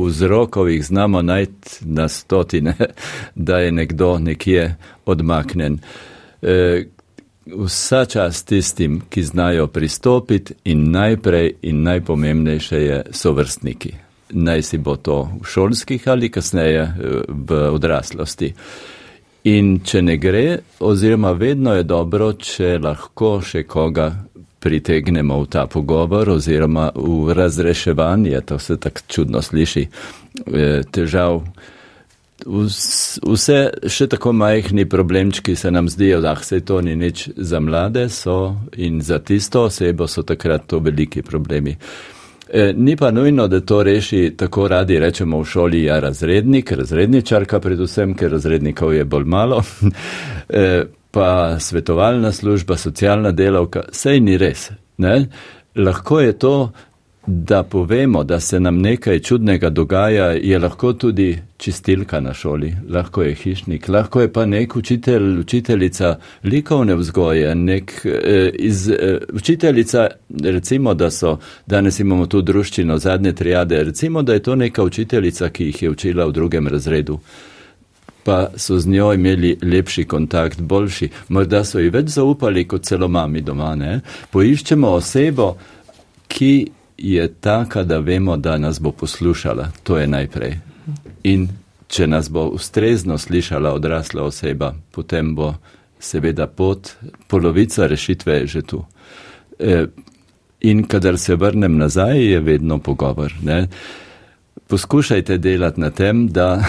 vzrokov 0.05 0.69
jih 0.69 0.85
znamo 0.85 1.21
najti 1.21 1.85
na 1.85 2.07
stotine, 2.07 2.75
da 3.47 3.59
je 3.59 3.71
nekdo 3.71 4.17
nekje 4.19 4.75
odmaknen. 5.05 5.79
Eh, 6.41 6.85
Vsa 7.45 8.05
čas 8.09 8.39
tistim, 8.43 9.01
ki 9.09 9.23
znajo 9.23 9.67
pristopiti 9.67 10.53
in 10.63 10.89
najprej 10.91 11.51
in 11.61 11.83
najpomembnejše 11.83 12.79
je 12.81 13.03
sovrstniki. 13.11 14.04
Naj 14.29 14.61
si 14.61 14.77
bo 14.77 14.95
to 14.95 15.29
v 15.41 15.45
šolskih 15.45 16.07
ali 16.07 16.31
kasneje 16.31 16.81
eh, 16.81 16.93
v 17.29 17.59
odraslosti. 17.71 18.53
In 19.45 19.79
če 19.85 20.01
ne 20.01 20.17
gre, 20.17 20.45
oziroma 20.81 21.35
vedno 21.37 21.75
je 21.77 21.83
dobro, 21.85 22.31
če 22.33 22.79
lahko 22.81 23.37
še 23.45 23.61
koga 23.69 24.09
pritegnemo 24.65 25.37
v 25.43 25.49
ta 25.53 25.67
pogovor 25.69 26.31
oziroma 26.33 26.89
v 26.97 27.35
razreševanje, 27.37 28.41
to 28.49 28.57
se 28.59 28.79
tako 28.81 29.05
čudno 29.07 29.41
sliši, 29.45 29.85
eh, 29.85 30.81
težav. 30.91 31.43
Vse 32.45 33.59
še 33.87 34.07
tako 34.11 34.33
majhni 34.33 34.89
problemčki 34.89 35.55
se 35.55 35.71
nam 35.71 35.87
zdijo, 35.89 36.19
da 36.21 36.35
se 36.35 36.59
to 36.65 36.81
ni 36.81 36.95
nič 36.95 37.29
za 37.37 37.59
mlade 37.59 38.09
so 38.09 38.55
in 38.75 39.01
za 39.01 39.19
tisto 39.19 39.63
osebo 39.69 40.07
so 40.07 40.23
takrat 40.23 40.67
to 40.67 40.79
veliki 40.79 41.21
problemi. 41.21 41.71
E, 41.71 42.14
ni 42.75 42.95
pa 42.95 43.11
nujno, 43.11 43.47
da 43.47 43.59
to 43.59 43.83
reši 43.83 44.33
tako 44.37 44.67
radi 44.67 44.99
rečemo 44.99 45.39
v 45.41 45.45
šoli, 45.45 45.83
ja 45.83 45.99
razrednik, 45.99 46.71
razredničarka 46.71 47.59
predvsem, 47.59 48.13
ker 48.15 48.31
razrednikov 48.31 48.93
je 48.93 49.05
bolj 49.05 49.25
malo, 49.25 49.61
e, 50.49 50.83
pa 51.11 51.59
svetovalna 51.59 52.31
služba, 52.31 52.77
socialna 52.77 53.31
delavka, 53.31 53.83
sej 53.91 54.19
ni 54.19 54.37
res. 54.37 54.69
Ne? 54.97 55.25
Lahko 55.75 56.19
je 56.19 56.37
to 56.39 56.55
da 57.27 57.63
povemo, 57.63 58.23
da 58.23 58.39
se 58.39 58.59
nam 58.59 58.77
nekaj 58.77 59.19
čudnega 59.19 59.69
dogaja, 59.69 60.25
je 60.25 60.59
lahko 60.59 60.93
tudi 60.93 61.39
čistilka 61.57 62.19
na 62.19 62.33
šoli, 62.33 62.75
lahko 62.89 63.23
je 63.23 63.33
hišnik, 63.33 63.87
lahko 63.87 64.21
je 64.21 64.33
pa 64.33 64.45
nek 64.45 64.75
učitelj, 64.75 65.39
učiteljica 65.39 66.17
likovne 66.43 66.95
vzgoje, 66.95 67.55
nek 67.55 68.05
eh, 68.05 68.49
iz, 68.53 68.89
eh, 68.89 69.17
učiteljica, 69.33 70.07
recimo, 70.43 70.93
da 70.93 71.11
so, 71.11 71.37
danes 71.65 71.99
imamo 71.99 72.25
tu 72.25 72.41
druščino 72.41 72.97
zadnje 72.97 73.33
triade, 73.33 73.83
recimo, 73.83 74.21
da 74.21 74.33
je 74.33 74.43
to 74.43 74.55
neka 74.55 74.83
učiteljica, 74.83 75.49
ki 75.49 75.65
jih 75.65 75.83
je 75.83 75.89
učila 75.89 76.25
v 76.25 76.31
drugem 76.31 76.67
razredu. 76.67 77.19
Pa 78.23 78.49
so 78.55 78.79
z 78.79 78.87
njo 78.87 79.13
imeli 79.13 79.57
lepši 79.61 80.03
kontakt, 80.03 80.61
boljši, 80.61 81.09
morda 81.29 81.63
so 81.63 81.79
ji 81.79 81.89
več 81.89 82.07
zaupali 82.07 82.67
kot 82.67 82.83
celo 82.83 83.07
mami 83.07 83.41
doma. 83.41 83.75
Ne? 83.75 83.99
Poiščemo 84.31 84.89
osebo, 84.89 85.55
ki 86.27 86.67
je 86.97 87.27
taka, 87.33 87.83
da 87.83 87.99
vemo, 87.99 88.37
da 88.37 88.57
nas 88.57 88.79
bo 88.81 88.91
poslušala. 88.91 89.71
To 89.83 89.97
je 89.97 90.07
najprej. 90.07 90.57
In 91.23 91.47
če 91.87 92.07
nas 92.07 92.29
bo 92.29 92.47
ustrezno 92.47 93.17
slišala 93.17 93.73
odrasla 93.73 94.23
oseba, 94.23 94.73
potem 94.91 95.35
bo 95.35 95.53
seveda 95.99 96.47
pot, 96.47 96.91
polovica 97.27 97.87
rešitve 97.87 98.33
je 98.33 98.47
že 98.47 98.61
tu. 98.61 98.85
E, 99.59 99.85
in 100.61 100.83
kadar 100.83 101.17
se 101.17 101.35
vrnem 101.35 101.77
nazaj, 101.77 102.25
je 102.25 102.39
vedno 102.39 102.79
pogovor. 102.79 103.33
Ne? 103.43 103.67
Poskušajte 104.67 105.37
delati 105.37 105.81
na 105.81 105.89
tem, 105.89 106.27
da 106.27 106.63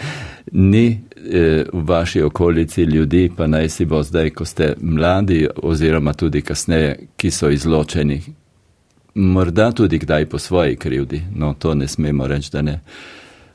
ni 0.52 0.86
e, 0.88 1.64
v 1.72 1.84
vaši 1.84 2.22
okolici 2.22 2.82
ljudi, 2.82 3.30
pa 3.36 3.46
naj 3.46 3.68
si 3.68 3.84
bo 3.84 4.02
zdaj, 4.02 4.30
ko 4.30 4.44
ste 4.44 4.74
mladi 4.80 5.46
oziroma 5.62 6.12
tudi 6.12 6.42
kasneje, 6.42 6.98
ki 7.16 7.30
so 7.30 7.50
izločeni, 7.50 8.22
morda 9.20 9.72
tudi 9.72 9.98
kdaj 9.98 10.26
po 10.26 10.38
svoji 10.38 10.76
krivdi, 10.76 11.22
no 11.36 11.54
to 11.58 11.74
ne 11.74 11.88
smemo 11.88 12.26
reči, 12.26 12.50
da 12.52 12.62
ne. 12.62 12.80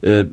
E, 0.01 0.25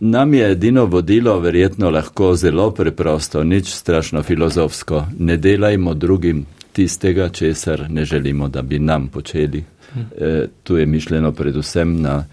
nam 0.00 0.34
je 0.34 0.50
edino 0.50 0.84
vodilo 0.84 1.38
verjetno 1.40 1.90
lahko 1.90 2.34
zelo 2.34 2.70
preprosto, 2.70 3.44
nič 3.44 3.72
strašno 3.74 4.22
filozofsko. 4.22 5.06
Ne 5.18 5.36
delajmo 5.36 5.94
drugim 5.94 6.46
tistega, 6.72 7.28
česar 7.28 7.86
ne 7.90 8.04
želimo, 8.04 8.48
da 8.48 8.62
bi 8.62 8.78
nam 8.78 9.08
počeli. 9.08 9.64
E, 10.18 10.46
tu 10.62 10.76
je 10.76 10.86
mišljeno 10.86 11.32
predvsem 11.32 12.00
na 12.02 12.24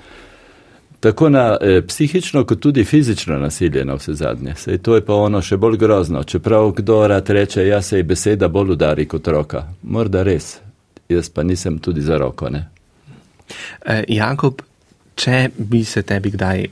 tako 0.99 1.29
na 1.29 1.57
e, 1.61 1.81
psihično, 1.87 2.43
kot 2.43 2.59
tudi 2.59 2.83
fizično 2.83 3.37
nasilje 3.37 3.85
na 3.85 3.93
vse 3.93 4.13
zadnje. 4.13 4.53
Sej 4.55 4.77
to 4.77 4.95
je 4.95 5.05
pa 5.05 5.13
ono 5.13 5.41
še 5.41 5.57
bolj 5.57 5.77
grozno. 5.77 6.23
Čeprav 6.23 6.71
kdo 6.71 7.07
rad 7.07 7.29
reče, 7.29 7.67
ja 7.67 7.81
se 7.81 7.97
je 7.97 8.03
beseda 8.03 8.47
bolj 8.47 8.71
udari 8.71 9.05
kot 9.05 9.27
roka. 9.27 9.67
Morda 9.83 10.23
res, 10.23 10.59
jaz 11.09 11.29
pa 11.29 11.43
nisem 11.43 11.79
tudi 11.79 12.01
za 12.01 12.17
roko. 12.17 12.49
E, 12.49 14.03
Jakob, 14.07 14.61
če 15.15 15.49
bi 15.57 15.83
se 15.85 16.03
tebi 16.03 16.31
kdaj 16.33 16.65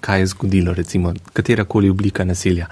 kaj 0.00 0.26
zgodilo, 0.32 0.74
recimo 0.74 1.12
katerakoli 1.32 1.90
oblika 1.90 2.24
nasilja, 2.24 2.68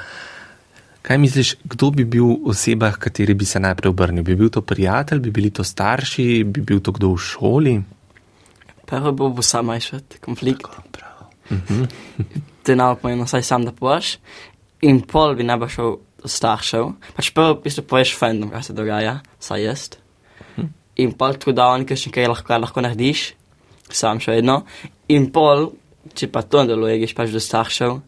kaj 1.02 1.18
misliš, 1.18 1.54
kdo 1.64 1.90
bi 1.90 2.04
bil 2.04 2.36
oseba, 2.46 2.92
kateri 2.92 3.34
bi 3.34 3.46
se 3.46 3.60
najprej 3.60 3.90
obrnil? 3.90 4.24
Bi 4.26 4.36
bil 4.36 4.50
to 4.50 4.62
prijatelj, 4.62 5.20
bi 5.20 5.30
bili 5.30 5.50
to 5.50 5.64
starši, 5.64 6.44
bi 6.44 6.62
bil 6.62 6.80
to 6.80 6.94
kdo 6.94 7.12
v 7.14 7.22
šoli? 7.22 7.76
Prvo 8.86 9.12
bo 9.12 9.30
bo 9.34 9.42
sama 9.42 9.76
išvet 9.76 10.18
konflikt. 10.22 10.66
Te 12.62 12.76
nam 12.76 12.96
pomeni, 13.02 13.26
saj 13.26 13.42
sam 13.42 13.66
da 13.66 13.74
povaš. 13.74 14.16
In 14.86 15.00
pol 15.02 15.34
bi 15.34 15.46
najbolj 15.46 15.74
šel 15.74 15.94
staršev. 16.26 16.90
Pač 17.16 17.30
prvo 17.34 17.54
v 17.54 17.62
bistvu 17.66 17.86
poveš 17.86 18.14
fandom, 18.18 18.50
kaj 18.50 18.68
se 18.70 18.74
dogaja, 18.74 19.20
saj 19.42 19.62
jest 19.62 19.98
in 20.96 21.12
pol 21.12 21.36
tako 21.36 21.52
da 21.56 21.68
on, 21.74 21.84
ker 21.88 21.98
še 21.98 22.12
kaj 22.14 22.30
lahko, 22.32 22.58
lahko 22.62 22.84
narediš, 22.84 23.28
sam 23.92 24.20
še 24.22 24.38
vedno. 24.38 24.62
In 25.12 25.28
pol, 25.32 25.70
če 26.16 26.30
pa 26.32 26.42
to 26.42 26.64
deluje, 26.68 26.98
greš 27.02 27.14
pač 27.16 27.34
do 27.34 27.42
staršev 27.42 27.98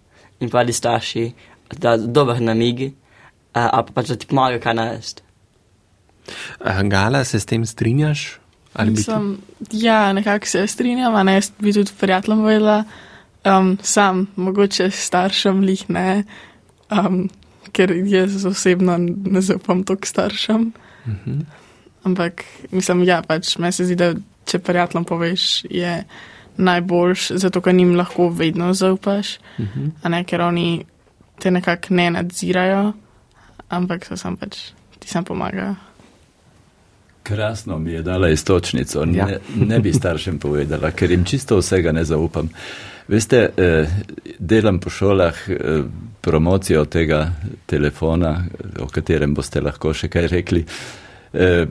in 0.43 0.51
pa 0.51 0.64
di 0.64 0.74
starši, 0.74 1.24
da 1.82 1.97
dober 1.99 2.41
namig, 2.41 2.93
a 3.53 3.82
pa 3.82 4.01
pač 4.01 4.12
da 4.12 4.18
ti 4.18 4.28
pomaga 4.30 4.61
kaj 4.62 4.76
narediti. 4.78 5.24
Gala, 6.93 7.24
se 7.24 7.41
s 7.41 7.49
tem 7.49 7.64
strinjaš? 7.66 8.39
Mislim, 8.84 9.39
ja, 9.72 10.12
nekako 10.12 10.47
se 10.47 10.66
strinjam, 10.66 11.14
a 11.16 11.22
ne 11.26 11.41
bi 11.59 11.72
tudi 11.72 11.93
prijateljem 12.01 12.43
povedala, 12.45 12.84
um, 13.49 13.72
sam, 13.82 14.26
mogoče 14.36 14.91
staršem 14.95 15.62
lih 15.66 15.82
ne, 15.91 16.24
um, 16.93 17.24
ker 17.72 17.93
jaz 18.07 18.45
osebno 18.47 18.99
ne 19.01 19.41
zaupam 19.43 19.82
tok 19.89 20.07
staršem. 20.07 20.72
Uh 21.07 21.14
-huh. 21.26 21.43
Ampak 22.09 22.45
mislim, 22.73 23.05
ja, 23.09 23.21
pač 23.27 23.57
meni 23.61 23.77
se 23.77 23.87
zdi, 23.89 23.97
da 23.99 24.13
če 24.49 24.61
prijateljem 24.65 25.05
poveš, 25.09 25.49
je 25.71 25.99
najboljš, 26.59 27.29
zato 27.39 27.61
ker 27.63 27.77
jim 27.77 27.95
lahko 27.99 28.29
vedno 28.35 28.73
zaupaš, 28.75 29.37
uh 29.39 29.65
mhm. 29.65 29.85
-huh. 29.85 29.91
a 30.03 30.09
ne 30.09 30.25
ker 30.25 30.41
oni 30.41 30.85
te 31.39 31.51
nekako 31.51 31.95
ne 31.95 32.11
nadzirajo, 32.11 32.93
ampak 33.69 34.05
so 34.05 34.17
sam 34.17 34.37
pač 34.37 34.59
ti 34.99 35.09
sam 35.09 35.25
pomagajo. 35.25 35.75
Krasno 37.23 37.79
mi 37.79 37.93
je 37.93 38.03
dala 38.03 38.29
istočnico, 38.29 39.05
ja. 39.13 39.27
ne, 39.27 39.39
ne 39.67 39.81
bi 39.81 39.93
staršem 39.93 40.39
povedala, 40.39 40.91
ker 40.91 41.11
jim 41.11 41.25
čisto 41.25 41.59
vsega 41.59 41.93
ne 41.93 42.05
zaupam. 42.05 42.49
Veste, 43.09 43.51
eh, 43.57 43.89
delam 44.39 44.79
po 44.79 44.91
šolah 44.91 45.35
eh, 45.49 45.83
promocijo 46.21 46.85
tega 46.85 47.33
telefona, 47.67 48.45
o 48.81 48.87
katerem 48.87 49.35
boste 49.35 49.61
lahko 49.61 49.95
še 49.95 50.09
kaj 50.09 50.27
rekli. 50.27 50.65
Eh, 51.33 51.67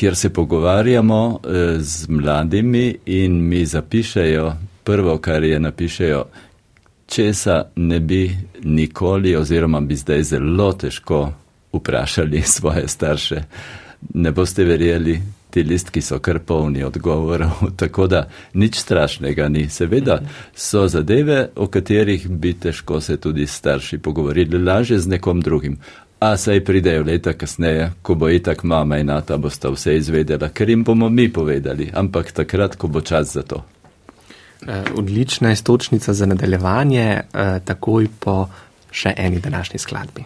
kjer 0.00 0.16
se 0.16 0.30
pogovarjamo 0.32 1.40
eh, 1.44 1.76
z 1.80 2.08
mladimi 2.08 2.96
in 3.06 3.48
mi 3.48 3.66
zapišejo 3.66 4.52
prvo, 4.84 5.18
kar 5.18 5.44
je 5.44 5.60
napišejo, 5.60 6.24
česa 7.06 7.64
ne 7.76 8.00
bi 8.00 8.36
nikoli 8.62 9.36
oziroma 9.36 9.80
bi 9.80 9.96
zdaj 9.96 10.22
zelo 10.22 10.72
težko 10.72 11.32
vprašali 11.72 12.42
svoje 12.56 12.88
starše. 12.88 13.42
Ne 14.14 14.30
boste 14.32 14.64
verjeli, 14.64 15.20
ti 15.50 15.62
listki 15.62 16.00
so 16.00 16.18
kar 16.18 16.38
polni 16.38 16.84
odgovorov, 16.84 17.50
tako 17.80 18.06
da 18.06 18.28
nič 18.54 18.78
strašnega 18.80 19.48
ni. 19.48 19.68
Seveda 19.68 20.20
so 20.54 20.88
zadeve, 20.88 21.50
o 21.56 21.66
katerih 21.66 22.28
bi 22.28 22.54
težko 22.54 23.00
se 23.00 23.16
tudi 23.16 23.46
starši 23.46 23.98
pogovorili, 23.98 24.64
lažje 24.64 24.98
z 24.98 25.08
nekom 25.08 25.40
drugim. 25.40 25.76
A 26.20 26.36
saj 26.36 26.64
pridejo 26.64 27.02
leta 27.02 27.32
kasneje, 27.32 27.92
ko 28.02 28.14
bo 28.14 28.28
itak 28.28 28.62
mama 28.62 28.98
in 29.00 29.06
nata 29.06 29.36
bosta 29.36 29.70
vse 29.72 29.96
izvedela, 29.96 30.48
ker 30.48 30.68
jim 30.68 30.84
bomo 30.84 31.08
mi 31.08 31.32
povedali, 31.32 31.90
ampak 31.94 32.32
takrat, 32.32 32.76
ko 32.76 32.88
bo 32.88 33.00
čas 33.00 33.32
za 33.32 33.42
to. 33.42 33.64
E, 34.66 34.82
odlična 34.96 35.52
istočnica 35.52 36.12
za 36.12 36.26
nadaljevanje, 36.26 37.06
e, 37.08 37.24
takoj 37.64 38.08
po 38.20 38.48
še 38.90 39.14
eni 39.16 39.40
današnji 39.40 39.78
skladbi. 39.78 40.24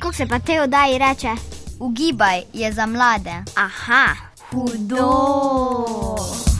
Kako 0.00 0.12
se 0.12 0.26
pa 0.26 0.38
te 0.38 0.60
oddaji 0.60 0.98
reče? 0.98 1.32
Ugibaj 1.80 2.42
je 2.52 2.72
za 2.72 2.86
mlade. 2.86 3.42
Aha, 3.56 4.06
hudo. 4.50 6.51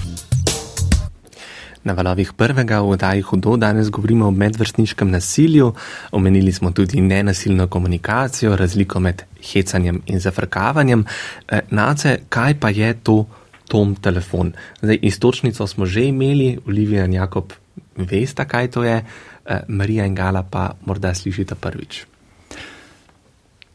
Na 1.85 1.93
valovih 1.93 2.33
prvega 2.39 2.79
v 2.81 2.95
oddaji 2.95 3.23
Hudo 3.23 3.57
danes 3.57 3.91
govorimo 3.91 4.27
o 4.27 4.31
medvrstniškem 4.31 5.11
nasilju, 5.11 5.73
omenili 6.13 6.53
smo 6.53 6.71
tudi 6.71 7.01
nenasilno 7.01 7.67
komunikacijo, 7.67 8.57
razliko 8.57 9.01
med 9.01 9.23
hecanjem 9.53 10.03
in 10.07 10.21
zafrkavanjem. 10.21 11.05
E, 11.49 11.61
Nace, 11.71 12.19
kaj 12.29 12.55
pa 12.61 12.71
je 12.71 12.95
to 13.03 13.25
tom 13.69 13.95
telefon? 13.95 14.53
Zdaj, 14.83 14.99
istočnico 15.03 15.67
smo 15.67 15.87
že 15.87 16.05
imeli, 16.05 16.59
Olivija 16.67 17.05
in 17.05 17.13
Jakob 17.13 17.53
veste, 17.97 18.45
kaj 18.45 18.71
to 18.71 18.85
je, 18.85 19.03
e, 19.47 19.61
Marija 19.69 20.07
in 20.07 20.15
Gala 20.15 20.43
pa 20.43 20.71
morda 20.87 21.15
slišite 21.15 21.55
prvič. 21.55 22.07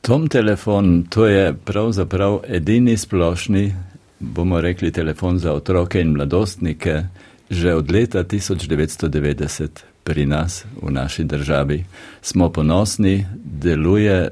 Tom 0.01 0.27
telefon, 0.27 1.03
to 1.09 1.25
je 1.27 1.53
pravzaprav 1.53 2.39
edini 2.47 2.97
splošni, 2.97 3.75
bomo 4.19 4.61
rekli, 4.61 4.91
telefon 4.91 5.39
za 5.39 5.53
otroke 5.53 6.01
in 6.01 6.13
mladostnike 6.15 7.03
že 7.49 7.73
od 7.75 7.91
leta 7.91 8.23
1990 8.23 9.69
pri 10.03 10.25
nas, 10.25 10.65
v 10.81 10.91
naši 10.91 11.23
državi. 11.23 11.83
Smo 12.21 12.49
ponosni, 12.49 13.25
deluje, 13.43 14.29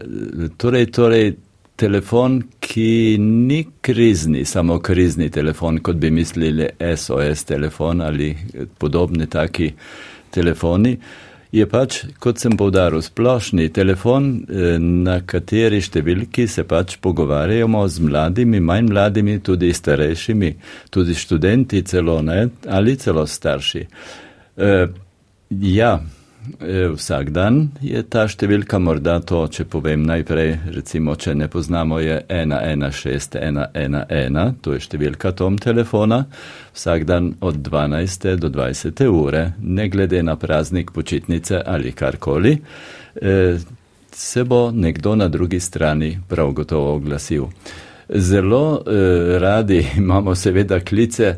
torej, 0.57 0.85
torej 0.91 1.33
telefon, 1.75 2.43
ki 2.59 3.17
ni 3.19 3.65
krizni, 3.81 4.45
samo 4.45 4.79
krizni 4.79 5.29
telefon, 5.29 5.79
kot 5.79 5.95
bi 5.95 6.11
mislili 6.11 6.69
SOS 6.97 7.43
telefon 7.43 8.01
ali 8.01 8.35
podobni 8.77 9.27
taki 9.27 9.73
telefoni. 10.31 10.97
Je 11.55 11.63
pač, 11.71 12.01
kot 12.19 12.41
sem 12.41 12.57
povdaril, 12.59 12.99
splošni 13.05 13.69
telefon, 13.71 14.25
eh, 14.43 14.75
na 14.79 15.21
kateri 15.23 15.79
številki 15.79 16.49
se 16.51 16.65
pač 16.67 16.97
pogovarjamo 16.99 17.85
z 17.87 18.03
mladimi, 18.03 18.59
manj 18.59 18.89
mladimi, 18.91 19.37
tudi 19.39 19.71
starejšimi, 19.73 20.51
tudi 20.91 21.15
študenti 21.15 21.81
celo, 21.87 22.19
ne, 22.21 22.49
ali 22.67 22.97
celo 22.99 23.23
starši. 23.25 23.85
E, 24.57 24.87
ja, 25.61 25.99
vsak 26.95 27.29
dan 27.33 27.69
je 27.81 28.03
ta 28.09 28.27
številka, 28.29 28.79
morda 28.79 29.19
to, 29.19 29.47
če 29.51 29.65
povem 29.69 30.05
najprej, 30.05 30.59
recimo, 30.75 31.15
če 31.15 31.35
ne 31.35 31.47
poznamo, 31.51 31.99
je 32.03 32.21
116111, 32.29 34.53
to 34.61 34.73
je 34.75 34.79
številka 34.85 35.31
tom 35.37 35.57
telefona, 35.61 36.25
vsak 36.75 37.05
dan 37.09 37.33
od 37.41 37.55
12. 37.65 38.35
do 38.41 38.49
20. 38.53 39.05
ure, 39.09 39.43
ne 39.59 39.87
glede 39.89 40.23
na 40.23 40.35
praznik, 40.35 40.91
počitnice 40.95 41.61
ali 41.65 41.91
karkoli, 41.91 42.59
e, 42.59 42.61
se 44.15 44.43
bo 44.43 44.71
nekdo 44.71 45.15
na 45.15 45.27
drugi 45.27 45.59
strani 45.59 46.19
prav 46.29 46.51
gotovo 46.55 46.95
oglasil. 46.95 47.47
Zelo 48.09 48.83
eh, 48.87 49.39
radi 49.39 49.87
imamo 49.97 50.35
seveda 50.35 50.79
klice, 50.79 51.35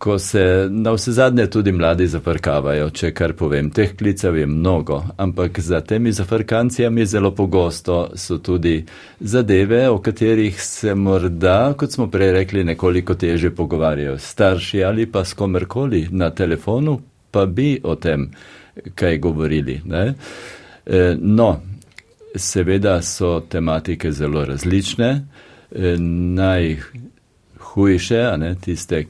ko 0.00 0.18
se 0.18 0.68
na 0.70 0.92
vse 0.92 1.12
zadnje 1.12 1.46
tudi 1.50 1.72
mladi 1.72 2.06
zafrkavajo, 2.08 2.90
če 2.90 3.10
kar 3.12 3.32
povem. 3.36 3.70
Teh 3.70 3.92
klicev 3.96 4.36
je 4.38 4.46
mnogo, 4.48 5.04
ampak 5.20 5.60
za 5.60 5.80
temi 5.84 6.12
zafrkancijami 6.12 7.06
zelo 7.06 7.34
pogosto 7.36 8.10
so 8.14 8.38
tudi 8.38 8.84
zadeve, 9.20 9.90
o 9.90 9.98
katerih 10.00 10.62
se 10.62 10.94
morda, 10.94 11.74
kot 11.76 11.92
smo 11.92 12.06
prej 12.10 12.32
rekli, 12.32 12.64
nekoliko 12.64 13.14
teže 13.14 13.50
pogovarjajo 13.50 14.18
starši 14.18 14.84
ali 14.84 15.06
pa 15.06 15.24
s 15.24 15.34
komerkoli 15.36 16.08
na 16.10 16.30
telefonu, 16.30 17.00
pa 17.30 17.46
bi 17.46 17.80
o 17.84 17.94
tem 17.94 18.30
kaj 18.94 19.18
govorili. 19.18 19.82
E, 19.92 20.12
no, 21.20 21.60
seveda 22.34 23.02
so 23.02 23.40
tematike 23.40 24.12
zelo 24.12 24.44
različne. 24.44 25.26
E, 25.70 25.96
najhujše, 26.40 28.20
a 28.32 28.36
ne 28.36 28.54
tiste, 28.64 29.04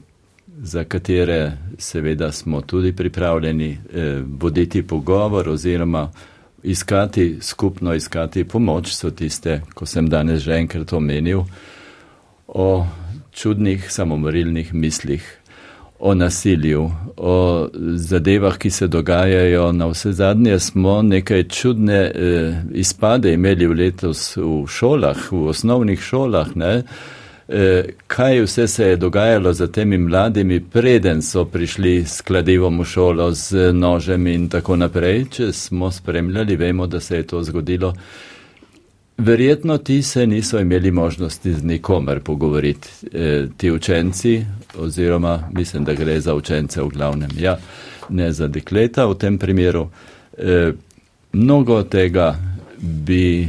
za 0.63 0.83
katere 0.83 1.57
seveda 1.77 2.31
smo 2.31 2.61
tudi 2.61 2.95
pripravljeni 2.95 3.77
eh, 3.93 4.23
voditi 4.39 4.83
pogovor 4.83 5.49
oziroma 5.49 6.11
iskati, 6.63 7.37
skupno 7.41 7.93
iskati 7.93 8.43
pomoč, 8.43 8.93
so 8.93 9.09
tiste, 9.09 9.61
ko 9.73 9.85
sem 9.85 10.09
danes 10.09 10.41
že 10.41 10.53
enkrat 10.53 10.93
omenil, 10.93 11.41
o 12.47 12.85
čudnih 13.31 13.91
samomorilnih 13.91 14.73
mislih, 14.73 15.37
o 15.99 16.13
nasilju, 16.13 16.91
o 17.17 17.67
zadevah, 17.95 18.57
ki 18.57 18.69
se 18.69 18.87
dogajajo. 18.87 19.71
Na 19.71 19.87
vse 19.87 20.11
zadnje 20.11 20.59
smo 20.59 21.01
nekaj 21.01 21.43
čudne 21.43 22.11
eh, 22.15 22.61
izpade 22.73 23.33
imeli 23.33 23.67
v 23.67 23.71
letos 23.71 24.37
v 24.37 24.67
šolah, 24.67 25.31
v 25.31 25.47
osnovnih 25.47 26.01
šolah, 26.01 26.55
ne, 26.55 26.73
eh, 26.77 27.20
kaj 28.07 28.41
vse 28.41 28.67
se 28.67 28.85
je 28.85 28.95
dogajalo 28.95 29.53
za 29.53 29.67
temi 29.67 29.97
mladimi, 29.97 30.59
preden 30.59 31.21
so 31.21 31.45
prišli 31.45 32.05
s 32.05 32.21
kladivom 32.21 32.79
v 32.79 32.85
šolo, 32.85 33.31
z 33.31 33.73
nožem 33.73 34.27
in 34.27 34.49
tako 34.49 34.75
naprej. 34.75 35.25
Če 35.29 35.51
smo 35.53 35.91
spremljali, 35.91 36.55
vemo, 36.55 36.87
da 36.87 36.99
se 36.99 37.15
je 37.15 37.27
to 37.27 37.43
zgodilo. 37.43 37.93
Verjetno 39.17 39.77
ti 39.77 40.01
se 40.03 40.27
niso 40.27 40.59
imeli 40.59 40.91
možnosti 40.91 41.53
z 41.53 41.63
nikomer 41.63 42.19
pogovoriti, 42.19 42.87
e, 43.13 43.47
ti 43.57 43.71
učenci, 43.71 44.45
oziroma 44.77 45.49
mislim, 45.51 45.83
da 45.83 45.93
gre 45.93 46.19
za 46.19 46.35
učence 46.35 46.81
v 46.81 46.87
glavnem, 46.87 47.29
ja, 47.39 47.57
ne 48.09 48.31
za 48.31 48.47
dekleta 48.47 49.05
v 49.05 49.13
tem 49.13 49.37
primeru. 49.37 49.89
E, 50.37 50.71
mnogo 51.33 51.83
tega 51.83 52.35
bi 52.81 53.47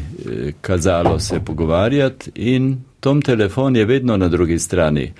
kazalo 0.60 1.18
se 1.18 1.40
pogovarjati 1.40 2.30
in 2.34 2.76
tom 3.02 3.22
telefon 3.22 3.76
je 3.76 3.84
vedno 3.84 4.16
na 4.16 4.28
drugi 4.28 4.58
strani. 4.58 5.12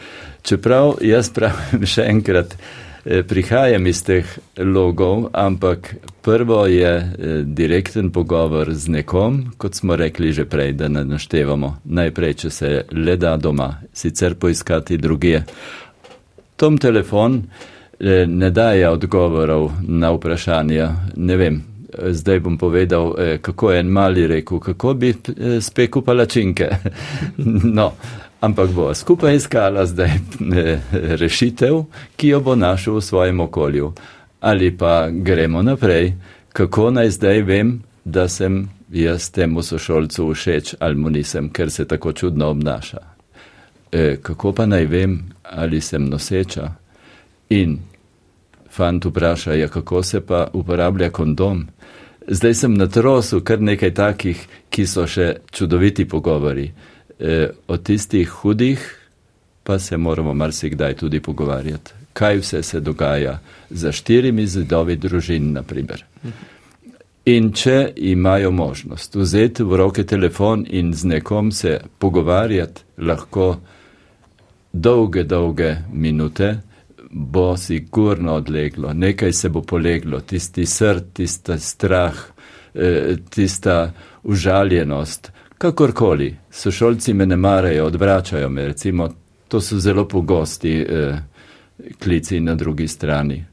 Čeprav 0.42 0.94
jaz 1.00 1.30
pravim 1.34 1.86
še 1.94 2.04
enkrat, 2.06 2.54
eh, 3.04 3.22
prihajam 3.26 3.86
iz 3.86 4.04
teh 4.06 4.38
logov, 4.58 5.26
ampak 5.32 5.94
prvo 6.22 6.66
je 6.70 6.92
eh, 6.96 7.42
direkten 7.42 8.12
pogovor 8.14 8.70
z 8.74 8.88
nekom, 8.88 9.42
kot 9.58 9.74
smo 9.74 9.96
rekli 9.96 10.30
že 10.32 10.44
prej, 10.44 10.76
da 10.78 10.88
ne 10.88 11.02
naštevamo. 11.04 11.74
Najprej, 11.84 12.34
če 12.44 12.50
se 12.50 12.70
le 12.92 13.16
da 13.16 13.34
doma, 13.36 13.72
sicer 13.92 14.38
poiskati 14.38 14.96
druge. 14.96 15.42
Tom 16.56 16.78
telefon 16.78 17.42
eh, 17.42 18.26
ne 18.26 18.50
daje 18.50 18.88
odgovorov 18.94 19.72
na 19.88 20.14
vprašanja, 20.14 20.90
ne 21.16 21.36
vem, 21.36 21.62
zdaj 21.98 22.40
bom 22.40 22.58
povedal, 22.58 23.14
eh, 23.18 23.38
kako 23.38 23.70
je 23.70 23.80
en 23.80 23.86
mali 23.86 24.26
rekel, 24.26 24.60
kako 24.60 24.94
bi 24.94 25.10
eh, 25.10 25.60
spekel 25.60 26.02
palačinke. 26.02 26.68
no, 27.78 27.92
ampak 28.40 28.70
bo 28.70 28.94
skupaj 28.94 29.36
iskala 29.36 29.86
zdaj 29.86 30.10
eh, 30.10 30.80
rešitev, 30.92 31.84
ki 32.16 32.28
jo 32.28 32.40
bo 32.40 32.56
našel 32.56 32.94
v 32.94 33.00
svojem 33.00 33.40
okolju. 33.40 33.92
Ali 34.40 34.76
pa 34.76 35.08
gremo 35.10 35.62
naprej, 35.62 36.12
kako 36.52 36.90
naj 36.90 37.10
zdaj 37.10 37.42
vem, 37.42 37.82
da 38.04 38.28
sem 38.28 38.68
jaz 38.90 39.30
temu 39.30 39.62
sošolcu 39.62 40.34
všeč 40.34 40.74
ali 40.78 40.96
mu 40.96 41.10
nisem, 41.10 41.48
ker 41.48 41.70
se 41.70 41.84
tako 41.88 42.12
čudno 42.12 42.48
obnaša. 42.50 42.98
E, 43.92 44.16
kako 44.22 44.52
pa 44.52 44.66
naj 44.66 44.84
vem, 44.84 45.22
ali 45.42 45.80
sem 45.80 46.04
noseča? 46.04 46.72
In 47.48 47.78
fant 48.70 49.04
vpraša, 49.04 49.54
ja, 49.54 49.68
kako 49.68 50.02
se 50.02 50.20
pa 50.20 50.46
uporablja 50.52 51.10
kondom? 51.10 51.66
Zdaj 52.28 52.54
sem 52.54 52.74
na 52.74 52.86
trosu 52.86 53.40
kar 53.40 53.60
nekaj 53.60 53.94
takih, 53.94 54.46
ki 54.70 54.86
so 54.86 55.06
še 55.06 55.42
čudoviti 55.50 56.08
pogovori. 56.08 56.70
E, 57.18 57.48
o 57.68 57.76
tistih 57.76 58.28
hudih 58.28 58.82
pa 59.62 59.78
se 59.78 59.96
moramo 59.96 60.34
marsikdaj 60.34 60.94
tudi 60.94 61.20
pogovarjati. 61.20 61.92
Kaj 62.12 62.38
vse 62.38 62.62
se 62.62 62.80
dogaja 62.80 63.38
za 63.70 63.92
štirimi 63.92 64.46
zidovi 64.46 64.96
družin, 64.96 65.52
naprimer. 65.52 66.04
In 67.24 67.52
če 67.52 67.92
imajo 67.96 68.50
možnost 68.50 69.14
vzeti 69.14 69.62
v 69.62 69.76
roke 69.76 70.04
telefon 70.04 70.66
in 70.68 70.92
z 70.94 71.04
nekom 71.04 71.52
se 71.52 71.78
pogovarjati, 71.98 72.82
lahko 72.98 73.56
dolge, 74.72 75.22
dolge 75.24 75.76
minute, 75.92 76.56
bo 77.12 77.56
sigurno 77.56 78.32
odleglo, 78.32 78.92
nekaj 78.92 79.32
se 79.32 79.48
bo 79.48 79.62
poleglo, 79.62 80.20
tisti 80.20 80.66
srd, 80.66 81.12
tista 81.12 81.58
strah, 81.58 82.14
eh, 82.74 83.16
tista 83.30 83.92
užaljenost, 84.22 85.32
kakorkoli. 85.58 86.36
Sošolci 86.50 87.14
me 87.14 87.26
ne 87.26 87.36
marajo, 87.36 87.86
odvračajo 87.86 88.48
me, 88.48 88.66
recimo, 88.66 89.08
to 89.48 89.60
so 89.60 89.78
zelo 89.78 90.08
pogosti 90.08 90.86
eh, 90.88 91.18
klici 92.02 92.40
na 92.40 92.54
drugi 92.54 92.88
strani. 92.88 93.44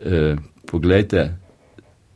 Eh, 0.00 0.36
poglejte, 0.66 1.36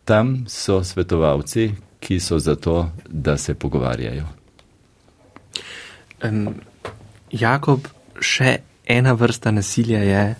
tam 0.04 0.44
so 0.48 0.84
svetovalci, 0.84 1.70
ki 2.00 2.20
so 2.20 2.38
zato, 2.38 2.90
da 3.08 3.36
se 3.36 3.54
pogovarjajo. 3.54 4.24
Um, 6.24 6.54
Jakob, 7.30 7.88
še 8.20 8.58
ena 8.86 9.12
vrsta 9.12 9.50
nasilja 9.50 9.98
je, 9.98 10.34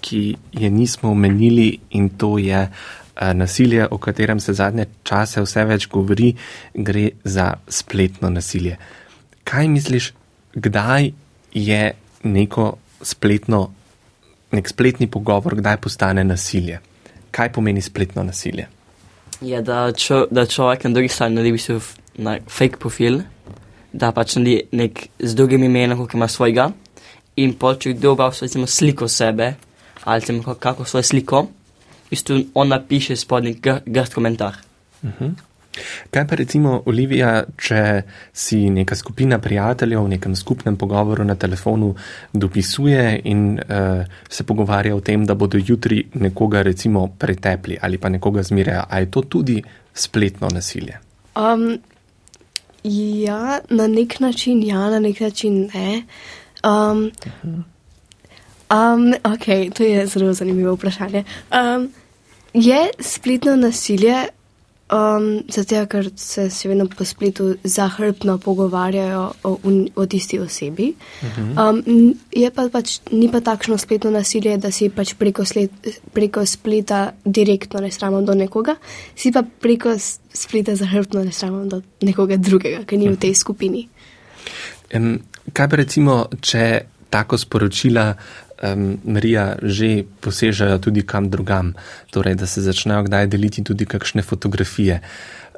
ki 0.00 0.36
je 0.52 0.70
nismo 0.70 1.10
omenili, 1.10 1.78
in 1.90 2.08
to 2.18 2.38
je 2.38 2.62
uh, 3.20 3.32
nasilje, 3.34 3.86
o 3.90 3.98
katerem 3.98 4.40
se 4.40 4.52
zadnje 4.52 4.86
čase 5.02 5.42
vse 5.44 5.64
več 5.64 5.88
govori, 5.88 6.34
gre 6.74 7.10
za 7.24 7.52
spletno 7.68 8.30
nasilje. 8.30 8.76
Kaj 9.44 9.68
misliš, 9.68 10.12
kdaj 10.54 11.12
je 11.54 11.92
neko 12.22 12.72
spletno, 13.02 13.70
nek 14.52 14.68
spletni 14.68 15.10
pogovor, 15.10 15.56
kdaj 15.56 15.80
postane 15.80 16.24
nasilje? 16.24 16.80
Kaj 17.30 17.52
pomeni 17.52 17.82
spletno 17.82 18.22
nasilje? 18.22 18.68
Je, 19.40 19.62
da, 19.62 19.92
čo, 19.92 20.26
da 20.30 20.44
človek 20.46 20.84
na 20.84 20.90
drugi 20.90 21.08
strani 21.08 21.34
naredi 21.34 21.78
na 22.20 22.36
fake 22.48 22.76
profil, 22.76 23.22
da 23.92 24.12
pač 24.12 24.36
naredi 24.36 24.76
nek 24.76 25.06
z 25.18 25.34
drugim 25.34 25.64
imenom, 25.64 26.06
ki 26.06 26.18
ima 26.18 26.28
svojega, 26.28 26.70
in 27.40 27.54
počne 27.58 27.94
kdo 27.96 28.16
pa 28.16 28.28
vse 28.28 28.48
sliko 28.66 29.08
sebe, 29.08 29.54
ali 30.04 30.22
ima 30.28 30.54
kako 30.54 30.84
svojo 30.84 31.02
sliko, 31.02 31.46
isto 32.10 32.40
on 32.54 32.68
napiše 32.68 33.16
spodnji 33.16 33.60
grd 33.86 34.14
komentar. 34.14 34.54
Uh 35.02 35.08
mhm. 35.08 35.24
-huh. 35.24 35.32
Kaj 36.10 36.26
pa 36.26 36.34
recimo, 36.34 36.82
Olivija, 36.90 37.44
če 37.56 38.02
si 38.32 38.58
neka 38.74 38.96
skupina 38.98 39.38
prijateljev 39.38 40.02
v 40.02 40.08
nekem 40.16 40.34
skupnem 40.36 40.76
pogovoru 40.76 41.24
na 41.24 41.34
telefonu 41.34 41.94
dopisuje 42.32 43.20
in 43.24 43.52
uh, 43.54 44.02
se 44.28 44.44
pogovarja 44.44 44.96
o 44.96 45.00
tem, 45.00 45.26
da 45.26 45.34
bodo 45.34 45.60
jutri 45.66 46.02
nekoga 46.14 46.62
recimo 46.62 47.06
pretepli 47.18 47.78
ali 47.80 47.98
pa 47.98 48.08
nekoga 48.08 48.42
zmirjajo, 48.42 48.82
a 48.88 48.98
je 48.98 49.10
to 49.10 49.22
tudi 49.22 49.62
spletno 49.94 50.48
nasilje? 50.52 50.98
Um, 51.38 51.78
ja, 53.22 53.60
na 53.70 53.86
nek 53.86 54.20
način 54.20 54.62
ja, 54.66 54.90
na 54.90 54.98
nek 54.98 55.20
način 55.20 55.70
ne. 55.74 56.02
Um, 56.66 57.10
um, 58.70 59.12
ok, 59.24 59.74
to 59.74 59.82
je 59.82 60.06
zelo 60.06 60.32
zanimivo 60.32 60.74
vprašanje. 60.74 61.24
Um, 61.50 61.88
je 62.54 62.90
spletno 62.98 63.56
nasilje, 63.56 64.28
um, 64.90 65.42
zato 65.48 65.84
ker 65.86 66.10
se 66.18 66.48
še 66.50 66.70
vedno 66.72 66.86
po 66.90 67.04
spletu 67.06 67.52
zahrbno 67.62 68.38
pogovarjajo 68.42 69.22
o, 69.46 69.52
o 69.94 70.06
tisti 70.06 70.40
osebi. 70.42 70.92
Um, 71.22 71.82
n- 71.86 72.14
je 72.34 72.50
pa 72.50 72.66
pač, 72.72 72.98
ni 73.12 73.30
pa 73.30 73.40
takšno 73.40 73.78
spletno 73.78 74.10
nasilje, 74.10 74.56
da 74.58 74.72
si 74.74 74.90
pač 74.90 75.14
preko, 75.18 75.46
sled, 75.46 75.70
preko 76.12 76.46
spleta 76.46 77.12
direktno 77.24 77.80
nesramom 77.80 78.26
do 78.26 78.34
nekoga, 78.34 78.76
si 79.14 79.30
pa 79.32 79.42
preko 79.42 79.94
spleta 79.98 80.74
zahrbno 80.74 81.24
nesramom 81.24 81.68
do 81.68 81.82
nekoga 82.02 82.36
drugega, 82.36 82.84
ki 82.84 82.98
ni 82.98 83.10
v 83.10 83.18
tej 83.18 83.34
skupini. 83.38 83.86
Um, 84.94 85.20
kaj 85.54 85.70
pa 85.70 85.78
recimo, 85.78 86.24
če 86.42 86.64
tako 87.10 87.38
sporočila 87.38 88.14
um, 88.62 88.98
Marija 89.04 89.56
že 89.62 90.04
posežejo 90.20 90.78
tudi 90.78 91.02
kam 91.02 91.30
drugam, 91.30 91.74
torej 92.10 92.34
da 92.34 92.46
se 92.46 92.62
začnejo 92.62 93.02
kdaj 93.02 93.26
deliti 93.26 93.64
tudi 93.64 93.86
kakšne 93.86 94.22
fotografije. 94.22 95.00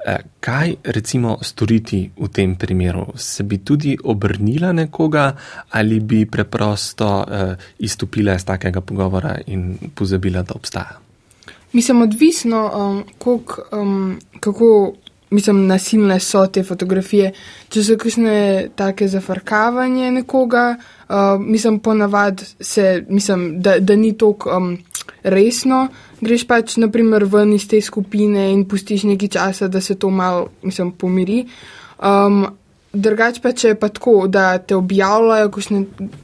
Eh, 0.06 0.18
Kaj 0.40 0.74
recimo 0.82 1.38
storiti 1.42 2.10
v 2.18 2.28
tem 2.28 2.56
primeru? 2.56 3.12
Se 3.14 3.42
bi 3.42 3.58
tudi 3.58 3.94
obrnila 4.04 4.72
nekoga 4.72 5.36
ali 5.70 6.00
bi 6.00 6.26
preprosto 6.26 7.06
uh, 7.22 7.54
izstopila 7.78 8.34
iz 8.34 8.44
takega 8.44 8.80
pogovora 8.80 9.38
in 9.46 9.78
pozabila, 9.94 10.42
da 10.42 10.54
obstaja? 10.54 10.98
Mislim, 11.72 12.02
odvisno, 12.02 12.70
um, 12.74 13.04
kolik, 13.18 13.50
um, 13.72 14.18
kako 14.40 14.94
mislim, 15.32 15.66
nasilne 15.66 16.20
so 16.20 16.44
te 16.46 16.62
fotografije. 16.64 17.32
Če 17.72 17.84
so 17.84 17.96
kakšne 18.00 18.36
take 18.76 19.08
zafrkavanje 19.08 20.10
nekoga, 20.12 20.76
uh, 20.76 21.40
mislim, 21.40 21.80
ponavadi 21.80 22.44
se, 22.60 23.04
mislim, 23.08 23.60
da, 23.62 23.78
da 23.80 23.96
ni 23.96 24.12
tako 24.18 24.56
um, 24.56 24.72
resno. 25.22 25.86
Greš 26.20 26.46
pač, 26.46 26.76
naprimer, 26.78 27.24
ven 27.26 27.56
iz 27.56 27.66
te 27.68 27.80
skupine 27.80 28.50
in 28.52 28.66
pustiš 28.68 29.06
nekaj 29.10 29.34
časa, 29.38 29.68
da 29.68 29.80
se 29.80 29.98
to 29.98 30.10
malo, 30.10 30.50
mislim, 30.62 30.92
pomiri. 30.92 31.46
Um, 31.98 32.46
Drugač 32.92 33.38
pa 33.40 33.54
če 33.56 33.70
je 33.70 33.76
pa 33.80 33.88
tako, 33.88 34.26
da 34.28 34.58
te 34.60 34.76
objavljajo 34.76 35.48
kakšne 35.54 35.78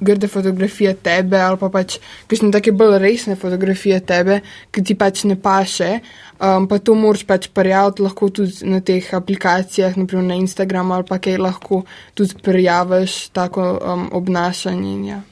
grde 0.04 0.28
fotografije 0.28 0.92
tebe 1.00 1.40
ali 1.40 1.56
pa 1.56 1.70
pač 1.72 1.96
kakšne 2.28 2.50
take 2.52 2.74
bolj 2.76 2.98
resne 3.00 3.36
fotografije 3.40 4.02
tebe, 4.04 4.42
ki 4.68 4.84
ti 4.84 4.96
pač 4.98 5.22
ne 5.30 5.38
paše, 5.40 5.88
um, 6.36 6.66
pa 6.68 6.76
to 6.76 6.92
moraš 6.98 7.24
pač 7.24 7.48
prijaviti 7.56 8.04
lahko 8.04 8.28
tudi 8.28 8.68
na 8.68 8.82
teh 8.84 9.08
aplikacijah, 9.16 9.96
naprimer 9.96 10.28
na 10.28 10.36
Instagramu 10.42 10.98
ali 10.98 11.08
pa 11.08 11.16
kaj 11.16 11.40
lahko 11.40 11.82
tudi 12.12 12.36
prijaviš 12.44 13.16
tako 13.32 13.70
um, 13.80 14.04
obnašanje. 14.20 14.94
Ja. 15.08 15.22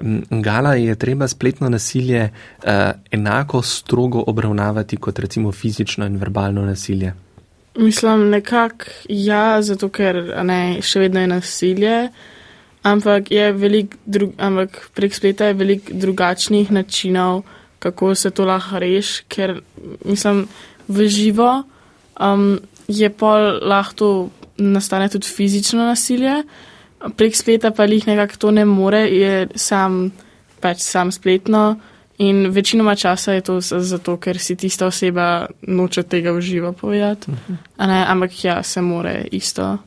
Mm, 0.00 0.40
Gala 0.40 0.74
je 0.80 0.96
treba 0.96 1.28
spletno 1.28 1.68
nasilje 1.68 2.30
uh, 2.30 2.72
enako 3.10 3.62
strogo 3.62 4.24
obravnavati 4.26 4.96
kot 4.96 5.18
recimo 5.18 5.52
fizično 5.52 6.06
in 6.06 6.16
verbalno 6.16 6.64
nasilje. 6.64 7.12
Mislim, 7.76 8.30
nekako 8.30 8.84
ja, 9.08 9.62
zato 9.62 9.88
ker 9.92 10.16
ne, 10.44 10.78
še 10.80 11.02
vedno 11.04 11.20
je 11.20 11.28
nasilje, 11.28 11.96
ampak, 12.86 13.30
je 13.30 13.50
velik 13.52 13.96
drug, 14.06 14.32
ampak 14.38 14.78
prek 14.96 15.14
spleta 15.14 15.50
je 15.50 15.58
veliko 15.58 15.92
drugačnih 15.92 16.70
načinov, 16.72 17.42
kako 17.78 18.14
se 18.14 18.30
to 18.30 18.46
lahko 18.48 18.80
reši, 18.80 19.26
ker 19.28 19.58
mislim, 20.04 20.46
v 20.88 21.08
živo 21.08 21.50
um, 22.20 22.56
je 22.88 23.10
pol 23.10 23.60
lahko 23.60 24.30
nastane 24.56 25.10
tudi 25.12 25.28
fizično 25.28 25.84
nasilje, 25.84 26.42
prek 27.16 27.36
spleta 27.36 27.70
pa 27.76 27.84
jih 27.84 28.06
nekako 28.06 28.36
to 28.38 28.50
ne 28.50 28.64
more, 28.64 29.04
je 29.10 29.48
sam, 29.54 30.12
pač 30.60 30.80
sam 30.80 31.12
spletno. 31.12 31.76
In 32.18 32.46
večinoma 32.50 32.94
časa 32.94 33.32
je 33.32 33.40
to 33.40 33.60
zato, 33.60 34.16
ker 34.16 34.38
si 34.38 34.56
tista 34.56 34.86
oseba 34.86 35.46
noče 35.62 36.02
tega 36.02 36.32
v 36.32 36.40
živo 36.40 36.72
povedati. 36.72 37.32
Ampak 37.76 38.44
ja, 38.44 38.62
se 38.62 38.80
more 38.80 39.26
isto. 39.32 39.78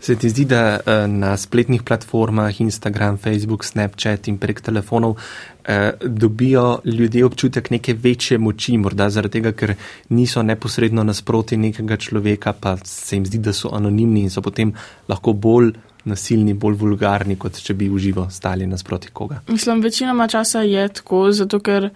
Se 0.00 0.16
ti 0.16 0.28
zdi, 0.30 0.44
da 0.44 0.78
eh, 0.78 1.06
na 1.08 1.36
spletnih 1.36 1.82
platformah, 1.82 2.60
Instagram, 2.60 3.18
Facebook, 3.18 3.64
Snapchat 3.64 4.28
in 4.28 4.38
prek 4.38 4.60
telefonov 4.60 5.16
eh, 5.64 5.92
dobijo 6.02 6.80
ljudje 6.84 7.24
občutek 7.24 7.70
neke 7.70 7.94
večje 7.94 8.38
moči, 8.38 8.76
morda 8.78 9.10
zaradi 9.10 9.40
tega, 9.40 9.52
ker 9.52 9.74
niso 10.08 10.42
neposredno 10.42 11.04
nasproti 11.04 11.56
nekega 11.56 11.96
človeka, 11.96 12.52
pa 12.52 12.76
se 12.84 13.16
jim 13.16 13.26
zdi, 13.26 13.38
da 13.38 13.52
so 13.52 13.74
anonimni 13.74 14.22
in 14.22 14.30
so 14.30 14.42
potem 14.42 14.74
lahko 15.08 15.32
bolj 15.32 15.72
nasilni, 16.04 16.54
bolj 16.54 16.76
vulgarni, 16.80 17.36
kot 17.38 17.60
če 17.62 17.74
bi 17.78 17.88
v 17.90 18.00
živo 18.02 18.26
stali 18.30 18.66
nasproti 18.66 19.12
koga. 19.12 19.42
Mislim, 19.48 19.82
večinoma 19.82 20.28
časa 20.28 20.64
je 20.66 20.88
tako, 20.88 21.24
zato 21.32 21.60
ker 21.60 21.90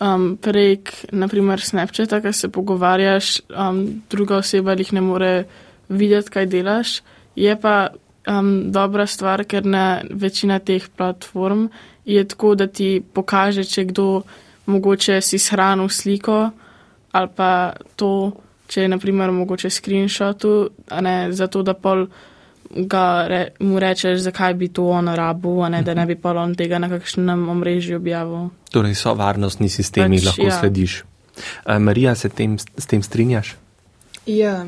um, 0.00 0.36
prek, 0.36 0.92
naprimer, 1.12 1.60
Snapchata, 1.60 2.20
ki 2.20 2.32
se 2.32 2.52
pogovarjaš, 2.52 3.40
um, 3.50 3.82
druga 4.10 4.42
oseba 4.42 4.76
jih 4.78 4.92
ne 4.92 5.00
more 5.00 5.32
videti, 5.88 6.30
kaj 6.30 6.46
delaš. 6.46 7.00
Je 7.36 7.56
pa 7.60 7.88
um, 8.28 8.72
dobra 8.72 9.06
stvar, 9.06 9.44
ker 9.44 9.66
na 9.66 10.02
večina 10.10 10.58
teh 10.58 10.88
platform 10.96 11.68
je 12.04 12.24
tako, 12.28 12.54
da 12.54 12.66
ti 12.66 13.02
pokaže, 13.14 13.64
če 13.64 13.84
kdo 13.90 14.22
mogoče 14.66 15.20
si 15.20 15.38
shranil 15.38 15.88
sliko 15.88 16.50
ali 17.12 17.28
pa 17.36 17.72
to, 17.96 18.32
če 18.66 18.86
je 18.86 18.88
naprimer 18.88 19.30
mogoče 19.36 19.70
screenshotu, 19.70 20.70
a 20.88 21.00
ne 21.04 21.16
zato, 21.32 21.60
da 21.62 21.74
pol 21.74 22.06
ga 22.76 23.26
re, 23.28 23.40
mu 23.60 23.80
rečeš, 23.80 24.20
zakaj 24.24 24.54
bi 24.54 24.68
to 24.68 24.88
on 24.88 25.08
rabil, 25.08 25.62
a 25.62 25.68
ne 25.68 25.82
da 25.82 25.94
ne 25.94 26.06
bi 26.06 26.16
pa 26.16 26.32
on 26.32 26.54
tega 26.54 26.78
na 26.78 26.88
kakšnem 26.88 27.48
omrežju 27.48 27.96
objavil. 27.96 28.50
Torej 28.72 28.94
so 28.96 29.14
varnostni 29.14 29.68
sistemi, 29.68 30.18
Pač, 30.18 30.26
lahko 30.26 30.48
ja. 30.48 30.58
slediš. 30.60 31.02
Eh, 31.66 31.78
Marija, 31.78 32.14
se 32.14 32.28
tem, 32.28 32.58
s 32.58 32.86
tem 32.86 33.02
strinjaš? 33.02 33.56
Ja. 34.26 34.66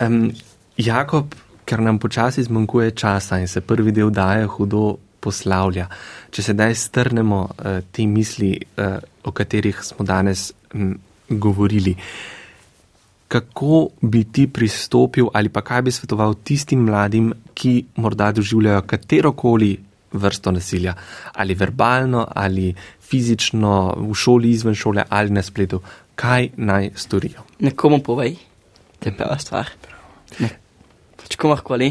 Um, 0.00 0.32
Jakob, 0.76 1.34
ker 1.64 1.80
nam 1.80 1.98
počasi 1.98 2.42
zmanjkuje 2.42 2.90
časa 2.96 3.38
in 3.38 3.48
se 3.48 3.60
prvi 3.60 3.92
del 3.92 4.10
daje 4.10 4.46
hudo 4.46 4.96
poslavlja. 5.22 5.86
Če 6.34 6.42
sedaj 6.42 6.74
strnemo 6.74 7.40
uh, 7.46 7.80
te 7.92 8.06
misli, 8.06 8.56
uh, 8.76 8.98
o 9.24 9.32
katerih 9.32 9.78
smo 9.84 10.04
danes 10.04 10.50
um, 10.74 10.96
govorili, 11.28 11.94
kako 13.32 13.88
bi 14.00 14.24
ti 14.24 14.44
pristopil 14.46 15.30
ali 15.32 15.48
pa 15.48 15.62
kaj 15.64 15.82
bi 15.82 15.90
svetoval 15.90 16.34
tistim 16.44 16.84
mladim, 16.84 17.32
ki 17.54 17.84
morda 17.96 18.28
doživljajo 18.32 18.82
katerokoli 18.86 19.70
vrsto 20.12 20.52
nasilja, 20.52 20.92
ali 21.32 21.54
verbalno, 21.56 22.26
ali 22.28 22.74
fizično, 23.00 23.94
v 23.96 24.14
šoli, 24.14 24.50
izven 24.50 24.76
šole 24.76 25.04
ali 25.08 25.32
na 25.32 25.42
spletu, 25.42 25.80
kaj 26.14 26.50
naj 26.56 26.90
storijo. 26.96 27.46
Nekomu 27.64 28.02
povej, 28.04 28.36
to 29.00 29.08
je 29.08 29.14
prva 29.16 29.38
stvar. 29.40 29.70
Ne. 30.40 30.50
Pač 31.22 31.36
komorkoli. 31.40 31.88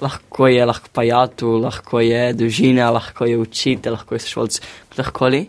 Lahko 0.00 0.48
je, 0.48 0.64
lahko 0.64 0.88
pa 0.96 1.04
jatu, 1.04 1.52
lahko 1.60 2.00
je 2.00 2.32
družina, 2.32 2.88
lahko 2.90 3.28
je 3.28 3.36
učitelj, 3.38 3.92
lahko 3.94 4.16
je 4.16 4.24
šolc, 4.24 4.58
kdorkoli. 4.94 5.42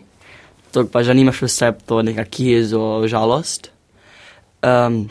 To 0.76 0.84
pa 0.86 1.02
že 1.02 1.16
nimaš 1.16 1.42
vse 1.48 1.72
to 1.88 2.02
nekakšno 2.04 2.46
jezo, 2.52 2.84
žalost. 3.08 3.72
Um, 4.62 5.08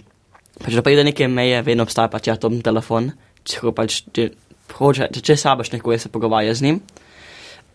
pač 0.62 0.78
da 0.78 0.84
pride 0.86 1.05
neke 1.07 1.28
meje, 1.28 1.62
vedno 1.66 1.86
obstaja 1.88 2.12
pač 2.12 2.30
ja, 2.30 2.38
tom 2.39 2.59
telefon, 2.66 3.12
če 3.47 3.74
pač, 3.76 4.01
če, 4.16 4.30
hoče, 4.78 5.09
če, 5.16 5.24
če 5.32 5.38
sabaš 5.39 5.74
nekoga, 5.74 5.99
se 5.99 6.12
pogovarja 6.14 6.53
z 6.57 6.68
njim. 6.68 6.82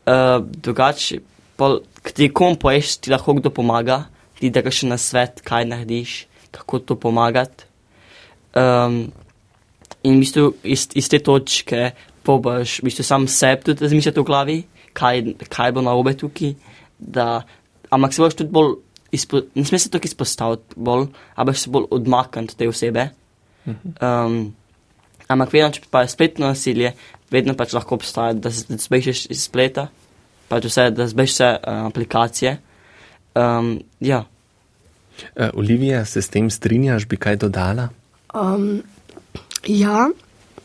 Uh, 0.07 0.39
drugače, 0.63 1.21
pol, 1.59 1.81
ti 2.15 2.31
kom 2.31 2.59
poješ, 2.61 2.99
ti 3.03 3.13
lahko 3.13 3.35
kdo 3.41 3.51
pomaga, 3.55 4.05
ti 4.39 4.53
da 4.55 4.63
še 4.63 4.91
na 4.91 4.99
svet, 5.01 5.43
kaj 5.47 5.67
narediš, 5.71 6.19
kako 6.55 6.83
to 6.87 6.99
pomagati. 7.01 7.67
Um, 8.57 9.07
in 10.07 10.17
v 10.17 10.23
bistvu 10.23 10.47
iz, 10.65 10.87
iz 10.97 11.11
te 11.13 11.21
točke 11.25 11.91
pobaš, 12.27 12.79
v 12.81 12.89
bistvu 12.89 13.05
sam 13.05 13.27
sebi 13.29 13.69
tudi 13.69 13.85
razmišljati 13.85 14.23
v 14.23 14.27
glavi, 14.27 14.59
kaj, 14.97 15.23
kaj 15.51 15.75
bo 15.77 15.85
narobe 15.85 16.15
tukaj, 16.17 16.55
da, 16.99 17.43
ampak 17.93 18.15
se 18.15 18.23
boš 18.23 18.39
tudi 18.39 18.55
bolj, 18.55 18.77
izpo, 19.17 19.41
ne 19.55 19.65
sme 19.65 19.81
se 19.81 19.91
tako 19.91 20.09
izpostaviti 20.11 20.77
bolj, 20.77 21.09
ampak 21.35 21.59
se 21.59 21.71
bolj 21.73 21.89
odmakniti 21.91 22.53
od 22.53 22.59
te 22.59 22.69
osebe. 22.69 23.09
Um, 23.67 24.55
ampak 25.27 25.53
vedno, 25.53 25.71
če 25.75 25.87
pa 25.91 26.05
je 26.05 26.13
spletno 26.15 26.47
nasilje, 26.47 26.93
vedno 27.31 27.57
pač 27.59 27.75
lahko 27.75 27.99
obstaja, 27.99 28.37
da 28.39 28.53
se 28.55 28.79
zbežiš 28.87 29.27
iz 29.35 29.43
spleta, 29.49 29.89
pač 30.51 30.69
vse, 30.71 30.91
da 30.95 31.09
zbežiš 31.11 31.35
vse 31.35 31.53
uh, 31.57 31.87
aplikacije. 31.91 32.57
Um, 33.37 33.77
ja. 34.01 34.25
Uh, 35.35 35.51
Olivija, 35.55 36.05
se 36.05 36.23
s 36.23 36.31
tem 36.31 36.51
strinjaš, 36.51 37.09
bi 37.11 37.19
kaj 37.19 37.41
dodala? 37.43 37.89
Um, 38.37 38.83
ja, 39.67 40.07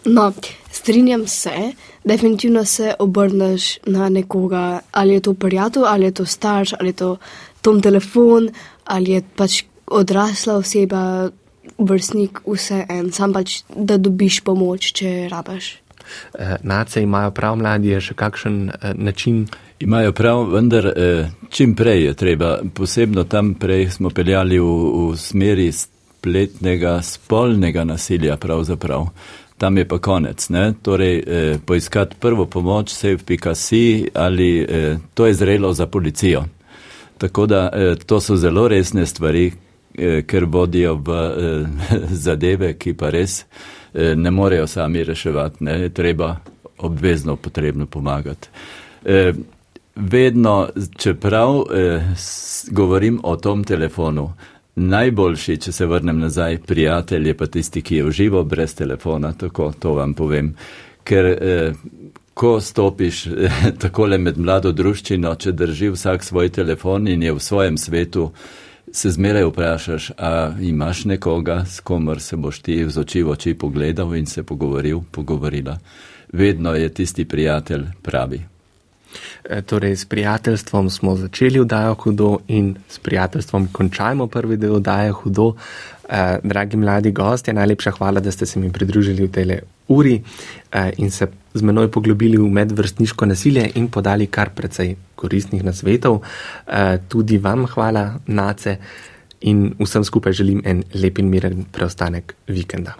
no, 0.05 0.31
strinjam 0.71 1.27
se, 1.27 1.71
definitivno 2.03 2.65
se 2.65 2.93
obrneš 2.99 3.77
na 3.85 4.09
nekoga, 4.09 4.79
ali 4.91 5.13
je 5.13 5.25
to 5.25 5.33
prijatelj, 5.33 5.83
ali 5.87 6.05
je 6.05 6.13
to 6.21 6.25
starš, 6.25 6.73
ali 6.79 6.89
je 6.89 6.99
to 7.01 7.15
tom 7.61 7.81
telefon, 7.81 8.49
ali 8.85 9.17
je 9.17 9.23
pač 9.35 9.63
odrasla 9.87 10.57
oseba, 10.61 11.29
vrstnik 11.77 12.41
vse 12.47 12.85
en, 12.89 13.11
sam 13.11 13.33
pač, 13.33 13.61
da 13.75 13.97
dobiš 13.97 14.41
pomoč, 14.45 14.91
če 14.97 15.29
rabaš. 15.31 15.77
Eh, 16.33 16.55
Nace 16.63 17.03
imajo 17.03 17.31
prav 17.31 17.57
mladi, 17.57 17.93
je 17.93 18.01
še 18.09 18.17
kakšen 18.17 18.57
eh, 18.69 18.93
način. 18.95 19.45
Imajo 19.79 20.11
prav, 20.17 20.43
vendar 20.53 20.87
eh, 20.91 21.29
čim 21.49 21.75
prej 21.75 22.05
je 22.05 22.13
treba, 22.13 22.57
posebno 22.73 23.23
tam 23.23 23.53
prej 23.53 23.89
smo 23.97 24.09
peljali 24.09 24.59
v, 24.59 24.65
v 25.11 25.17
smeri 25.17 25.71
spletnega 26.21 27.01
spolnega 27.01 27.83
nasilja 27.83 28.37
pravzaprav. 28.37 29.07
Tam 29.57 29.77
je 29.77 29.85
pa 29.87 29.97
konec, 29.99 30.49
ne? 30.49 30.73
torej 30.81 31.15
eh, 31.19 31.57
poiskati 31.65 32.15
prvo 32.19 32.45
pomoč, 32.45 32.89
save.si 32.89 34.09
ali 34.13 34.49
eh, 34.61 34.97
to 35.13 35.25
je 35.25 35.33
zrelo 35.33 35.73
za 35.73 35.87
policijo. 35.87 36.45
Tako 37.21 37.45
da 37.45 37.69
eh, 37.73 37.95
to 38.05 38.19
so 38.19 38.35
zelo 38.35 38.67
resne 38.67 39.05
stvari, 39.05 39.51
eh, 39.97 40.21
ker 40.27 40.45
vodijo 40.45 40.95
v 40.95 41.09
eh, 41.11 41.65
zadeve, 42.25 42.73
ki 42.73 42.93
pa 42.93 43.09
res 43.09 43.45
ne 43.93 44.31
morejo 44.31 44.67
sami 44.67 45.03
reševati, 45.03 45.63
ne? 45.63 45.89
treba 45.89 46.37
obvezno 46.77 47.35
potrebno 47.35 47.85
pomagati. 47.85 48.47
Vedno, 49.95 50.69
čeprav 50.97 51.63
govorim 52.71 53.19
o 53.23 53.35
tom 53.35 53.63
telefonu, 53.63 54.29
najboljši, 54.75 55.57
če 55.57 55.71
se 55.71 55.85
vrnem 55.85 56.19
nazaj, 56.19 56.57
prijatelj 56.67 57.27
je 57.27 57.37
pa 57.37 57.47
tisti, 57.47 57.81
ki 57.81 57.95
je 57.95 58.05
v 58.05 58.11
živo, 58.11 58.43
brez 58.43 58.75
telefona, 58.75 59.33
tako 59.33 59.71
to 59.79 59.93
vam 59.93 60.13
povem. 60.13 60.53
Ker 61.03 61.25
eh, 61.25 61.73
ko 62.41 62.61
stopiš 62.61 63.27
takole 63.83 64.17
med 64.17 64.37
mlado 64.41 64.71
druščino, 64.73 65.35
če 65.37 65.51
drži 65.53 65.91
vsak 65.93 66.23
svoj 66.25 66.49
telefon 66.49 67.05
in 67.07 67.21
je 67.21 67.33
v 67.37 67.43
svojem 67.43 67.77
svetu, 67.77 68.31
se 68.91 69.11
zmeraj 69.13 69.45
vprašaš, 69.51 70.07
a 70.17 70.31
imaš 70.57 71.03
nekoga, 71.11 71.59
s 71.69 71.85
komer 71.85 72.17
se 72.19 72.39
boš 72.41 72.63
ti 72.65 72.79
z 72.89 73.03
oči 73.03 73.21
v 73.21 73.35
oči 73.35 73.53
pogledal 73.53 74.15
in 74.17 74.25
se 74.25 74.41
pogovoril, 74.43 75.03
pogovorila. 75.11 75.77
Vedno 76.33 76.73
je 76.73 76.89
tisti 76.89 77.27
prijatelj 77.29 77.85
pravi. 78.01 78.41
E, 79.43 79.61
Torej, 79.61 79.95
s 79.95 80.05
prijateljstvom 80.05 80.89
smo 80.89 81.15
začeli 81.15 81.59
vdajo 81.59 81.93
hudo 81.93 82.37
in 82.47 82.75
s 82.89 82.99
prijateljstvom 82.99 83.67
končajmo 83.71 84.27
prvi 84.27 84.57
del 84.57 84.79
vdaje 84.81 85.11
hudo. 85.11 85.53
Eh, 86.11 86.39
Dragi 86.43 86.77
mladi 86.77 87.11
gosti, 87.11 87.53
najlepša 87.53 87.91
hvala, 87.91 88.19
da 88.19 88.31
ste 88.31 88.45
se 88.45 88.59
mi 88.59 88.71
pridružili 88.71 89.23
v 89.23 89.31
tele 89.31 89.59
uri 89.87 90.21
eh, 90.71 90.91
in 90.97 91.11
se 91.11 91.27
z 91.53 91.61
menoj 91.61 91.91
poglobili 91.91 92.37
v 92.37 92.49
medvrstniško 92.49 93.25
nasilje 93.25 93.69
in 93.75 93.87
podali 93.87 94.27
kar 94.27 94.49
precej 94.55 94.95
koristnih 95.15 95.63
nasvetov. 95.63 96.19
Eh, 96.67 96.97
Tudi 97.07 97.37
vam 97.37 97.63
hvala, 97.65 98.19
Nace, 98.27 98.75
in 99.41 99.71
vsem 99.79 100.03
skupaj 100.03 100.33
želim 100.33 100.61
en 100.65 100.83
lep 100.93 101.19
in 101.19 101.29
miren 101.29 101.63
preostanek 101.71 102.35
vikenda. 102.47 102.93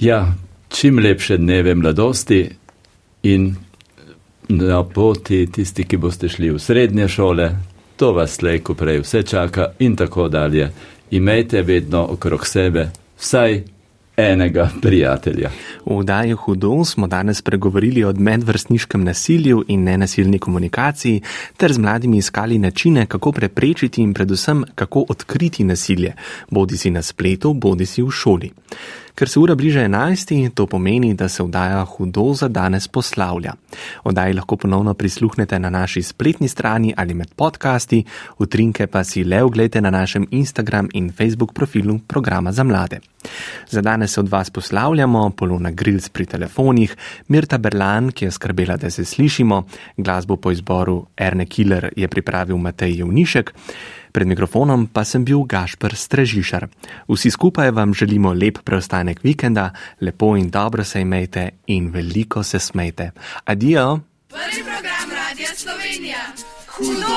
Ja, 0.00 0.32
čim 0.68 0.98
lepše 0.98 1.36
dneve 1.36 1.74
mladosti 1.74 2.48
in 3.22 3.54
na 4.48 4.82
poti 4.84 5.46
tisti, 5.52 5.84
ki 5.84 5.96
boste 5.96 6.28
šli 6.28 6.50
v 6.50 6.58
srednje 6.58 7.08
šole, 7.08 7.50
to 7.96 8.12
vas 8.12 8.42
lejko 8.42 8.74
prej 8.74 9.04
vse 9.04 9.22
čaka 9.22 9.72
in 9.78 9.96
tako 9.96 10.28
dalje. 10.28 10.70
Imejte 11.10 11.62
vedno 11.62 12.06
okrog 12.10 12.46
sebe 12.46 12.90
vsaj 13.18 13.62
enega 14.16 14.70
prijatelja. 14.82 15.50
V 15.84 15.98
oddaji 15.98 16.32
Hudo 16.32 16.84
smo 16.84 17.06
danes 17.06 17.42
pregovorili 17.42 18.04
o 18.04 18.12
medvrstniškem 18.12 19.04
nasilju 19.04 19.64
in 19.68 19.84
nenasilni 19.84 20.38
komunikaciji, 20.38 21.22
ter 21.56 21.72
z 21.72 21.78
mladimi 21.78 22.16
iskali 22.16 22.58
načine, 22.58 23.06
kako 23.06 23.32
preprečiti 23.32 24.02
in 24.02 24.14
predvsem 24.14 24.64
kako 24.74 25.04
odkriti 25.08 25.64
nasilje, 25.64 26.12
bodi 26.50 26.76
si 26.76 26.90
na 26.90 27.02
spletu, 27.02 27.52
bodi 27.52 27.86
si 27.86 28.02
v 28.02 28.10
šoli. 28.10 28.50
Ker 29.14 29.28
se 29.28 29.38
ura 29.38 29.54
bliže 29.54 29.84
11, 29.84 30.50
to 30.54 30.66
pomeni, 30.66 31.14
da 31.14 31.28
se 31.28 31.42
vdaja 31.42 31.84
Hudo 31.84 32.32
za 32.34 32.48
danes 32.48 32.88
poslavlja. 32.88 33.52
Oddaji 34.04 34.34
lahko 34.34 34.56
ponovno 34.56 34.94
prisluhnete 34.94 35.58
na 35.58 35.70
naši 35.70 36.02
spletni 36.02 36.48
strani 36.48 36.94
ali 36.96 37.14
med 37.14 37.30
podcasti, 37.36 38.04
utrinke 38.38 38.86
pa 38.86 39.04
si 39.04 39.24
le 39.24 39.42
oglejte 39.42 39.80
na 39.80 39.90
našem 39.90 40.26
Instagram 40.30 40.88
in 40.92 41.12
Facebook 41.12 41.54
profilu 41.54 41.98
programa 41.98 42.52
za 42.52 42.64
mlade. 42.64 43.00
Za 43.70 43.80
danes 43.80 44.12
se 44.12 44.20
od 44.20 44.28
vas 44.28 44.50
poslavljamo, 44.50 45.30
Polona 45.30 45.70
Grilc 45.70 46.08
pri 46.08 46.26
telefonih, 46.26 46.96
Mirta 47.28 47.58
Berlan, 47.58 48.10
ki 48.10 48.24
je 48.24 48.30
skrbela, 48.30 48.76
da 48.76 48.90
se 48.90 49.04
slišimo, 49.04 49.62
glasbo 49.96 50.36
po 50.36 50.50
izboru 50.50 51.06
Erne 51.16 51.46
Killer 51.46 51.92
je 51.96 52.08
pripravil 52.08 52.56
Matej 52.56 52.98
Jevnišek, 52.98 53.54
pred 54.14 54.30
mikrofonom 54.30 54.86
pa 54.86 55.02
sem 55.02 55.26
bil 55.26 55.42
Gašper 55.42 55.98
Strežišar. 55.98 56.68
Vsi 57.10 57.34
skupaj 57.34 57.74
vam 57.74 57.94
želimo 57.94 58.30
lep 58.32 58.62
preostanek 58.62 59.24
vikenda, 59.26 59.72
lepo 60.00 60.36
in 60.38 60.50
dobro 60.50 60.84
se 60.84 61.02
imejte 61.02 61.48
in 61.66 61.90
veliko 61.90 62.42
se 62.42 62.58
smejte. 62.58 63.10
Adijo! 63.44 63.98
Prvi 64.30 64.62
program 64.62 65.10
Radia 65.10 65.50
Slovenija. 65.54 66.22
Hudo! 66.70 67.14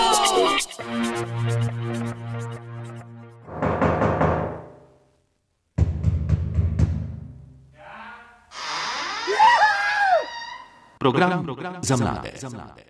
Program 11.00 11.45
za 11.82 11.98
mlade. 11.98 12.86